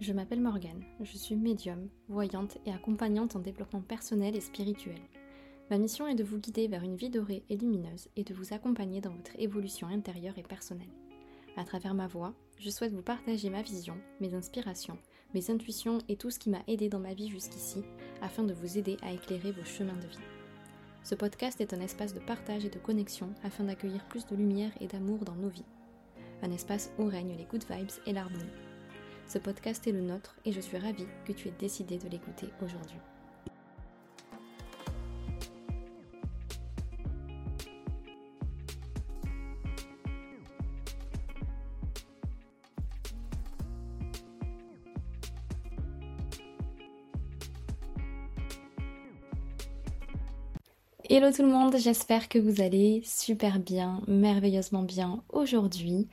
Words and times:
Je 0.00 0.14
m'appelle 0.14 0.40
Morgane, 0.40 0.82
je 1.02 1.18
suis 1.18 1.36
médium, 1.36 1.90
voyante 2.08 2.56
et 2.64 2.72
accompagnante 2.72 3.36
en 3.36 3.38
développement 3.38 3.82
personnel 3.82 4.34
et 4.34 4.40
spirituel. 4.40 4.98
Ma 5.70 5.76
mission 5.76 6.06
est 6.06 6.14
de 6.14 6.24
vous 6.24 6.38
guider 6.38 6.68
vers 6.68 6.82
une 6.82 6.96
vie 6.96 7.10
dorée 7.10 7.44
et 7.50 7.56
lumineuse 7.58 8.08
et 8.16 8.24
de 8.24 8.32
vous 8.32 8.54
accompagner 8.54 9.02
dans 9.02 9.12
votre 9.12 9.38
évolution 9.38 9.88
intérieure 9.88 10.38
et 10.38 10.42
personnelle. 10.42 10.88
À 11.58 11.64
travers 11.64 11.92
ma 11.92 12.06
voix, 12.06 12.32
je 12.58 12.70
souhaite 12.70 12.94
vous 12.94 13.02
partager 13.02 13.50
ma 13.50 13.60
vision, 13.60 13.94
mes 14.20 14.32
inspirations, 14.32 14.96
mes 15.34 15.50
intuitions 15.50 15.98
et 16.08 16.16
tout 16.16 16.30
ce 16.30 16.38
qui 16.38 16.48
m'a 16.48 16.62
aidé 16.66 16.88
dans 16.88 16.98
ma 16.98 17.12
vie 17.12 17.28
jusqu'ici 17.28 17.82
afin 18.22 18.42
de 18.42 18.54
vous 18.54 18.78
aider 18.78 18.96
à 19.02 19.12
éclairer 19.12 19.52
vos 19.52 19.64
chemins 19.64 19.98
de 19.98 20.06
vie. 20.06 20.24
Ce 21.02 21.14
podcast 21.14 21.60
est 21.60 21.74
un 21.74 21.80
espace 21.80 22.14
de 22.14 22.20
partage 22.20 22.64
et 22.64 22.70
de 22.70 22.78
connexion 22.78 23.34
afin 23.44 23.64
d'accueillir 23.64 24.08
plus 24.08 24.26
de 24.26 24.34
lumière 24.34 24.72
et 24.80 24.86
d'amour 24.86 25.26
dans 25.26 25.36
nos 25.36 25.50
vies. 25.50 25.66
Un 26.40 26.52
espace 26.52 26.90
où 26.98 27.04
règnent 27.04 27.36
les 27.36 27.44
good 27.44 27.64
vibes 27.70 27.90
et 28.06 28.14
l'harmonie. 28.14 28.69
Ce 29.32 29.38
podcast 29.38 29.86
est 29.86 29.92
le 29.92 30.00
nôtre 30.00 30.34
et 30.44 30.50
je 30.50 30.60
suis 30.60 30.76
ravie 30.76 31.06
que 31.24 31.30
tu 31.30 31.46
aies 31.46 31.54
décidé 31.56 31.98
de 31.98 32.08
l'écouter 32.08 32.48
aujourd'hui. 32.64 32.96
Hello 51.08 51.30
tout 51.30 51.42
le 51.42 51.48
monde, 51.48 51.76
j'espère 51.78 52.28
que 52.28 52.40
vous 52.40 52.60
allez 52.60 53.02
super 53.04 53.60
bien, 53.60 54.02
merveilleusement 54.08 54.82
bien 54.82 55.22
aujourd'hui 55.28 56.08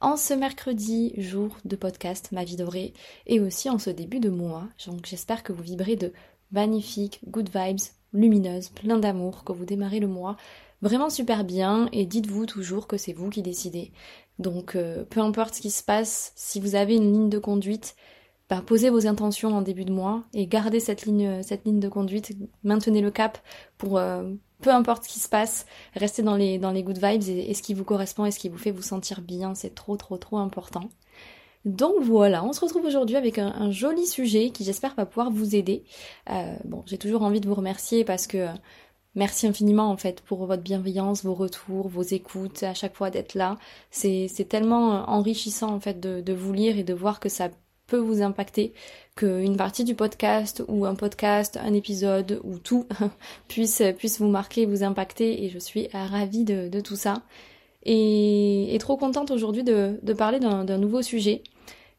en 0.00 0.16
ce 0.16 0.34
mercredi 0.34 1.12
jour 1.18 1.56
de 1.64 1.76
podcast 1.76 2.32
Ma 2.32 2.44
vie 2.44 2.56
dorée 2.56 2.94
et 3.26 3.40
aussi 3.40 3.68
en 3.68 3.78
ce 3.78 3.90
début 3.90 4.20
de 4.20 4.30
mois. 4.30 4.68
Donc 4.86 5.06
j'espère 5.06 5.42
que 5.42 5.52
vous 5.52 5.62
vibrez 5.62 5.96
de 5.96 6.12
magnifiques, 6.52 7.20
good 7.28 7.50
vibes, 7.54 7.80
lumineuses, 8.12 8.70
plein 8.70 8.98
d'amour, 8.98 9.44
que 9.44 9.52
vous 9.52 9.64
démarrez 9.64 10.00
le 10.00 10.08
mois 10.08 10.36
vraiment 10.82 11.10
super 11.10 11.44
bien 11.44 11.88
et 11.92 12.06
dites-vous 12.06 12.46
toujours 12.46 12.86
que 12.86 12.96
c'est 12.96 13.12
vous 13.12 13.28
qui 13.28 13.42
décidez. 13.42 13.92
Donc 14.38 14.74
euh, 14.74 15.04
peu 15.04 15.20
importe 15.20 15.56
ce 15.56 15.60
qui 15.60 15.70
se 15.70 15.82
passe, 15.82 16.32
si 16.34 16.60
vous 16.60 16.74
avez 16.74 16.96
une 16.96 17.12
ligne 17.12 17.28
de 17.28 17.38
conduite, 17.38 17.94
bah, 18.48 18.62
posez 18.66 18.90
vos 18.90 19.06
intentions 19.06 19.54
en 19.54 19.62
début 19.62 19.84
de 19.84 19.92
mois 19.92 20.24
et 20.32 20.46
gardez 20.46 20.80
cette 20.80 21.04
ligne, 21.04 21.42
cette 21.42 21.66
ligne 21.66 21.80
de 21.80 21.88
conduite, 21.88 22.32
maintenez 22.64 23.02
le 23.02 23.10
cap 23.10 23.38
pour, 23.76 23.98
euh, 23.98 24.32
peu 24.60 24.70
importe 24.70 25.04
ce 25.04 25.08
qui 25.08 25.20
se 25.20 25.28
passe, 25.28 25.66
restez 25.94 26.22
dans 26.22 26.36
les, 26.36 26.58
dans 26.58 26.70
les 26.70 26.82
good 26.82 26.98
vibes 27.02 27.22
et, 27.28 27.54
ce 27.54 27.62
qui 27.62 27.74
vous 27.74 27.84
correspond 27.84 28.24
et 28.24 28.30
ce 28.30 28.38
qui 28.38 28.48
vous 28.48 28.58
fait 28.58 28.70
vous 28.70 28.82
sentir 28.82 29.20
bien, 29.20 29.54
c'est 29.54 29.74
trop 29.74 29.96
trop 29.96 30.16
trop 30.18 30.38
important. 30.38 30.88
Donc 31.64 32.02
voilà, 32.02 32.42
on 32.44 32.52
se 32.52 32.60
retrouve 32.60 32.86
aujourd'hui 32.86 33.16
avec 33.16 33.38
un, 33.38 33.70
joli 33.70 34.06
sujet 34.06 34.50
qui 34.50 34.64
j'espère 34.64 34.94
va 34.94 35.04
pouvoir 35.06 35.30
vous 35.30 35.54
aider. 35.54 35.84
Euh, 36.30 36.54
bon, 36.64 36.82
j'ai 36.86 36.96
toujours 36.98 37.22
envie 37.22 37.40
de 37.40 37.48
vous 37.48 37.54
remercier 37.54 38.04
parce 38.04 38.26
que 38.26 38.38
euh, 38.38 38.52
merci 39.14 39.46
infiniment 39.46 39.90
en 39.90 39.96
fait 39.98 40.22
pour 40.22 40.46
votre 40.46 40.62
bienveillance, 40.62 41.22
vos 41.24 41.34
retours, 41.34 41.88
vos 41.88 42.02
écoutes, 42.02 42.62
à 42.62 42.72
chaque 42.72 42.96
fois 42.96 43.10
d'être 43.10 43.34
là. 43.34 43.58
C'est 43.90 44.48
tellement 44.48 44.94
euh, 44.94 45.02
enrichissant 45.06 45.74
en 45.74 45.80
fait 45.80 46.00
de, 46.00 46.22
de 46.22 46.32
vous 46.32 46.52
lire 46.52 46.78
et 46.78 46.84
de 46.84 46.94
voir 46.94 47.20
que 47.20 47.28
ça 47.28 47.50
peut 47.90 47.98
vous 47.98 48.22
impacter, 48.22 48.72
qu'une 49.16 49.56
partie 49.56 49.84
du 49.84 49.94
podcast 49.94 50.62
ou 50.68 50.86
un 50.86 50.94
podcast, 50.94 51.58
un 51.62 51.74
épisode 51.74 52.40
ou 52.44 52.58
tout 52.58 52.86
puisse, 53.48 53.82
puisse 53.98 54.20
vous 54.20 54.28
marquer, 54.28 54.64
vous 54.64 54.82
impacter 54.84 55.44
et 55.44 55.50
je 55.50 55.58
suis 55.58 55.88
ravie 55.92 56.44
de, 56.44 56.80
tout 56.80 56.96
ça. 56.96 57.22
Et, 57.84 58.76
trop 58.80 58.96
contente 58.96 59.30
aujourd'hui 59.30 59.64
de, 59.64 60.12
parler 60.16 60.38
d'un 60.38 60.78
nouveau 60.78 61.02
sujet 61.02 61.42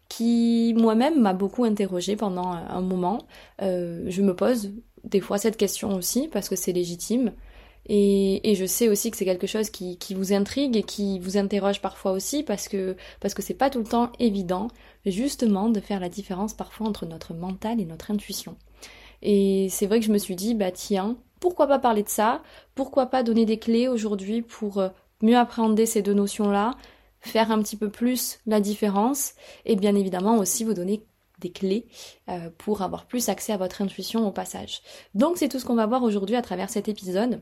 qui 0.10 0.74
moi-même 0.78 1.22
m'a 1.22 1.34
beaucoup 1.34 1.64
interrogée 1.64 2.16
pendant 2.16 2.48
un 2.48 2.82
moment. 2.82 3.20
Euh, 3.62 4.04
je 4.08 4.22
me 4.22 4.36
pose 4.36 4.72
des 5.04 5.22
fois 5.22 5.38
cette 5.38 5.58
question 5.58 5.96
aussi 5.96 6.28
parce 6.28 6.50
que 6.50 6.56
c'est 6.56 6.74
légitime. 6.74 7.34
Et, 7.88 8.56
je 8.56 8.66
sais 8.66 8.88
aussi 8.88 9.12
que 9.12 9.18
c'est 9.18 9.26
quelque 9.26 9.48
chose 9.48 9.70
qui, 9.70 9.98
vous 10.14 10.34
intrigue 10.34 10.78
et 10.78 10.84
qui 10.84 11.20
vous 11.20 11.38
interroge 11.38 11.82
parfois 11.82 12.12
aussi 12.12 12.44
parce 12.44 12.68
que 12.68 12.96
parce 13.20 13.34
que 13.34 13.42
c'est 13.42 13.54
pas 13.54 13.70
tout 13.70 13.80
le 13.80 13.86
temps 13.86 14.12
évident 14.20 14.68
justement 15.06 15.70
de 15.70 15.80
faire 15.80 16.00
la 16.00 16.10
différence 16.10 16.54
parfois 16.54 16.88
entre 16.88 17.06
notre 17.06 17.34
mental 17.34 17.80
et 17.80 17.86
notre 17.86 18.12
intuition. 18.12 18.56
Et 19.24 19.68
c'est 19.70 19.88
vrai 19.88 20.00
que 20.00 20.06
je 20.06 20.12
me 20.12 20.18
suis 20.18 20.36
dit 20.36 20.54
bah 20.54 20.72
tiens, 20.72 21.18
pourquoi 21.40 21.68
pas 21.68 21.80
parler 21.80 22.04
de 22.04 22.10
ça? 22.10 22.44
Pourquoi 22.76 23.08
pas 23.08 23.24
donner 23.24 23.46
des 23.46 23.58
clés 23.58 23.88
aujourd'hui 23.88 24.42
pour 24.42 24.80
euh, 24.80 24.90
mieux 25.22 25.38
appréhender 25.38 25.86
ces 25.86 26.02
deux 26.02 26.14
notions-là, 26.14 26.76
faire 27.20 27.52
un 27.52 27.62
petit 27.62 27.78
peu 27.78 27.90
plus 27.90 28.40
la 28.46 28.60
différence 28.60 29.34
et 29.66 29.76
bien 29.76 29.96
évidemment 29.96 30.38
aussi 30.38 30.64
vous 30.64 30.74
donner 30.74 31.04
des 31.40 31.52
clés 31.52 31.88
euh, 32.30 32.50
pour 32.58 32.84
avoir 32.84 33.06
plus 33.06 33.30
accès 33.30 33.54
à 33.54 33.58
votre 33.58 33.82
intuition 33.82 34.28
au 34.28 34.32
passage. 34.32 34.82
Donc 35.16 35.38
c'est 35.38 35.50
tout 35.50 35.60
ce 35.60 35.66
qu'on 35.66 35.76
va 35.76 35.88
voir 35.88 36.04
aujourd'hui 36.04 36.36
à 36.36 36.42
travers 36.42 36.70
cet 36.70 36.88
épisode. 36.88 37.42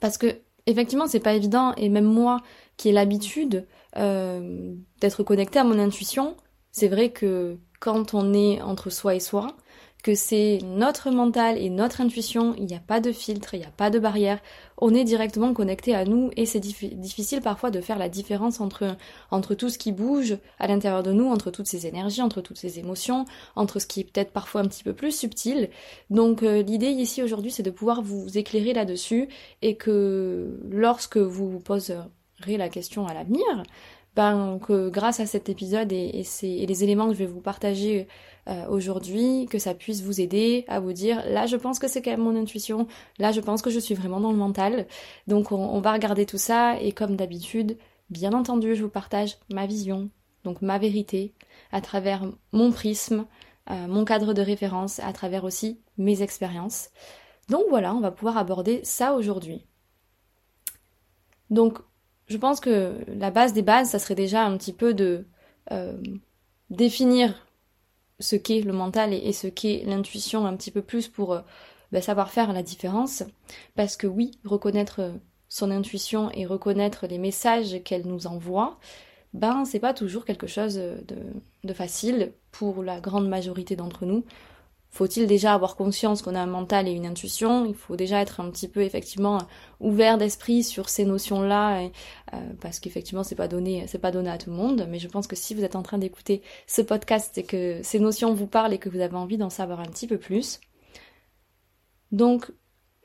Parce 0.00 0.18
que 0.18 0.40
effectivement, 0.66 1.06
c'est 1.06 1.20
pas 1.20 1.34
évident, 1.34 1.74
et 1.76 1.88
même 1.88 2.04
moi 2.04 2.40
qui 2.76 2.88
ai 2.88 2.92
l'habitude 2.92 3.66
euh, 3.96 4.74
d'être 5.00 5.22
connectée 5.22 5.58
à 5.58 5.64
mon 5.64 5.78
intuition, 5.78 6.36
c'est 6.72 6.88
vrai 6.88 7.10
que 7.10 7.56
quand 7.80 8.14
on 8.14 8.34
est 8.34 8.60
entre 8.60 8.90
soi 8.90 9.14
et 9.14 9.20
soi, 9.20 9.56
que 10.06 10.14
c'est 10.14 10.60
notre 10.62 11.10
mental 11.10 11.58
et 11.58 11.68
notre 11.68 12.00
intuition, 12.00 12.54
il 12.58 12.66
n'y 12.66 12.76
a 12.76 12.80
pas 12.80 13.00
de 13.00 13.10
filtre, 13.10 13.54
il 13.54 13.58
n'y 13.58 13.66
a 13.66 13.72
pas 13.76 13.90
de 13.90 13.98
barrière, 13.98 14.38
on 14.78 14.94
est 14.94 15.02
directement 15.02 15.52
connecté 15.52 15.96
à 15.96 16.04
nous 16.04 16.30
et 16.36 16.46
c'est 16.46 16.60
difficile 16.60 17.40
parfois 17.40 17.72
de 17.72 17.80
faire 17.80 17.98
la 17.98 18.08
différence 18.08 18.60
entre, 18.60 18.94
tout 19.56 19.68
ce 19.68 19.78
qui 19.78 19.90
bouge 19.90 20.38
à 20.60 20.68
l'intérieur 20.68 21.02
de 21.02 21.10
nous, 21.10 21.26
entre 21.26 21.50
toutes 21.50 21.66
ces 21.66 21.88
énergies, 21.88 22.22
entre 22.22 22.40
toutes 22.40 22.56
ces 22.56 22.78
émotions, 22.78 23.24
entre 23.56 23.80
ce 23.80 23.88
qui 23.88 23.98
est 23.98 24.04
peut-être 24.04 24.30
parfois 24.30 24.60
un 24.60 24.68
petit 24.68 24.84
peu 24.84 24.92
plus 24.92 25.10
subtil. 25.10 25.70
Donc 26.08 26.44
euh, 26.44 26.62
l'idée 26.62 26.90
ici 26.90 27.20
aujourd'hui 27.20 27.50
c'est 27.50 27.64
de 27.64 27.72
pouvoir 27.72 28.00
vous 28.00 28.38
éclairer 28.38 28.74
là-dessus 28.74 29.28
et 29.62 29.74
que 29.74 30.60
lorsque 30.70 31.16
vous 31.16 31.58
poserez 31.58 32.06
la 32.46 32.68
question 32.68 33.08
à 33.08 33.14
l'avenir, 33.14 33.64
ben, 34.16 34.58
que 34.66 34.88
grâce 34.88 35.20
à 35.20 35.26
cet 35.26 35.50
épisode 35.50 35.92
et, 35.92 36.24
les 36.42 36.84
éléments 36.84 37.08
que 37.08 37.12
je 37.12 37.18
vais 37.18 37.26
vous 37.26 37.42
partager 37.42 38.08
euh, 38.48 38.66
aujourd'hui, 38.68 39.46
que 39.50 39.58
ça 39.58 39.74
puisse 39.74 40.02
vous 40.02 40.22
aider 40.22 40.64
à 40.68 40.80
vous 40.80 40.94
dire 40.94 41.22
là 41.28 41.44
je 41.44 41.56
pense 41.56 41.78
que 41.78 41.86
c'est 41.86 42.00
quand 42.00 42.12
même 42.12 42.22
mon 42.22 42.34
intuition, 42.34 42.86
là 43.18 43.30
je 43.30 43.40
pense 43.40 43.60
que 43.60 43.68
je 43.68 43.78
suis 43.78 43.94
vraiment 43.94 44.20
dans 44.20 44.32
le 44.32 44.38
mental. 44.38 44.86
Donc 45.26 45.52
on, 45.52 45.80
va 45.80 45.92
regarder 45.92 46.24
tout 46.24 46.38
ça 46.38 46.80
et 46.80 46.92
comme 46.92 47.16
d'habitude, 47.16 47.76
bien 48.08 48.32
entendu, 48.32 48.74
je 48.74 48.82
vous 48.82 48.88
partage 48.88 49.36
ma 49.52 49.66
vision, 49.66 50.08
donc 50.44 50.62
ma 50.62 50.78
vérité, 50.78 51.34
à 51.70 51.82
travers 51.82 52.22
mon 52.52 52.72
prisme, 52.72 53.26
euh, 53.70 53.86
mon 53.86 54.06
cadre 54.06 54.32
de 54.32 54.40
référence, 54.40 54.98
à 55.00 55.12
travers 55.12 55.44
aussi 55.44 55.78
mes 55.98 56.22
expériences. 56.22 56.88
Donc 57.50 57.64
voilà, 57.68 57.94
on 57.94 58.00
va 58.00 58.12
pouvoir 58.12 58.38
aborder 58.38 58.80
ça 58.82 59.12
aujourd'hui. 59.12 59.66
Donc 61.50 61.78
je 62.26 62.36
pense 62.36 62.60
que 62.60 62.94
la 63.08 63.30
base 63.30 63.52
des 63.52 63.62
bases, 63.62 63.90
ça 63.90 63.98
serait 63.98 64.14
déjà 64.14 64.44
un 64.44 64.56
petit 64.56 64.72
peu 64.72 64.94
de 64.94 65.26
euh, 65.72 65.96
définir 66.70 67.46
ce 68.18 68.36
qu'est 68.36 68.62
le 68.62 68.72
mental 68.72 69.12
et, 69.12 69.32
ce 69.32 69.46
qu'est 69.46 69.84
l'intuition 69.86 70.46
un 70.46 70.56
petit 70.56 70.70
peu 70.70 70.82
plus 70.82 71.08
pour 71.08 71.34
euh, 71.34 71.40
bah, 71.92 72.00
savoir 72.00 72.30
faire 72.30 72.52
la 72.52 72.62
différence. 72.62 73.22
Parce 73.74 73.96
que 73.96 74.06
oui, 74.06 74.32
reconnaître 74.44 75.12
son 75.48 75.70
intuition 75.70 76.30
et 76.32 76.46
reconnaître 76.46 77.06
les 77.06 77.18
messages 77.18 77.82
qu'elle 77.84 78.06
nous 78.06 78.26
envoie, 78.26 78.78
ben 79.32 79.64
c'est 79.64 79.80
pas 79.80 79.94
toujours 79.94 80.24
quelque 80.24 80.46
chose 80.46 80.76
de 80.76 81.72
facile 81.74 82.32
pour 82.50 82.82
la 82.82 83.00
grande 83.00 83.28
majorité 83.28 83.76
d'entre 83.76 84.06
nous. 84.06 84.24
Faut-il 84.96 85.26
déjà 85.26 85.52
avoir 85.52 85.76
conscience 85.76 86.22
qu'on 86.22 86.34
a 86.34 86.40
un 86.40 86.46
mental 86.46 86.88
et 86.88 86.92
une 86.92 87.04
intuition? 87.04 87.66
Il 87.66 87.74
faut 87.74 87.96
déjà 87.96 88.22
être 88.22 88.40
un 88.40 88.50
petit 88.50 88.66
peu 88.66 88.80
effectivement 88.80 89.42
ouvert 89.78 90.16
d'esprit 90.16 90.64
sur 90.64 90.88
ces 90.88 91.04
notions-là, 91.04 91.82
euh, 91.82 92.38
parce 92.62 92.80
qu'effectivement 92.80 93.22
c'est 93.22 93.34
pas 93.34 93.46
donné, 93.46 93.84
c'est 93.88 93.98
pas 93.98 94.10
donné 94.10 94.30
à 94.30 94.38
tout 94.38 94.48
le 94.48 94.56
monde. 94.56 94.86
Mais 94.88 94.98
je 94.98 95.06
pense 95.06 95.26
que 95.26 95.36
si 95.36 95.52
vous 95.52 95.64
êtes 95.64 95.76
en 95.76 95.82
train 95.82 95.98
d'écouter 95.98 96.40
ce 96.66 96.80
podcast 96.80 97.36
et 97.36 97.42
que 97.42 97.78
ces 97.82 98.00
notions 98.00 98.32
vous 98.32 98.46
parlent 98.46 98.72
et 98.72 98.78
que 98.78 98.88
vous 98.88 99.00
avez 99.00 99.16
envie 99.16 99.36
d'en 99.36 99.50
savoir 99.50 99.80
un 99.80 99.84
petit 99.84 100.06
peu 100.06 100.16
plus, 100.16 100.60
donc 102.10 102.50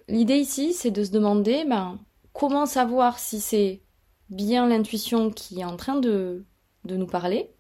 l'idée 0.08 0.38
ici 0.38 0.72
c'est 0.72 0.92
de 0.92 1.04
se 1.04 1.12
demander, 1.12 1.66
ben 1.66 2.00
comment 2.32 2.66
savoir 2.68 3.20
si 3.20 3.42
c'est 3.42 3.82
bien 4.30 4.66
l'intuition 4.66 5.30
qui 5.30 5.60
est 5.60 5.66
en 5.66 5.76
train 5.76 5.98
de 5.98 6.46
de 6.86 6.96
nous 6.96 7.08
parler, 7.08 7.52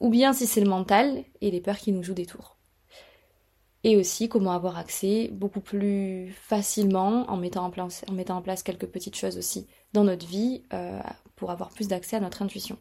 ou 0.00 0.08
bien 0.08 0.32
si 0.32 0.46
c'est 0.46 0.62
le 0.62 0.70
mental 0.70 1.22
et 1.42 1.50
les 1.50 1.60
peurs 1.60 1.76
qui 1.76 1.92
nous 1.92 2.02
jouent 2.02 2.14
des 2.14 2.24
tours 2.24 2.53
et 3.84 3.96
aussi 3.98 4.30
comment 4.30 4.52
avoir 4.52 4.78
accès 4.78 5.28
beaucoup 5.30 5.60
plus 5.60 6.34
facilement 6.40 7.30
en 7.30 7.36
mettant 7.36 7.66
en 7.66 7.70
place, 7.70 8.02
en 8.08 8.14
mettant 8.14 8.38
en 8.38 8.42
place 8.42 8.62
quelques 8.62 8.86
petites 8.86 9.16
choses 9.16 9.36
aussi 9.36 9.66
dans 9.92 10.04
notre 10.04 10.26
vie 10.26 10.62
euh, 10.72 10.98
pour 11.36 11.50
avoir 11.50 11.68
plus 11.68 11.86
d'accès 11.86 12.16
à 12.16 12.20
notre 12.20 12.42
intuition. 12.42 12.78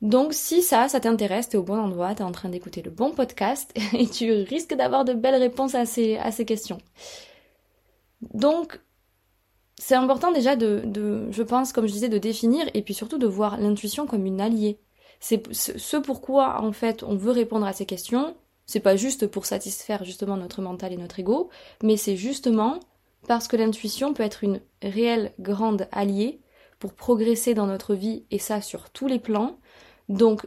Donc 0.00 0.32
si 0.32 0.62
ça, 0.62 0.88
ça 0.88 1.00
t'intéresse, 1.00 1.48
t'es 1.48 1.58
au 1.58 1.62
bon 1.64 1.78
endroit, 1.78 2.14
t'es 2.14 2.22
en 2.22 2.32
train 2.32 2.48
d'écouter 2.48 2.80
le 2.80 2.90
bon 2.90 3.10
podcast 3.10 3.72
et 3.92 4.06
tu 4.06 4.30
risques 4.32 4.74
d'avoir 4.74 5.04
de 5.04 5.14
belles 5.14 5.40
réponses 5.40 5.74
à 5.74 5.84
ces, 5.84 6.16
à 6.16 6.30
ces 6.30 6.44
questions. 6.44 6.78
Donc 8.34 8.80
c'est 9.78 9.96
important 9.96 10.30
déjà 10.30 10.54
de, 10.54 10.82
de, 10.84 11.26
je 11.32 11.42
pense, 11.42 11.72
comme 11.72 11.88
je 11.88 11.92
disais, 11.92 12.08
de 12.08 12.18
définir 12.18 12.66
et 12.72 12.82
puis 12.82 12.94
surtout 12.94 13.18
de 13.18 13.26
voir 13.26 13.58
l'intuition 13.58 14.06
comme 14.06 14.26
une 14.26 14.40
alliée. 14.40 14.78
c'est 15.18 15.52
ce 15.52 15.96
pourquoi 15.96 16.62
en 16.62 16.70
fait 16.70 17.02
on 17.02 17.16
veut 17.16 17.32
répondre 17.32 17.66
à 17.66 17.72
ces 17.72 17.86
questions. 17.86 18.36
C'est 18.66 18.80
pas 18.80 18.96
juste 18.96 19.26
pour 19.26 19.46
satisfaire 19.46 20.04
justement 20.04 20.36
notre 20.36 20.62
mental 20.62 20.92
et 20.92 20.96
notre 20.96 21.18
ego, 21.18 21.50
mais 21.82 21.96
c'est 21.96 22.16
justement 22.16 22.80
parce 23.28 23.48
que 23.48 23.56
l'intuition 23.56 24.14
peut 24.14 24.22
être 24.22 24.44
une 24.44 24.60
réelle 24.82 25.32
grande 25.38 25.88
alliée 25.92 26.40
pour 26.78 26.94
progresser 26.94 27.54
dans 27.54 27.66
notre 27.66 27.94
vie 27.94 28.24
et 28.30 28.38
ça 28.38 28.60
sur 28.60 28.90
tous 28.90 29.06
les 29.06 29.18
plans. 29.18 29.58
Donc 30.08 30.46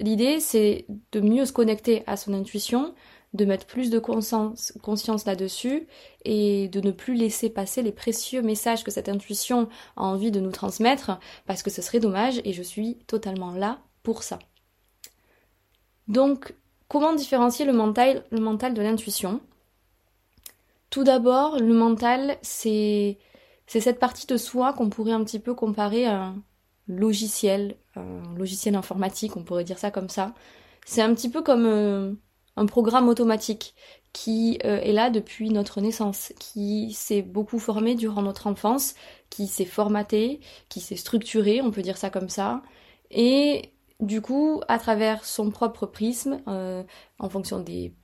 l'idée 0.00 0.40
c'est 0.40 0.86
de 1.12 1.20
mieux 1.20 1.44
se 1.44 1.52
connecter 1.52 2.02
à 2.06 2.16
son 2.16 2.34
intuition, 2.34 2.94
de 3.34 3.44
mettre 3.44 3.66
plus 3.66 3.90
de 3.90 3.98
conscience, 3.98 4.72
conscience 4.82 5.26
là-dessus 5.26 5.86
et 6.24 6.68
de 6.68 6.80
ne 6.80 6.90
plus 6.90 7.14
laisser 7.14 7.50
passer 7.50 7.82
les 7.82 7.92
précieux 7.92 8.42
messages 8.42 8.82
que 8.82 8.90
cette 8.90 9.08
intuition 9.08 9.68
a 9.96 10.04
envie 10.04 10.30
de 10.30 10.40
nous 10.40 10.50
transmettre 10.50 11.18
parce 11.46 11.62
que 11.62 11.70
ce 11.70 11.82
serait 11.82 12.00
dommage 12.00 12.40
et 12.44 12.52
je 12.52 12.62
suis 12.62 12.96
totalement 13.06 13.52
là 13.52 13.80
pour 14.02 14.22
ça. 14.22 14.38
Donc, 16.08 16.54
comment 16.88 17.14
différencier 17.14 17.64
le 17.64 17.72
mental, 17.72 18.24
le 18.30 18.40
mental 18.40 18.74
de 18.74 18.82
l'intuition? 18.82 19.40
Tout 20.90 21.04
d'abord, 21.04 21.58
le 21.58 21.74
mental, 21.74 22.38
c'est 22.42 23.18
cette 23.66 23.98
partie 23.98 24.26
de 24.26 24.36
soi 24.36 24.72
qu'on 24.72 24.88
pourrait 24.88 25.12
un 25.12 25.24
petit 25.24 25.40
peu 25.40 25.54
comparer 25.54 26.06
à 26.06 26.22
un 26.22 26.42
logiciel, 26.88 27.76
un 27.96 28.22
logiciel 28.36 28.76
informatique, 28.76 29.36
on 29.36 29.42
pourrait 29.44 29.64
dire 29.64 29.78
ça 29.78 29.90
comme 29.90 30.08
ça. 30.08 30.34
C'est 30.84 31.02
un 31.02 31.12
petit 31.14 31.28
peu 31.30 31.42
comme 31.42 31.66
euh, 31.66 32.12
un 32.56 32.66
programme 32.66 33.08
automatique 33.08 33.74
qui 34.12 34.58
euh, 34.64 34.80
est 34.80 34.92
là 34.92 35.10
depuis 35.10 35.50
notre 35.50 35.80
naissance, 35.80 36.32
qui 36.38 36.92
s'est 36.92 37.22
beaucoup 37.22 37.58
formé 37.58 37.94
durant 37.94 38.22
notre 38.22 38.46
enfance, 38.46 38.94
qui 39.28 39.46
s'est 39.46 39.66
formaté, 39.66 40.40
qui 40.68 40.80
s'est 40.80 40.96
structuré, 40.96 41.60
on 41.60 41.70
peut 41.70 41.82
dire 41.82 41.98
ça 41.98 42.08
comme 42.08 42.30
ça, 42.30 42.62
et 43.10 43.72
du 44.00 44.20
coup, 44.20 44.60
à 44.68 44.78
travers 44.78 45.24
son 45.24 45.50
propre 45.50 45.86
prisme, 45.86 46.42
euh, 46.48 46.82
en 47.18 47.28
fonction 47.28 47.60
des, 47.60 47.94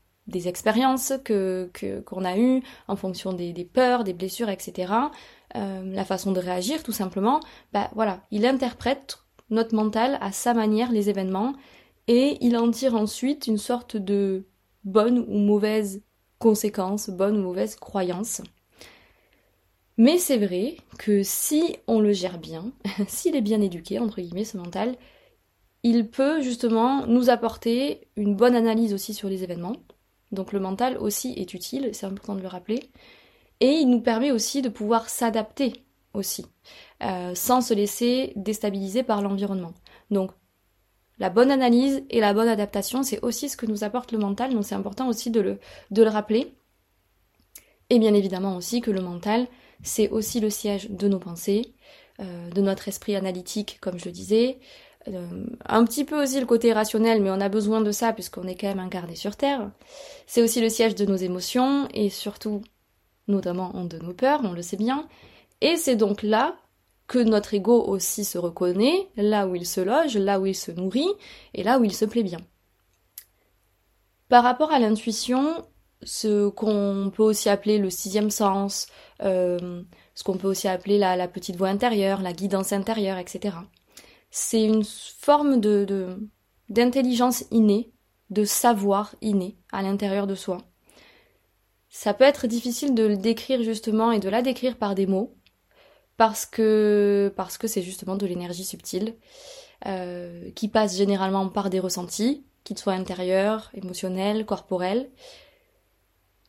expériences 0.46 1.12
que 1.24 1.70
qu'on 2.06 2.24
a 2.24 2.38
eues, 2.38 2.62
en 2.88 2.96
fonction 2.96 3.32
des, 3.32 3.52
des, 3.52 3.64
peurs, 3.64 4.04
des 4.04 4.14
blessures, 4.14 4.48
etc., 4.48 4.92
euh, 5.56 5.82
la 5.84 6.04
façon 6.04 6.32
de 6.32 6.40
réagir, 6.40 6.82
tout 6.82 6.92
simplement, 6.92 7.40
bah 7.72 7.90
voilà, 7.94 8.22
il 8.30 8.46
interprète 8.46 9.18
notre 9.50 9.74
mental 9.74 10.16
à 10.22 10.32
sa 10.32 10.54
manière 10.54 10.90
les 10.90 11.10
événements 11.10 11.54
et 12.08 12.38
il 12.40 12.56
en 12.56 12.70
tire 12.70 12.94
ensuite 12.94 13.46
une 13.46 13.58
sorte 13.58 13.96
de 13.96 14.46
bonne 14.84 15.18
ou 15.28 15.38
mauvaise 15.38 16.02
conséquence, 16.38 17.10
bonne 17.10 17.36
ou 17.36 17.42
mauvaise 17.42 17.76
croyance. 17.76 18.40
Mais 19.98 20.18
c'est 20.18 20.38
vrai 20.38 20.78
que 20.98 21.22
si 21.22 21.76
on 21.86 22.00
le 22.00 22.12
gère 22.12 22.38
bien, 22.38 22.72
s'il 23.08 23.36
est 23.36 23.42
bien 23.42 23.60
éduqué, 23.60 23.98
entre 23.98 24.20
guillemets, 24.20 24.44
ce 24.44 24.56
mental, 24.56 24.96
il 25.82 26.08
peut 26.08 26.40
justement 26.42 27.06
nous 27.06 27.30
apporter 27.30 28.08
une 28.16 28.34
bonne 28.34 28.54
analyse 28.54 28.94
aussi 28.94 29.14
sur 29.14 29.28
les 29.28 29.42
événements. 29.42 29.76
Donc 30.30 30.52
le 30.52 30.60
mental 30.60 30.96
aussi 30.98 31.34
est 31.36 31.54
utile, 31.54 31.90
c'est 31.92 32.06
important 32.06 32.34
de 32.34 32.40
le 32.40 32.48
rappeler. 32.48 32.90
Et 33.60 33.72
il 33.72 33.90
nous 33.90 34.00
permet 34.00 34.30
aussi 34.30 34.62
de 34.62 34.68
pouvoir 34.68 35.08
s'adapter 35.08 35.84
aussi, 36.14 36.46
euh, 37.02 37.34
sans 37.34 37.60
se 37.60 37.74
laisser 37.74 38.32
déstabiliser 38.36 39.02
par 39.02 39.22
l'environnement. 39.22 39.72
Donc 40.10 40.32
la 41.18 41.30
bonne 41.30 41.50
analyse 41.50 42.04
et 42.10 42.20
la 42.20 42.34
bonne 42.34 42.48
adaptation, 42.48 43.02
c'est 43.02 43.22
aussi 43.22 43.48
ce 43.48 43.56
que 43.56 43.66
nous 43.66 43.84
apporte 43.84 44.12
le 44.12 44.18
mental, 44.18 44.52
donc 44.52 44.64
c'est 44.64 44.74
important 44.74 45.08
aussi 45.08 45.30
de 45.30 45.40
le, 45.40 46.08
rappeler. 46.08 46.54
Et 47.90 47.98
bien 47.98 48.14
évidemment 48.14 48.56
aussi 48.56 48.80
que 48.80 48.90
le 48.90 49.00
mental, 49.00 49.46
c'est 49.82 50.08
aussi 50.08 50.40
le 50.40 50.50
siège 50.50 50.90
de 50.90 51.08
nos 51.08 51.18
pensées, 51.18 51.74
euh, 52.20 52.50
de 52.50 52.60
notre 52.62 52.88
esprit 52.88 53.14
analytique, 53.16 53.78
comme 53.80 53.98
je 53.98 54.06
le 54.06 54.12
disais, 54.12 54.58
un 55.06 55.84
petit 55.84 56.04
peu 56.04 56.22
aussi 56.22 56.38
le 56.38 56.46
côté 56.46 56.72
rationnel, 56.72 57.22
mais 57.22 57.30
on 57.30 57.40
a 57.40 57.48
besoin 57.48 57.80
de 57.80 57.90
ça 57.90 58.12
puisqu'on 58.12 58.46
est 58.46 58.54
quand 58.54 58.68
même 58.68 58.78
incarné 58.78 59.16
sur 59.16 59.36
Terre. 59.36 59.70
C'est 60.26 60.42
aussi 60.42 60.60
le 60.60 60.68
siège 60.68 60.94
de 60.94 61.04
nos 61.04 61.16
émotions 61.16 61.88
et 61.92 62.08
surtout, 62.08 62.62
notamment 63.28 63.84
de 63.84 63.98
nos 63.98 64.12
peurs, 64.12 64.40
on 64.44 64.52
le 64.52 64.62
sait 64.62 64.76
bien. 64.76 65.08
Et 65.60 65.76
c'est 65.76 65.96
donc 65.96 66.22
là 66.22 66.56
que 67.06 67.18
notre 67.18 67.54
ego 67.54 67.82
aussi 67.82 68.24
se 68.24 68.38
reconnaît, 68.38 69.08
là 69.16 69.46
où 69.46 69.54
il 69.54 69.66
se 69.66 69.80
loge, 69.80 70.16
là 70.16 70.40
où 70.40 70.46
il 70.46 70.54
se 70.54 70.70
nourrit, 70.70 71.12
et 71.52 71.62
là 71.62 71.78
où 71.78 71.84
il 71.84 71.94
se 71.94 72.04
plaît 72.04 72.22
bien. 72.22 72.38
Par 74.28 74.44
rapport 74.44 74.72
à 74.72 74.78
l'intuition, 74.78 75.62
ce 76.02 76.48
qu'on 76.48 77.12
peut 77.14 77.22
aussi 77.22 77.48
appeler 77.48 77.78
le 77.78 77.90
sixième 77.90 78.30
sens, 78.30 78.86
euh, 79.22 79.82
ce 80.14 80.24
qu'on 80.24 80.36
peut 80.36 80.48
aussi 80.48 80.68
appeler 80.68 80.98
la, 80.98 81.28
petite 81.28 81.56
voix 81.56 81.68
intérieure, 81.68 82.22
la 82.22 82.32
guidance 82.32 82.72
intérieure, 82.72 83.18
etc. 83.18 83.56
C'est 84.34 84.64
une 84.64 84.82
forme 84.84 85.60
de 85.60 86.16
d'intelligence 86.70 87.44
innée, 87.50 87.92
de 88.30 88.44
savoir 88.44 89.14
inné 89.20 89.58
à 89.72 89.82
l'intérieur 89.82 90.26
de 90.26 90.34
soi. 90.34 90.56
Ça 91.90 92.14
peut 92.14 92.24
être 92.24 92.46
difficile 92.46 92.94
de 92.94 93.04
le 93.04 93.18
décrire 93.18 93.62
justement 93.62 94.10
et 94.10 94.20
de 94.20 94.30
la 94.30 94.40
décrire 94.40 94.78
par 94.78 94.94
des 94.94 95.06
mots, 95.06 95.36
parce 96.16 96.46
que 96.46 97.30
parce 97.36 97.58
que 97.58 97.66
c'est 97.66 97.82
justement 97.82 98.16
de 98.16 98.24
l'énergie 98.24 98.64
subtile 98.64 99.16
euh, 99.86 100.50
qui 100.52 100.68
passe 100.68 100.96
généralement 100.96 101.50
par 101.50 101.68
des 101.68 101.78
ressentis, 101.78 102.42
qu'ils 102.64 102.78
soient 102.78 102.94
intérieurs, 102.94 103.70
émotionnels, 103.74 104.46
corporels. 104.46 105.10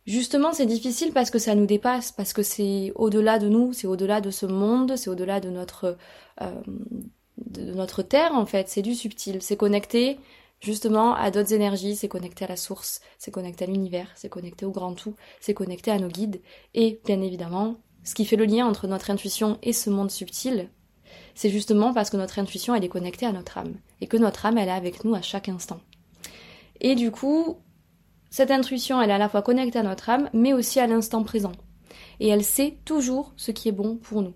Justement, 0.06 0.53
c'est 0.53 0.65
difficile 0.65 1.12
parce 1.12 1.29
que 1.29 1.39
ça 1.39 1.53
nous 1.53 1.65
dépasse, 1.65 2.13
parce 2.13 2.31
que 2.31 2.44
c'est 2.44 2.94
au-delà 2.95 3.39
de 3.39 3.50
nous, 3.50 3.74
c'est 3.74 3.88
au-delà 3.88 4.21
de 4.21 4.31
ce 4.31 4.45
monde, 4.45 4.95
c'est 4.95 5.09
au-delà 5.09 5.41
de 5.41 5.50
notre 5.50 5.97
euh, 6.41 6.62
de 7.45 7.73
notre 7.73 8.03
terre 8.03 8.33
en 8.33 8.45
fait. 8.45 8.69
C'est 8.69 8.81
du 8.81 8.95
subtil, 8.95 9.41
c'est 9.41 9.57
connecté 9.57 10.19
justement 10.59 11.13
à 11.15 11.31
d'autres 11.31 11.53
énergies, 11.53 11.95
c'est 11.95 12.07
connecté 12.07 12.45
à 12.45 12.47
la 12.47 12.57
source, 12.57 13.01
c'est 13.17 13.31
connecté 13.31 13.65
à 13.65 13.67
l'univers, 13.67 14.07
c'est 14.15 14.29
connecté 14.29 14.65
au 14.65 14.71
grand 14.71 14.93
tout, 14.93 15.15
c'est 15.41 15.53
connecté 15.53 15.91
à 15.91 15.99
nos 15.99 16.07
guides 16.07 16.41
et 16.73 17.01
bien 17.05 17.21
évidemment 17.21 17.75
ce 18.03 18.15
qui 18.15 18.25
fait 18.25 18.35
le 18.35 18.45
lien 18.45 18.65
entre 18.65 18.87
notre 18.87 19.11
intuition 19.11 19.57
et 19.61 19.73
ce 19.73 19.89
monde 19.89 20.11
subtil, 20.11 20.69
c'est 21.35 21.49
justement 21.49 21.93
parce 21.93 22.09
que 22.09 22.17
notre 22.17 22.39
intuition, 22.39 22.75
elle 22.75 22.83
est 22.83 22.89
connectée 22.89 23.25
à 23.25 23.31
notre 23.31 23.57
âme, 23.57 23.75
et 24.01 24.07
que 24.07 24.17
notre 24.17 24.45
âme, 24.45 24.57
elle 24.57 24.67
est 24.67 24.71
avec 24.71 25.03
nous 25.03 25.15
à 25.15 25.21
chaque 25.21 25.49
instant. 25.49 25.79
Et 26.81 26.95
du 26.95 27.11
coup, 27.11 27.57
cette 28.29 28.51
intuition, 28.51 29.01
elle 29.01 29.09
est 29.09 29.13
à 29.13 29.17
la 29.17 29.29
fois 29.29 29.41
connectée 29.41 29.79
à 29.79 29.83
notre 29.83 30.09
âme, 30.09 30.29
mais 30.33 30.53
aussi 30.53 30.79
à 30.79 30.87
l'instant 30.87 31.23
présent. 31.23 31.53
Et 32.19 32.27
elle 32.27 32.43
sait 32.43 32.77
toujours 32.85 33.33
ce 33.37 33.51
qui 33.51 33.69
est 33.69 33.73
bon 33.73 33.97
pour 33.97 34.21
nous. 34.21 34.33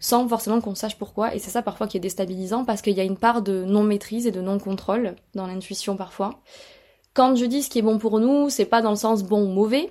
Sans 0.00 0.28
forcément 0.28 0.60
qu'on 0.60 0.74
sache 0.74 0.96
pourquoi, 0.96 1.34
et 1.34 1.38
c'est 1.38 1.50
ça 1.50 1.62
parfois 1.62 1.88
qui 1.88 1.96
est 1.96 2.00
déstabilisant, 2.00 2.64
parce 2.64 2.82
qu'il 2.82 2.94
y 2.94 3.00
a 3.00 3.04
une 3.04 3.16
part 3.16 3.42
de 3.42 3.64
non-maîtrise 3.64 4.26
et 4.26 4.30
de 4.30 4.40
non-contrôle 4.40 5.16
dans 5.34 5.46
l'intuition 5.46 5.96
parfois. 5.96 6.40
Quand 7.14 7.34
je 7.34 7.44
dis 7.46 7.62
ce 7.62 7.70
qui 7.70 7.80
est 7.80 7.82
bon 7.82 7.98
pour 7.98 8.20
nous, 8.20 8.48
c'est 8.48 8.64
pas 8.64 8.80
dans 8.80 8.90
le 8.90 8.96
sens 8.96 9.24
bon 9.24 9.42
ou 9.42 9.48
mauvais, 9.48 9.90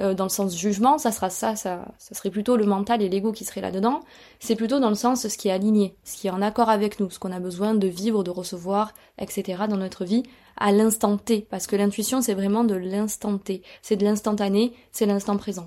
euh, 0.00 0.14
dans 0.14 0.24
le 0.24 0.30
sens 0.30 0.56
jugement, 0.56 0.98
ça 0.98 1.10
sera 1.10 1.28
ça, 1.28 1.56
ça, 1.56 1.86
ça 1.98 2.14
serait 2.14 2.30
plutôt 2.30 2.56
le 2.56 2.66
mental 2.66 3.02
et 3.02 3.08
l'ego 3.08 3.32
qui 3.32 3.44
seraient 3.44 3.60
là-dedans. 3.60 4.00
C'est 4.38 4.54
plutôt 4.54 4.78
dans 4.78 4.90
le 4.90 4.94
sens 4.94 5.26
ce 5.26 5.38
qui 5.38 5.48
est 5.48 5.52
aligné, 5.52 5.96
ce 6.04 6.16
qui 6.16 6.28
est 6.28 6.30
en 6.30 6.42
accord 6.42 6.68
avec 6.68 7.00
nous, 7.00 7.10
ce 7.10 7.18
qu'on 7.18 7.32
a 7.32 7.40
besoin 7.40 7.74
de 7.74 7.88
vivre, 7.88 8.22
de 8.22 8.30
recevoir, 8.30 8.92
etc. 9.18 9.64
dans 9.68 9.76
notre 9.76 10.04
vie 10.04 10.22
à 10.56 10.70
l'instant 10.70 11.16
T. 11.16 11.46
Parce 11.50 11.66
que 11.66 11.74
l'intuition, 11.74 12.20
c'est 12.20 12.34
vraiment 12.34 12.64
de 12.64 12.76
l'instant 12.76 13.38
T. 13.38 13.62
C'est 13.82 13.96
de 13.96 14.04
l'instantané, 14.04 14.72
c'est 14.92 15.06
l'instant 15.06 15.36
présent. 15.36 15.64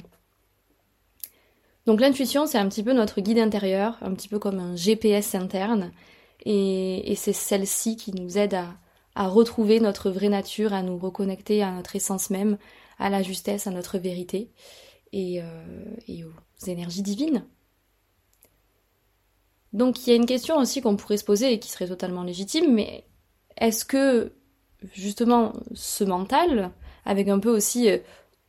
Donc 1.86 2.00
l'intuition, 2.00 2.46
c'est 2.46 2.58
un 2.58 2.70
petit 2.70 2.84
peu 2.84 2.94
notre 2.94 3.22
guide 3.22 3.40
intérieur, 3.40 3.98
un 4.02 4.14
petit 4.14 4.28
peu 4.28 4.40
comme 4.40 4.60
un 4.60 4.76
GPS 4.76 5.36
interne. 5.36 5.92
Et, 6.46 7.12
et 7.12 7.16
c'est 7.16 7.34
celle-ci 7.34 7.96
qui 7.96 8.12
nous 8.14 8.38
aide 8.38 8.56
à, 9.16 9.28
retrouver 9.28 9.80
notre 9.80 10.10
vraie 10.10 10.30
nature, 10.30 10.74
à 10.74 10.84
nous 10.84 10.98
reconnecter 10.98 11.62
à 11.64 11.72
notre 11.72 11.96
essence 11.96 12.30
même, 12.30 12.58
à 12.98 13.10
la 13.10 13.22
justesse, 13.24 13.68
à 13.68 13.72
notre 13.72 13.98
vérité 13.98 14.50
et, 15.12 15.42
euh, 15.42 16.26
aux 16.26 16.66
énergies 16.66 17.02
divines. 17.02 17.46
Donc 19.74 20.06
il 20.06 20.10
y 20.10 20.14
a 20.14 20.16
une 20.16 20.26
question 20.26 20.58
aussi 20.58 20.82
qu'on 20.82 20.96
pourrait 20.96 21.18
se 21.18 21.24
poser 21.24 21.54
et 21.54 21.60
qui 21.60 21.70
serait 21.70 21.88
totalement 21.88 22.24
légitime, 22.24 22.74
mais 22.74 23.06
est-ce 23.58 23.86
que 23.86 24.34
justement 24.94 25.54
ce 25.74 26.04
mental, 26.04 26.72
avec 27.06 27.28
un 27.28 27.40
peu 27.40 27.50
aussi 27.50 27.90
euh, 27.90 27.98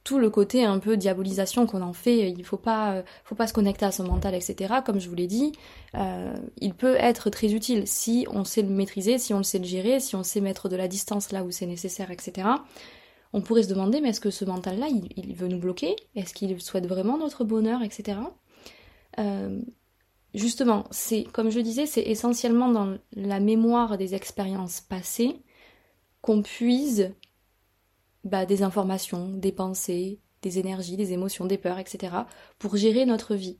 tout 0.05 0.19
le 0.19 0.31
côté 0.31 0.65
un 0.65 0.79
peu 0.79 0.97
diabolisation 0.97 1.67
qu'on 1.67 1.83
en 1.83 1.93
fait, 1.93 2.31
il 2.31 2.45
faut 2.45 2.57
pas, 2.57 2.95
euh, 2.95 3.03
faut 3.25 3.35
pas 3.35 3.47
se 3.47 3.53
connecter 3.53 3.85
à 3.85 3.93
son 3.93 4.05
mental, 4.05 4.35
etc. 4.35 4.75
Comme 4.85 5.01
je 5.01 5.09
vous 5.09 5.15
l'ai 5.15 5.27
dit, 5.27 5.53
il 6.61 6.75
peut 6.75 6.97
être 6.99 7.31
très 7.31 7.53
utile 7.53 7.87
si 7.87 8.27
on 8.31 8.45
sait 8.45 8.63
le 8.63 8.69
maîtriser, 8.69 9.19
si 9.19 9.35
on 9.35 9.39
le 9.39 9.45
sait 9.45 9.59
le 9.59 9.65
gérer, 9.65 10.01
si 10.01 10.17
on 10.17 10.23
sait 10.23 10.41
mettre 10.41 10.69
de 10.69 10.77
la 10.77 10.89
distance 10.89 11.33
là 11.33 11.45
où 11.45 11.51
c'est 11.51 11.67
nécessaire, 11.67 12.11
etc 12.11 12.49
on 13.33 13.41
pourrait 13.41 13.63
se 13.63 13.69
demander, 13.69 14.01
mais 14.01 14.11
est-ce 14.11 14.21
que 14.21 14.31
ce 14.31 14.45
mental-là, 14.45 14.89
il, 14.89 15.35
veut 15.35 15.49
nous 15.49 15.59
bloquer? 15.59 15.97
Est-ce 16.15 16.35
qu'il 16.35 16.61
souhaite 16.61 16.87
vraiment 16.87 17.17
notre 17.17 17.45
bonheur, 17.45 17.83
etc. 17.83 18.19
Euh, 19.19 19.61
justement, 20.35 20.85
c'est, 20.91 21.25
comme 21.33 21.51
je 21.51 21.61
disais, 21.61 21.87
c'est 21.87 22.03
essentiellement 22.03 22.69
dans 22.69 22.99
la 23.15 23.41
mémoire 23.41 23.97
des 23.97 24.15
expériences 24.15 24.81
passées 24.81 25.43
qu'on 26.21 26.43
puise 26.43 27.15
bah, 28.25 28.47
des 28.47 28.63
informations, 28.63 29.29
des 29.29 29.53
pensées, 29.53 30.21
des 30.43 30.59
énergies, 30.59 30.97
des 30.97 31.13
émotions, 31.13 31.47
des 31.47 31.59
peurs, 31.59 31.79
etc. 31.79 32.15
pour 32.59 32.77
gérer 32.77 33.07
notre 33.07 33.35
vie. 33.35 33.59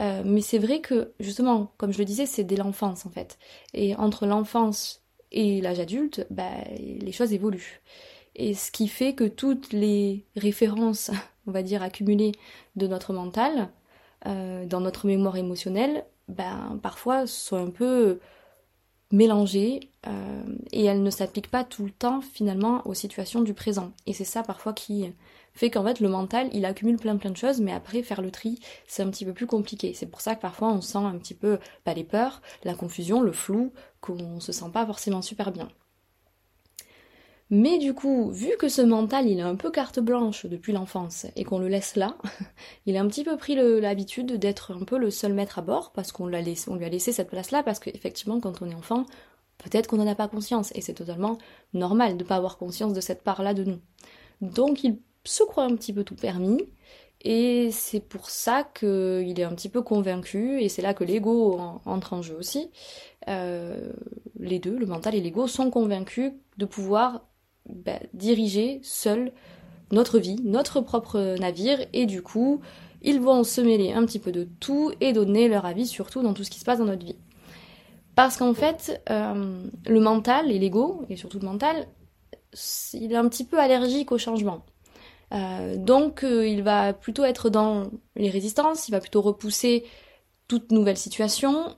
Euh, 0.00 0.22
mais 0.24 0.40
c'est 0.40 0.58
vrai 0.58 0.80
que, 0.80 1.12
justement, 1.20 1.72
comme 1.76 1.92
je 1.92 1.98
le 1.98 2.04
disais, 2.04 2.26
c'est 2.26 2.44
dès 2.44 2.56
l'enfance 2.56 3.06
en 3.06 3.10
fait. 3.10 3.38
Et 3.74 3.94
entre 3.96 4.26
l'enfance 4.26 5.02
et 5.30 5.60
l'âge 5.60 5.80
adulte, 5.80 6.26
bah, 6.30 6.50
les 6.78 7.12
choses 7.12 7.32
évoluent. 7.32 7.82
Et 8.34 8.54
ce 8.54 8.70
qui 8.70 8.88
fait 8.88 9.14
que 9.14 9.24
toutes 9.24 9.72
les 9.72 10.26
références, 10.36 11.10
on 11.46 11.52
va 11.52 11.62
dire, 11.62 11.82
accumulées 11.82 12.32
de 12.76 12.86
notre 12.86 13.12
mental, 13.12 13.70
euh, 14.26 14.66
dans 14.66 14.80
notre 14.80 15.06
mémoire 15.06 15.36
émotionnelle, 15.36 16.04
ben, 16.28 16.78
parfois 16.82 17.26
sont 17.26 17.56
un 17.56 17.70
peu 17.70 18.20
mélangées 19.12 19.90
euh, 20.06 20.42
et 20.72 20.84
elles 20.84 21.02
ne 21.02 21.10
s'appliquent 21.10 21.50
pas 21.50 21.64
tout 21.64 21.84
le 21.84 21.90
temps 21.90 22.20
finalement 22.20 22.86
aux 22.86 22.94
situations 22.94 23.42
du 23.42 23.54
présent. 23.54 23.92
Et 24.06 24.12
c'est 24.12 24.24
ça 24.24 24.42
parfois 24.42 24.72
qui 24.72 25.12
fait 25.54 25.70
qu'en 25.70 25.84
fait 25.84 26.00
le 26.00 26.08
mental 26.08 26.48
il 26.52 26.64
accumule 26.64 26.96
plein 26.96 27.16
plein 27.16 27.30
de 27.30 27.36
choses 27.36 27.60
mais 27.60 27.72
après 27.72 28.02
faire 28.02 28.22
le 28.22 28.30
tri 28.30 28.58
c'est 28.86 29.02
un 29.02 29.10
petit 29.10 29.24
peu 29.24 29.32
plus 29.32 29.46
compliqué. 29.46 29.92
C'est 29.94 30.06
pour 30.06 30.20
ça 30.20 30.34
que 30.34 30.40
parfois 30.40 30.72
on 30.72 30.80
sent 30.80 30.98
un 30.98 31.18
petit 31.18 31.34
peu 31.34 31.58
bah, 31.86 31.94
les 31.94 32.04
peurs, 32.04 32.42
la 32.64 32.74
confusion, 32.74 33.20
le 33.20 33.32
flou, 33.32 33.72
qu'on 34.00 34.40
se 34.40 34.52
sent 34.52 34.70
pas 34.72 34.86
forcément 34.86 35.22
super 35.22 35.52
bien. 35.52 35.68
Mais 37.54 37.76
du 37.76 37.92
coup, 37.92 38.30
vu 38.30 38.56
que 38.58 38.70
ce 38.70 38.80
mental, 38.80 39.28
il 39.28 39.38
a 39.38 39.46
un 39.46 39.56
peu 39.56 39.70
carte 39.70 40.00
blanche 40.00 40.46
depuis 40.46 40.72
l'enfance 40.72 41.26
et 41.36 41.44
qu'on 41.44 41.58
le 41.58 41.68
laisse 41.68 41.96
là, 41.96 42.16
il 42.86 42.96
a 42.96 43.02
un 43.02 43.06
petit 43.06 43.24
peu 43.24 43.36
pris 43.36 43.54
l'habitude 43.54 44.38
d'être 44.38 44.72
un 44.72 44.84
peu 44.84 44.96
le 44.96 45.10
seul 45.10 45.34
maître 45.34 45.58
à 45.58 45.62
bord 45.62 45.92
parce 45.92 46.12
qu'on 46.12 46.26
lui 46.28 46.36
a 46.36 46.40
laissé 46.40 47.12
cette 47.12 47.28
place-là 47.28 47.62
parce 47.62 47.78
qu'effectivement, 47.78 48.40
quand 48.40 48.62
on 48.62 48.70
est 48.70 48.74
enfant, 48.74 49.04
peut-être 49.58 49.86
qu'on 49.86 49.98
n'en 49.98 50.06
a 50.06 50.14
pas 50.14 50.28
conscience 50.28 50.72
et 50.74 50.80
c'est 50.80 50.94
totalement 50.94 51.36
normal 51.74 52.16
de 52.16 52.22
ne 52.22 52.26
pas 52.26 52.36
avoir 52.36 52.56
conscience 52.56 52.94
de 52.94 53.02
cette 53.02 53.22
part-là 53.22 53.52
de 53.52 53.64
nous. 53.64 53.80
Donc 54.40 54.82
il 54.82 54.96
se 55.24 55.42
croit 55.42 55.64
un 55.64 55.76
petit 55.76 55.92
peu 55.92 56.04
tout 56.04 56.16
permis 56.16 56.58
et 57.20 57.68
c'est 57.70 58.00
pour 58.00 58.30
ça 58.30 58.64
qu'il 58.64 59.38
est 59.38 59.44
un 59.44 59.54
petit 59.54 59.68
peu 59.68 59.82
convaincu 59.82 60.62
et 60.62 60.70
c'est 60.70 60.80
là 60.80 60.94
que 60.94 61.04
l'ego 61.04 61.60
entre 61.84 62.14
en 62.14 62.22
jeu 62.22 62.34
aussi. 62.34 62.70
Euh, 63.28 63.92
les 64.40 64.58
deux, 64.58 64.78
le 64.78 64.86
mental 64.86 65.14
et 65.14 65.20
l'ego, 65.20 65.46
sont 65.48 65.70
convaincus 65.70 66.32
de 66.56 66.64
pouvoir 66.64 67.26
bah, 67.68 67.98
diriger 68.14 68.80
seul 68.82 69.32
notre 69.90 70.18
vie, 70.18 70.36
notre 70.42 70.80
propre 70.80 71.36
navire, 71.38 71.78
et 71.92 72.06
du 72.06 72.22
coup, 72.22 72.60
ils 73.02 73.20
vont 73.20 73.44
se 73.44 73.60
mêler 73.60 73.92
un 73.92 74.04
petit 74.06 74.18
peu 74.18 74.32
de 74.32 74.48
tout 74.60 74.92
et 75.00 75.12
donner 75.12 75.48
leur 75.48 75.66
avis 75.66 75.86
surtout 75.86 76.22
dans 76.22 76.34
tout 76.34 76.44
ce 76.44 76.50
qui 76.50 76.60
se 76.60 76.64
passe 76.64 76.78
dans 76.78 76.86
notre 76.86 77.04
vie. 77.04 77.16
Parce 78.14 78.36
qu'en 78.36 78.54
fait, 78.54 79.02
euh, 79.10 79.64
le 79.86 80.00
mental 80.00 80.50
et 80.50 80.58
l'ego, 80.58 81.04
et 81.08 81.16
surtout 81.16 81.38
le 81.38 81.46
mental, 81.46 81.86
il 82.92 83.12
est 83.12 83.16
un 83.16 83.28
petit 83.28 83.44
peu 83.44 83.58
allergique 83.58 84.12
au 84.12 84.18
changement. 84.18 84.64
Euh, 85.32 85.76
donc 85.76 86.24
euh, 86.24 86.46
il 86.46 86.62
va 86.62 86.92
plutôt 86.92 87.24
être 87.24 87.48
dans 87.48 87.84
les 88.16 88.28
résistances, 88.28 88.88
il 88.88 88.92
va 88.92 89.00
plutôt 89.00 89.22
repousser 89.22 89.84
toute 90.46 90.72
nouvelle 90.72 90.98
situation 90.98 91.74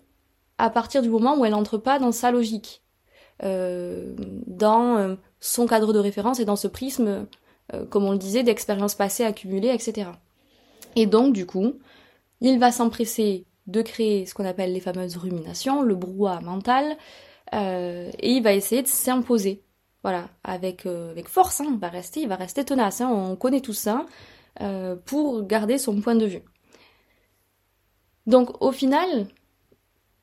à 0.59 0.71
partir 0.71 1.03
du 1.03 1.09
moment 1.09 1.37
où 1.39 1.45
elle 1.45 1.53
n'entre 1.53 1.79
pas 1.79 1.99
dans 1.99 2.13
sa 2.13 2.31
logique, 2.31 2.83
dans 3.41 5.17
son 5.45 5.67
cadre 5.67 5.93
de 5.93 5.99
référence 5.99 6.41
et 6.41 6.47
dans 6.47 6.57
ce 6.57 6.69
prisme, 6.69 7.27
euh, 7.75 7.85
comme 7.85 8.05
on 8.05 8.13
le 8.13 8.19
disait, 8.19 8.43
d'expériences 8.43 8.95
passées 8.95 9.25
accumulées, 9.25 9.69
etc. 9.69 10.09
Et 10.97 11.05
donc, 11.05 11.35
du 11.35 11.45
coup, 11.45 11.75
il 12.41 12.59
va 12.59 12.73
s'empresser 12.73 13.45
de 13.67 13.83
créer 13.83 14.25
ce 14.25 14.33
qu'on 14.33 14.47
appelle 14.47 14.73
les 14.73 14.81
fameuses 14.81 15.19
ruminations, 15.19 15.83
le 15.83 15.95
brouhaha 15.95 16.41
mental, 16.41 16.97
euh, 17.53 18.11
et 18.21 18.31
il 18.33 18.43
va 18.43 18.55
essayer 18.55 18.83
de 18.83 18.89
s'imposer. 18.89 19.63
Voilà, 20.03 20.31
avec, 20.45 20.87
euh, 20.87 21.15
force, 21.27 21.61
hein, 21.61 21.67
il 21.73 21.79
va 21.79 21.89
rester, 21.89 22.27
va 22.27 22.37
rester 22.37 22.65
tenace, 22.65 23.03
hein, 23.03 23.11
on 23.11 23.37
connaît 23.37 23.61
tout 23.61 23.75
ça, 23.75 24.07
pour 25.05 25.45
garder 25.45 25.79
son 25.79 26.01
point 26.01 26.15
de 26.15 26.27
vue. 26.27 26.43
Donc 28.27 28.63
au 28.63 28.71
final, 28.71 29.27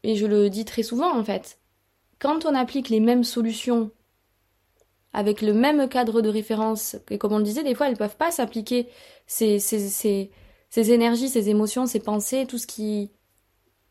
et 0.04 0.16
je 0.16 0.26
le 0.26 0.50
dis 0.50 0.64
très 0.64 0.84
souvent 0.84 1.16
en 1.16 1.24
fait, 1.24 1.60
quand 2.18 2.46
on 2.46 2.56
applique 2.56 2.88
les 2.88 3.02
mêmes 3.02 3.26
solutions 3.26 3.92
avec 5.14 5.42
le 5.42 5.54
même 5.54 5.90
cadre 5.90 6.22
de 6.22 6.30
référence. 6.30 6.96
Et 7.10 7.18
comme 7.18 7.34
on 7.34 7.38
le 7.38 7.44
disait, 7.44 7.64
des 7.64 7.76
fois, 7.76 7.90
elles 7.90 7.98
peuvent 7.98 8.18
pas 8.18 8.32
s'appliquer 8.32 8.88
ces, 9.28 9.60
ces, 9.60 10.30
énergies, 10.76 11.30
ces 11.30 11.50
émotions, 11.50 11.86
ces 11.86 12.00
pensées, 12.00 12.46
tout 12.48 12.58
ce 12.58 12.68
qui 12.68 13.12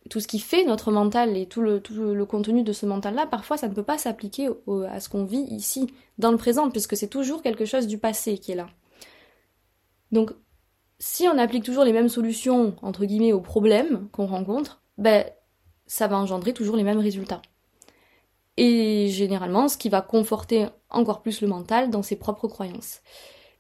tout 0.09 0.19
ce 0.19 0.27
qui 0.27 0.39
fait 0.39 0.65
notre 0.65 0.91
mental 0.91 1.37
et 1.37 1.47
tout 1.47 1.61
le, 1.61 1.79
tout 1.79 1.93
le 1.95 2.25
contenu 2.25 2.63
de 2.63 2.73
ce 2.73 2.87
mental-là, 2.87 3.27
parfois 3.27 3.59
ça 3.59 3.69
ne 3.69 3.75
peut 3.75 3.83
pas 3.83 3.99
s'appliquer 3.99 4.49
à 4.89 4.99
ce 4.99 5.11
qu'on 5.11 5.25
vit 5.25 5.45
ici, 5.51 5.93
dans 6.17 6.31
le 6.31 6.39
présent, 6.39 6.71
puisque 6.71 6.97
c'est 6.97 7.07
toujours 7.07 7.43
quelque 7.43 7.67
chose 7.67 7.87
du 7.87 7.99
passé 7.99 8.39
qui 8.39 8.53
est 8.53 8.57
là. 8.57 8.67
Donc, 10.11 10.33
si 10.99 11.29
on 11.29 11.37
applique 11.37 11.65
toujours 11.65 11.85
les 11.85 11.93
mêmes 11.93 12.09
solutions, 12.09 12.75
entre 12.81 13.05
guillemets, 13.05 13.35
aux 13.35 13.43
problèmes 13.43 14.09
qu'on 14.11 14.27
rencontre, 14.27 14.83
ben, 14.97 15.27
ça 15.87 16.09
va 16.09 16.17
engendrer 16.17 16.55
toujours 16.55 16.77
les 16.77 16.83
mêmes 16.83 16.99
résultats 16.99 17.43
et 18.61 19.09
généralement 19.09 19.69
ce 19.69 19.79
qui 19.79 19.89
va 19.89 20.03
conforter 20.03 20.67
encore 20.91 21.23
plus 21.23 21.41
le 21.41 21.49
mental 21.49 21.89
dans 21.89 22.03
ses 22.03 22.17
propres 22.17 22.47
croyances. 22.47 23.01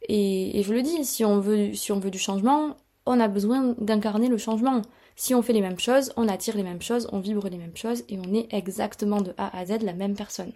Et, 0.09 0.63
je 0.63 0.75
le 0.75 0.83
dis, 0.83 1.05
si 1.07 1.25
on, 1.25 1.41
veut, 1.41 1.71
du 2.11 2.19
changement, 2.19 2.77
on 3.07 3.19
a 3.19 3.27
besoin 3.27 3.75
d'incarner 3.79 4.29
le 4.29 4.37
changement. 4.37 4.83
Si 5.17 5.35
on 5.35 5.41
fait 5.41 5.55
les 5.55 5.63
mêmes 5.63 5.79
choses, 5.79 6.13
on 6.19 6.29
attire 6.29 6.55
les 6.55 6.63
mêmes 6.63 6.83
choses, 6.83 7.09
on 7.13 7.19
vibre 7.19 7.49
les 7.49 7.57
mêmes 7.57 7.77
choses 7.77 8.05
et 8.11 8.19
on 8.19 8.35
est 8.35 8.53
exactement 8.53 9.23
de 9.23 9.33
A 9.39 9.57
à 9.59 9.65
Z 9.65 9.83
la 9.83 9.95
même 9.95 10.15
personne. 10.15 10.53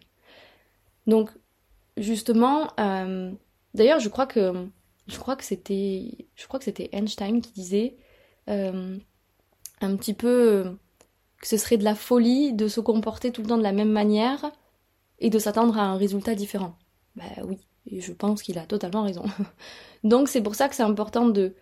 Donc, 1.06 1.30
justement, 1.96 2.68
euh, 2.78 3.32
d'ailleurs, 3.72 4.00
je 4.00 4.10
crois 4.10 4.26
que 4.26 4.68
je 5.06 5.18
crois 5.18 5.36
que 5.36 5.44
c'était 5.44 6.28
je 6.34 6.46
crois 6.46 6.58
que 6.58 6.64
c'était 6.64 6.90
Einstein 6.92 7.40
qui 7.40 7.52
disait 7.52 7.96
euh, 8.50 8.98
un 9.80 9.96
petit 9.96 10.14
peu 10.14 10.76
que 11.44 11.50
ce 11.50 11.58
serait 11.58 11.76
de 11.76 11.84
la 11.84 11.94
folie 11.94 12.54
de 12.54 12.68
se 12.68 12.80
comporter 12.80 13.30
tout 13.30 13.42
le 13.42 13.48
temps 13.48 13.58
de 13.58 13.62
la 13.62 13.72
même 13.72 13.92
manière 13.92 14.50
et 15.18 15.28
de 15.28 15.38
s'attendre 15.38 15.76
à 15.76 15.82
un 15.82 15.98
résultat 15.98 16.34
différent. 16.34 16.74
Bah 17.16 17.24
oui, 17.44 17.58
et 17.86 18.00
je 18.00 18.14
pense 18.14 18.42
qu'il 18.42 18.58
a 18.58 18.64
totalement 18.64 19.02
raison. 19.02 19.24
Donc 20.04 20.30
c'est 20.30 20.40
pour 20.40 20.54
ça 20.54 20.70
que 20.70 20.74
c'est 20.74 20.82
important 20.82 21.28
de, 21.28 21.54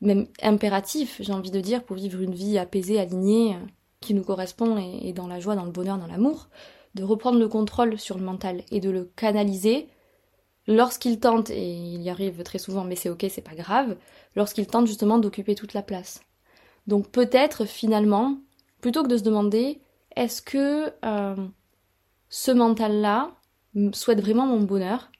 même 0.00 0.26
impératif, 0.40 1.18
j'ai 1.20 1.34
envie 1.34 1.50
de 1.50 1.60
dire, 1.60 1.84
pour 1.84 1.96
vivre 1.96 2.22
une 2.22 2.34
vie 2.34 2.56
apaisée, 2.56 2.98
alignée, 2.98 3.56
euh, 3.56 3.66
qui 4.00 4.14
nous 4.14 4.24
correspond 4.24 4.78
et, 4.78 5.12
dans 5.12 5.26
la 5.26 5.38
joie, 5.38 5.54
dans 5.54 5.66
le 5.66 5.70
bonheur, 5.70 5.98
dans 5.98 6.06
l'amour, 6.06 6.48
de 6.94 7.02
reprendre 7.02 7.38
le 7.38 7.48
contrôle 7.48 7.98
sur 7.98 8.16
le 8.16 8.24
mental 8.24 8.62
et 8.70 8.80
de 8.80 8.88
le 8.88 9.04
canaliser 9.16 9.86
lorsqu'il 10.66 11.20
tente, 11.20 11.50
et 11.50 11.74
il 11.74 12.00
y 12.00 12.08
arrive 12.08 12.42
très 12.42 12.58
souvent, 12.58 12.84
mais 12.84 12.96
c'est 12.96 13.10
ok, 13.10 13.26
c'est 13.28 13.42
pas 13.42 13.54
grave, 13.54 13.96
lorsqu'il 14.34 14.66
tente 14.66 14.86
justement 14.86 15.18
d'occuper 15.18 15.54
toute 15.54 15.74
la 15.74 15.82
place. 15.82 16.22
Donc 16.86 17.10
peut-être 17.10 17.66
finalement 17.66 18.38
plutôt 18.80 19.02
que 19.02 19.08
de 19.08 19.16
se 19.16 19.22
demander 19.22 19.80
est-ce 20.14 20.42
que 20.42 20.92
euh, 21.04 21.48
ce 22.28 22.50
mental-là 22.50 23.36
souhaite 23.92 24.20
vraiment 24.20 24.46
mon 24.46 24.62
bonheur, 24.62 25.10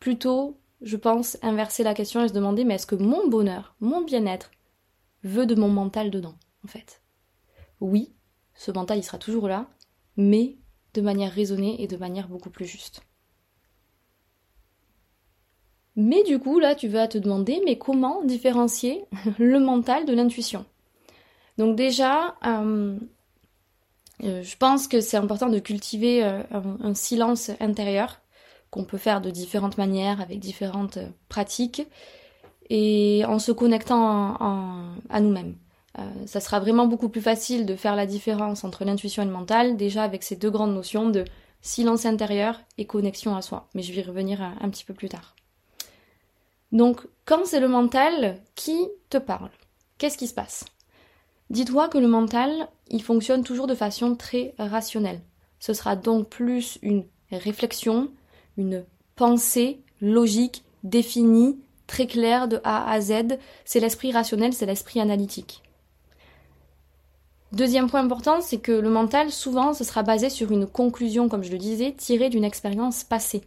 plutôt, 0.00 0.58
je 0.80 0.96
pense, 0.96 1.38
inverser 1.42 1.82
la 1.82 1.94
question 1.94 2.22
et 2.22 2.28
se 2.28 2.32
demander 2.32 2.64
mais 2.64 2.74
est-ce 2.74 2.86
que 2.86 2.94
mon 2.94 3.28
bonheur, 3.28 3.76
mon 3.80 4.02
bien-être, 4.02 4.50
veut 5.22 5.46
de 5.46 5.54
mon 5.54 5.68
mental 5.68 6.10
dedans, 6.10 6.34
en 6.64 6.68
fait? 6.68 7.02
Oui, 7.80 8.12
ce 8.54 8.70
mental, 8.70 8.98
il 8.98 9.04
sera 9.04 9.18
toujours 9.18 9.48
là, 9.48 9.68
mais 10.16 10.56
de 10.94 11.00
manière 11.00 11.32
raisonnée 11.32 11.82
et 11.82 11.86
de 11.86 11.96
manière 11.96 12.28
beaucoup 12.28 12.50
plus 12.50 12.66
juste. 12.66 13.02
Mais 15.94 16.22
du 16.22 16.38
coup, 16.38 16.58
là, 16.58 16.74
tu 16.74 16.88
vas 16.88 17.06
te 17.06 17.18
demander, 17.18 17.60
mais 17.64 17.76
comment 17.76 18.24
différencier 18.24 19.04
le 19.38 19.60
mental 19.60 20.06
de 20.06 20.14
l'intuition? 20.14 20.64
Donc 21.62 21.76
déjà, 21.76 22.34
euh, 22.44 22.98
euh, 24.24 24.42
je 24.42 24.56
pense 24.56 24.88
que 24.88 25.00
c'est 25.00 25.16
important 25.16 25.48
de 25.48 25.60
cultiver 25.60 26.24
euh, 26.24 26.42
un, 26.52 26.92
silence 26.92 27.52
intérieur 27.60 28.20
qu'on 28.70 28.82
peut 28.82 28.98
faire 28.98 29.20
de 29.20 29.30
différentes 29.30 29.78
manières, 29.78 30.20
avec 30.20 30.40
différentes 30.40 30.98
pratiques, 31.28 31.86
et 32.68 33.22
en 33.28 33.38
se 33.38 33.52
connectant 33.52 34.34
à 35.08 35.20
nous-mêmes. 35.20 35.54
ça 36.26 36.40
sera 36.40 36.58
vraiment 36.58 36.86
beaucoup 36.86 37.10
plus 37.10 37.20
facile 37.20 37.64
de 37.64 37.76
faire 37.76 37.94
la 37.94 38.06
différence 38.06 38.64
entre 38.64 38.84
l'intuition 38.84 39.22
et 39.22 39.26
le 39.26 39.30
mental, 39.30 39.76
déjà 39.76 40.02
avec 40.02 40.24
ces 40.24 40.34
deux 40.34 40.50
grandes 40.50 40.74
notions 40.74 41.10
de 41.10 41.24
silence 41.60 42.06
intérieur 42.06 42.60
et 42.76 42.86
connexion 42.86 43.36
à 43.36 43.42
soi. 43.42 43.68
Mais 43.74 43.82
je 43.82 43.92
vais 43.92 44.00
y 44.00 44.04
revenir 44.04 44.40
un 44.40 44.68
petit 44.70 44.84
peu 44.84 44.94
plus 44.94 45.10
tard. 45.10 45.36
Donc, 46.72 47.06
quand 47.24 47.44
c'est 47.44 47.60
le 47.60 47.68
mental 47.68 48.40
qui 48.56 48.88
te 49.10 49.18
parle, 49.18 49.50
qu'est-ce 49.98 50.18
qui 50.18 50.26
se 50.26 50.34
passe? 50.34 50.64
Dis-toi 51.52 51.90
que 51.90 51.98
le 51.98 52.08
mental, 52.08 52.66
il 52.88 53.02
fonctionne 53.02 53.44
toujours 53.44 53.66
de 53.66 53.74
façon 53.74 54.16
très 54.16 54.54
rationnelle. 54.58 55.20
Ce 55.60 55.74
sera 55.74 55.96
donc 55.96 56.30
plus 56.30 56.78
une 56.80 57.04
réflexion, 57.30 58.10
une 58.56 58.86
pensée 59.16 59.82
logique, 60.00 60.64
définie, 60.82 61.60
très 61.86 62.06
claire 62.06 62.48
de 62.48 62.58
A 62.64 62.90
à 62.90 63.02
Z. 63.02 63.36
C'est 63.66 63.80
l'esprit 63.80 64.12
rationnel, 64.12 64.54
c'est 64.54 64.64
l'esprit 64.64 64.98
analytique. 64.98 65.62
Deuxième 67.52 67.90
point 67.90 68.00
important, 68.00 68.40
c'est 68.40 68.60
que 68.60 68.72
le 68.72 68.88
mental, 68.88 69.30
souvent, 69.30 69.74
ce 69.74 69.84
sera 69.84 70.02
basé 70.02 70.30
sur 70.30 70.52
une 70.52 70.66
conclusion, 70.66 71.28
comme 71.28 71.44
je 71.44 71.52
le 71.52 71.58
disais, 71.58 71.92
tirée 71.92 72.30
d'une 72.30 72.44
expérience 72.44 73.04
passée. 73.04 73.42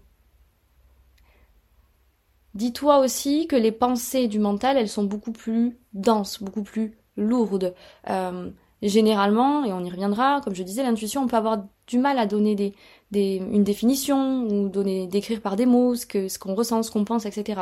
Dis-toi 2.53 3.00
aussi 3.00 3.47
que 3.47 3.55
les 3.55 3.71
pensées 3.71 4.27
du 4.27 4.38
mental, 4.38 4.77
elles 4.77 4.89
sont 4.89 5.05
beaucoup 5.05 5.31
plus 5.31 5.79
denses, 5.93 6.39
beaucoup 6.43 6.62
plus 6.62 6.95
lourde. 7.17 7.74
Euh, 8.10 8.50
généralement, 8.81 9.63
et 9.63 9.74
on 9.74 9.84
y 9.84 9.89
reviendra, 9.89 10.41
comme 10.41 10.55
je 10.55 10.63
disais, 10.63 10.84
l'intuition, 10.84 11.24
on 11.24 11.27
peut 11.27 11.38
avoir 11.38 11.63
du 11.88 11.98
mal 11.98 12.19
à 12.19 12.25
donner 12.25 12.74
une 13.13 13.63
définition 13.63 14.43
ou 14.43 14.69
d'écrire 15.07 15.41
par 15.41 15.55
des 15.55 15.65
mots 15.65 15.95
ce 15.95 16.05
que, 16.05 16.27
ce 16.27 16.39
qu'on 16.39 16.55
ressent, 16.55 16.84
ce 16.84 16.91
qu'on 16.91 17.05
pense, 17.05 17.25
etc. 17.25 17.62